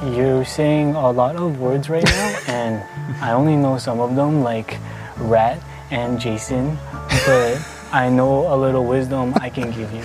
[0.05, 2.83] You're saying a lot of words right now, and
[3.23, 4.79] I only know some of them, like
[5.19, 6.79] rat and Jason,
[7.27, 7.63] but
[7.93, 10.03] I know a little wisdom I can give you.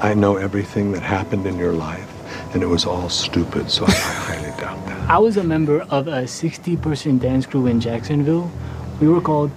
[0.00, 2.10] I know everything that happened in your life,
[2.52, 5.10] and it was all stupid, so I highly doubt that.
[5.10, 8.50] I was a member of a 60 person dance crew in Jacksonville.
[9.00, 9.50] We were called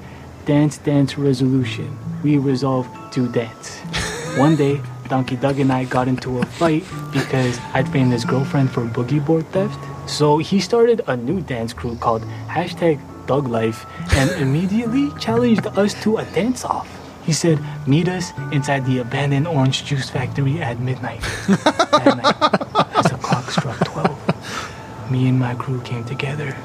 [0.46, 1.98] Dance Dance Resolution.
[2.24, 3.80] We resolved to dance.
[4.38, 8.72] One day, Donkey Doug and I got into a fight because I'd framed his girlfriend
[8.72, 9.80] for boogie board theft.
[10.10, 15.94] So he started a new dance crew called hashtag Doug Life and immediately challenged us
[16.04, 16.97] to a dance off.
[17.28, 21.20] He said, Meet us inside the abandoned orange juice factory at midnight.
[21.48, 26.56] That night, as the clock struck 12, me and my crew came together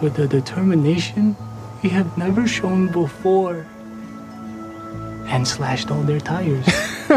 [0.00, 1.36] with a determination
[1.82, 3.66] we have never shown before
[5.26, 6.64] and slashed all their tires.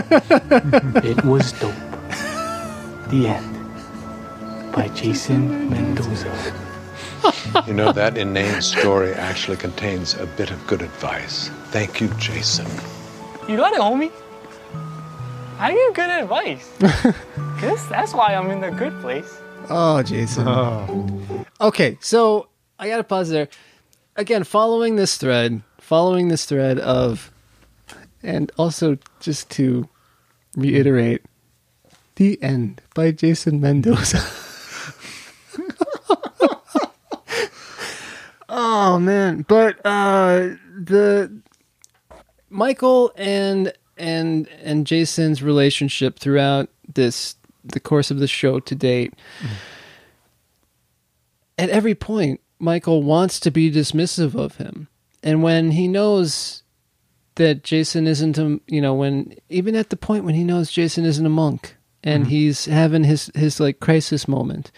[1.05, 1.75] it was dope.
[3.09, 4.73] The end.
[4.73, 6.66] By Jason Mendoza.
[7.65, 11.49] You know, that inane story actually contains a bit of good advice.
[11.71, 12.67] Thank you, Jason.
[13.47, 14.11] You got it, homie.
[15.59, 16.71] I give good advice.
[17.59, 19.39] Cause that's why I'm in the good place.
[19.69, 20.47] Oh, Jason.
[20.47, 21.45] Oh.
[21.59, 22.49] Okay, so
[22.79, 23.49] I gotta pause there.
[24.15, 27.31] Again, following this thread, following this thread of,
[28.23, 29.89] and also just to
[30.55, 31.23] reiterate,
[32.15, 34.19] the end by Jason Mendoza.
[38.49, 41.31] oh man, but uh, the
[42.49, 49.13] Michael and and and Jason's relationship throughout this the course of the show to date.
[51.57, 54.87] At every point, Michael wants to be dismissive of him,
[55.23, 56.63] and when he knows
[57.35, 61.03] that Jason isn't a you know when even at the point when he knows Jason
[61.05, 62.29] isn't a monk and Mhm.
[62.29, 64.71] he's having his his like crisis moment,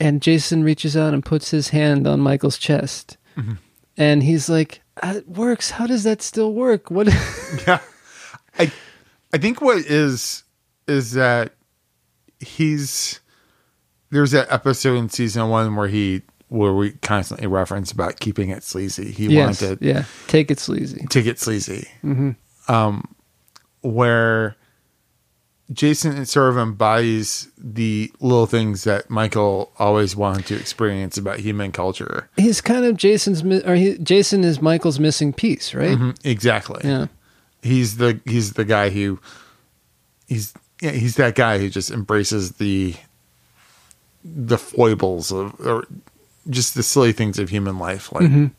[0.00, 3.58] and Jason reaches out and puts his hand on Michael's chest, Mhm.
[3.96, 5.70] and he's like, "Uh, "It works.
[5.70, 6.90] How does that still work?
[6.90, 7.06] What?"
[7.66, 7.80] yeah,
[8.58, 8.72] I
[9.32, 10.42] I think what is
[10.86, 11.54] is that
[12.40, 13.20] he's
[14.10, 18.62] there's that episode in season one where he where we constantly reference about keeping it
[18.62, 19.10] sleazy.
[19.10, 21.04] He Yes, wanted yeah, take it sleazy.
[21.08, 21.88] take it sleazy.
[22.04, 22.36] Mhm.
[22.68, 23.04] Um,
[23.80, 24.56] where
[25.72, 31.72] Jason sort of embodies the little things that Michael always wanted to experience about human
[31.72, 32.28] culture.
[32.36, 35.96] He's kind of Jason's, or he, Jason is Michael's missing piece, right?
[35.96, 36.82] Mhm, exactly.
[36.84, 37.06] Yeah.
[37.62, 39.18] He's the he's the guy who
[40.28, 42.94] he's yeah, he's that guy who just embraces the
[44.22, 45.86] the foibles of or
[46.50, 48.12] just the silly things of human life.
[48.12, 48.50] Like Mhm.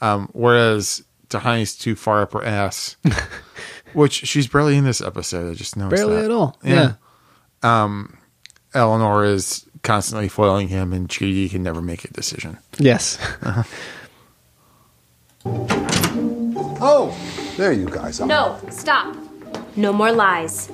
[0.00, 2.96] um whereas Tahani's too far up her ass.
[3.98, 5.50] which she's barely in this episode.
[5.50, 6.24] I just noticed Barely that.
[6.26, 6.92] at all, Yeah.
[7.62, 8.16] Um
[8.74, 12.58] Eleanor is constantly foiling him and Chidi can never make a decision.
[12.78, 13.18] Yes.
[13.42, 13.62] Uh-huh.
[16.80, 17.16] Oh,
[17.56, 18.26] there you guys are.
[18.26, 19.16] No, stop.
[19.76, 20.70] No more lies.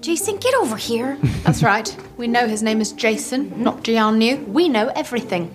[0.00, 1.16] Jason, get over here.
[1.44, 1.94] That's right.
[2.16, 4.46] We know his name is Jason, not Jianyu.
[4.48, 5.50] We know everything.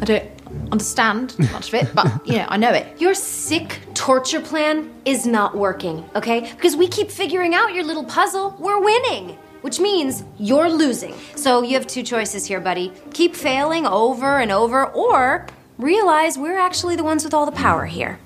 [0.00, 0.24] I don't
[0.72, 3.00] understand much of it, but, you know, I know it.
[3.00, 6.50] Your sick torture plan is not working, okay?
[6.52, 8.56] Because we keep figuring out your little puzzle.
[8.58, 11.14] We're winning, which means you're losing.
[11.36, 12.90] So you have two choices here, buddy.
[13.12, 15.46] Keep failing over and over, or
[15.78, 18.18] realize we're actually the ones with all the power here.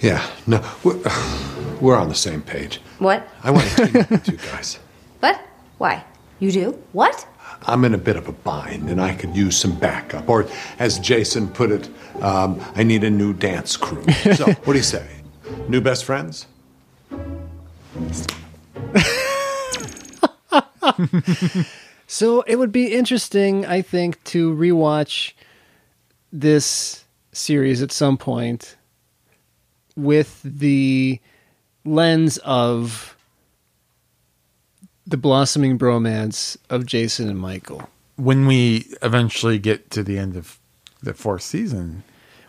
[0.00, 1.00] Yeah, no, we're,
[1.80, 2.80] we're on the same page.
[2.98, 3.26] What?
[3.42, 4.78] I want to team up with you guys.
[5.20, 5.40] What?
[5.78, 6.04] Why?
[6.40, 6.82] You do?
[6.92, 7.26] What?
[7.66, 10.28] I'm in a bit of a bind, and I could use some backup.
[10.28, 10.46] Or,
[10.78, 11.88] as Jason put it,
[12.22, 14.04] um, I need a new dance crew.
[14.34, 15.06] So, what do you say?
[15.68, 16.46] New best friends?
[22.06, 25.32] So it would be interesting, I think, to rewatch
[26.32, 28.76] this series at some point
[29.96, 31.20] with the
[31.84, 33.15] lens of
[35.06, 40.58] the blossoming bromance of Jason and Michael, When we eventually get to the end of
[41.02, 42.02] the fourth season,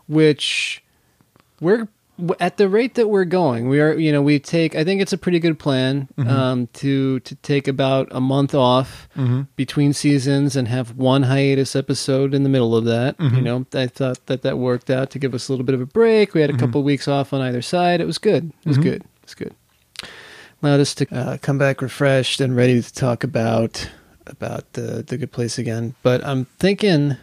[0.07, 0.81] which
[1.59, 1.87] we're
[2.39, 5.13] at the rate that we're going, we are, you know, we take, I think it's
[5.13, 6.27] a pretty good plan Mhm.
[6.29, 9.47] um, to to take about a month off Mhm.
[9.55, 13.15] between seasons and have one hiatus episode in the middle of that.
[13.19, 13.43] You Mhm.
[13.43, 15.85] know, I thought that that worked out to give us a little bit of a
[15.85, 16.33] break.
[16.33, 16.59] We had a Mhm.
[16.59, 18.01] couple weeks off on either side.
[18.01, 18.51] It was good.
[18.65, 18.83] It was Mhm.
[18.83, 19.01] good.
[19.03, 19.53] It was good.
[20.63, 23.89] Allowed us to uh, come back refreshed and ready to talk about
[24.25, 25.93] about the the good place again.
[26.01, 27.15] But I'm thinking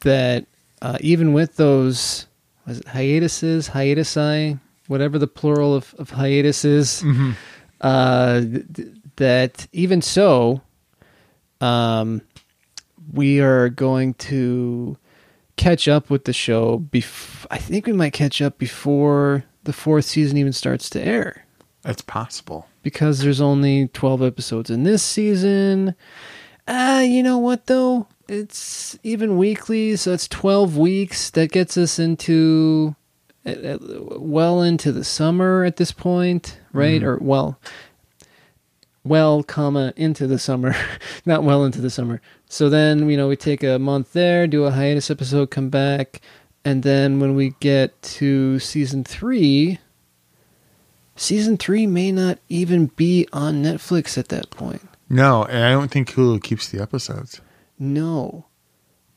[0.00, 0.46] that
[0.80, 2.26] uh, even with those
[2.66, 7.34] was it hiatuses, hiatusi, whatever the plural of, of hiatus is, Mhm.
[7.80, 10.60] uh, th- that even so,
[11.60, 12.22] um,
[13.12, 14.96] we are going to
[15.56, 16.78] catch up with the show.
[16.78, 21.44] Bef- I think we might catch up before the fourth season even starts to air
[21.84, 22.66] It's possible.
[22.82, 25.94] because there's only 12 episodes in this season.
[26.68, 28.06] Uh, you know what though?
[28.28, 31.30] It's even weekly, so it's 12 weeks.
[31.30, 32.94] That gets us into
[33.46, 37.00] uh, well into the summer at this point, right?
[37.00, 37.06] Mhm.
[37.06, 37.58] Or well,
[39.02, 40.74] well, comma into the summer,
[41.26, 42.20] not well into the summer.
[42.48, 46.20] So then, you know, we take a month there, do a hiatus episode, come back,
[46.64, 49.78] and then when we get to season three,
[51.16, 54.82] season three may not even be on Netflix at that point.
[55.08, 57.40] No, and I don't think Hulu keeps the episodes.
[57.78, 58.46] No.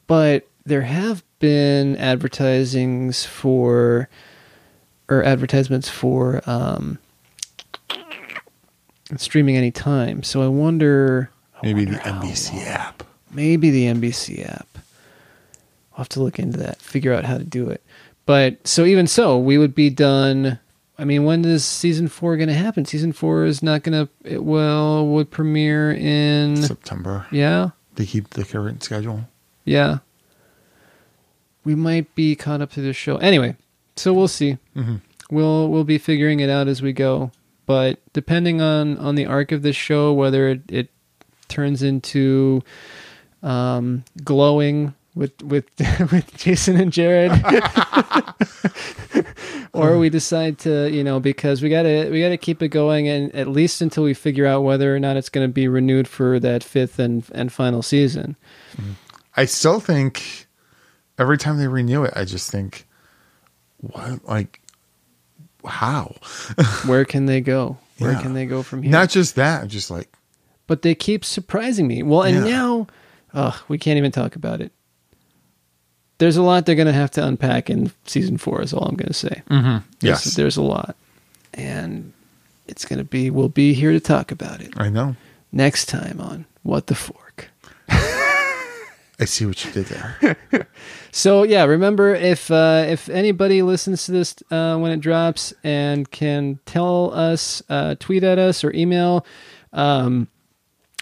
[0.07, 4.09] But there have been advertisings for
[5.09, 6.97] or advertisements for um
[9.17, 10.23] streaming anytime.
[10.23, 11.29] So I wonder
[11.61, 13.03] Maybe the NBC app.
[13.31, 14.67] maybe the NBC app.
[15.93, 17.83] I'll have to look into that, figure out how to do it.
[18.25, 20.59] But so even so, we would be done.
[20.97, 22.85] I mean, when is season four going to happen?
[22.85, 24.11] Season four is not going to.
[24.23, 27.25] It well would premiere in September.
[27.31, 29.27] Yeah, They keep the current schedule.
[29.65, 29.99] yeah.
[31.65, 33.55] We might be caught up to the show anyway.
[33.95, 34.57] So we'll see.
[34.75, 35.01] Mhm.
[35.31, 37.31] We'll we'll be figuring it out as we go.
[37.65, 40.89] But depending on on the arc of this show, whether it, it
[41.47, 42.61] turns into
[43.41, 45.65] um, glowing with with
[46.11, 47.31] with Jason and Jared,
[49.73, 53.33] or we decide to you know because we gotta we gotta keep it going and
[53.35, 56.39] at least until we figure out whether or not it's going to be renewed for
[56.39, 58.35] that fifth and and final season.
[58.75, 58.91] Mm-hmm.
[59.35, 60.47] I still think
[61.17, 62.85] every time they renew it, I just think,
[63.77, 64.61] what, like,
[65.65, 66.15] how?
[66.85, 67.77] Where can they go?
[67.97, 68.21] Where Yeah.
[68.21, 68.91] can they go from here?
[68.91, 70.11] Not just that, just like,
[70.67, 72.03] but they keep surprising me.
[72.03, 72.51] Well, and Yeah.
[72.51, 72.87] now,
[73.33, 74.71] ugh, we can't even talk about it.
[76.19, 78.61] There's a lot they're going to have to unpack in season four.
[78.61, 79.41] Is all I'm going to say.
[79.49, 79.83] Mhm.
[79.99, 80.35] There's- Yes.
[80.35, 80.95] there's a lot,
[81.53, 82.13] and
[82.67, 83.29] it's going to be.
[83.29, 85.15] We'll be here to talk about it I know.
[85.51, 87.49] next time on What the Fork.
[89.19, 90.37] I see what you did there.
[91.15, 96.09] So yeah, remember if uh, if anybody listens to this uh, when it drops and
[96.09, 99.23] can tell us, uh, tweet at us or email
[99.73, 100.27] um,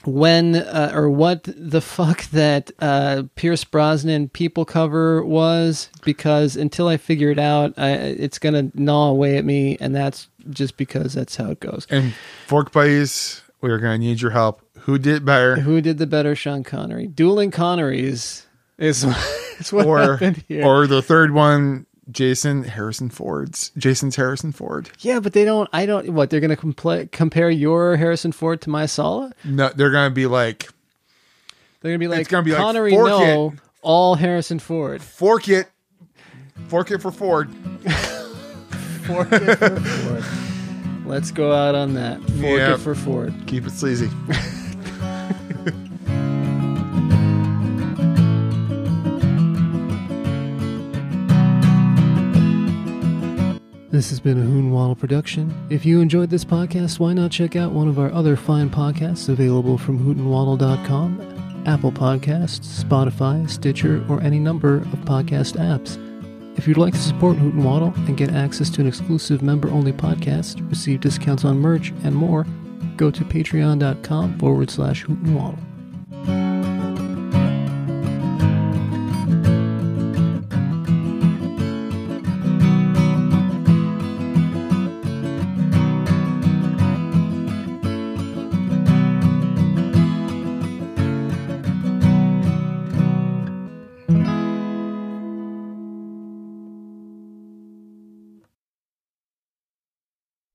[0.06, 6.88] when uh, or what the fuck that uh, Pierce Brosnan people cover was, because until
[6.88, 11.14] I figure it out, I, it's gonna gnaw away at me, and that's just because
[11.14, 11.86] that's how it goes.
[11.90, 12.14] and
[12.48, 14.62] Fork Buddies, we are going to need your help.
[14.80, 15.58] Who did better?
[15.58, 17.06] Who did the better, Sean Connery?
[17.06, 18.46] Dueling Connerys
[18.80, 19.04] is,
[19.60, 20.66] is what or happened here.
[20.66, 23.72] or the third one, Jason Harrison Ford's.
[23.78, 24.90] Jason's Harrison Ford.
[25.00, 25.70] Yeah, but they don't.
[25.74, 26.10] I don't.
[26.14, 29.32] What they're going to compla- compare your Harrison Ford to my Sallah?
[29.44, 30.70] No, they're going to be like,
[31.82, 32.92] They're going to be like It's gonna be like, Connery.
[32.92, 33.60] fork no, it.
[33.82, 35.02] all Harrison Ford.
[35.02, 35.70] fork it,
[36.68, 37.50] fork it for Ford.
[39.02, 40.24] Fork it for Ford.
[41.08, 42.22] Let's go out on that.
[42.22, 43.34] Fork it for Ford.
[43.48, 44.10] Keep it sleazy.
[53.92, 55.54] This has been a Hoot n Waddle production.
[55.70, 59.28] If you enjoyed this podcast, why not check out one of our other fine podcasts
[59.28, 65.98] available from hootenwaddle.com, Apple Podcasts, Spotify, Stitcher, or any number of podcast apps.
[66.58, 69.92] If you'd like to support Hoot and Waddle and get access to an exclusive member-only
[69.92, 72.46] podcast, receive discounts on merch, and more,
[72.96, 75.60] go to patreon.com forward slash Hoot and Waddle.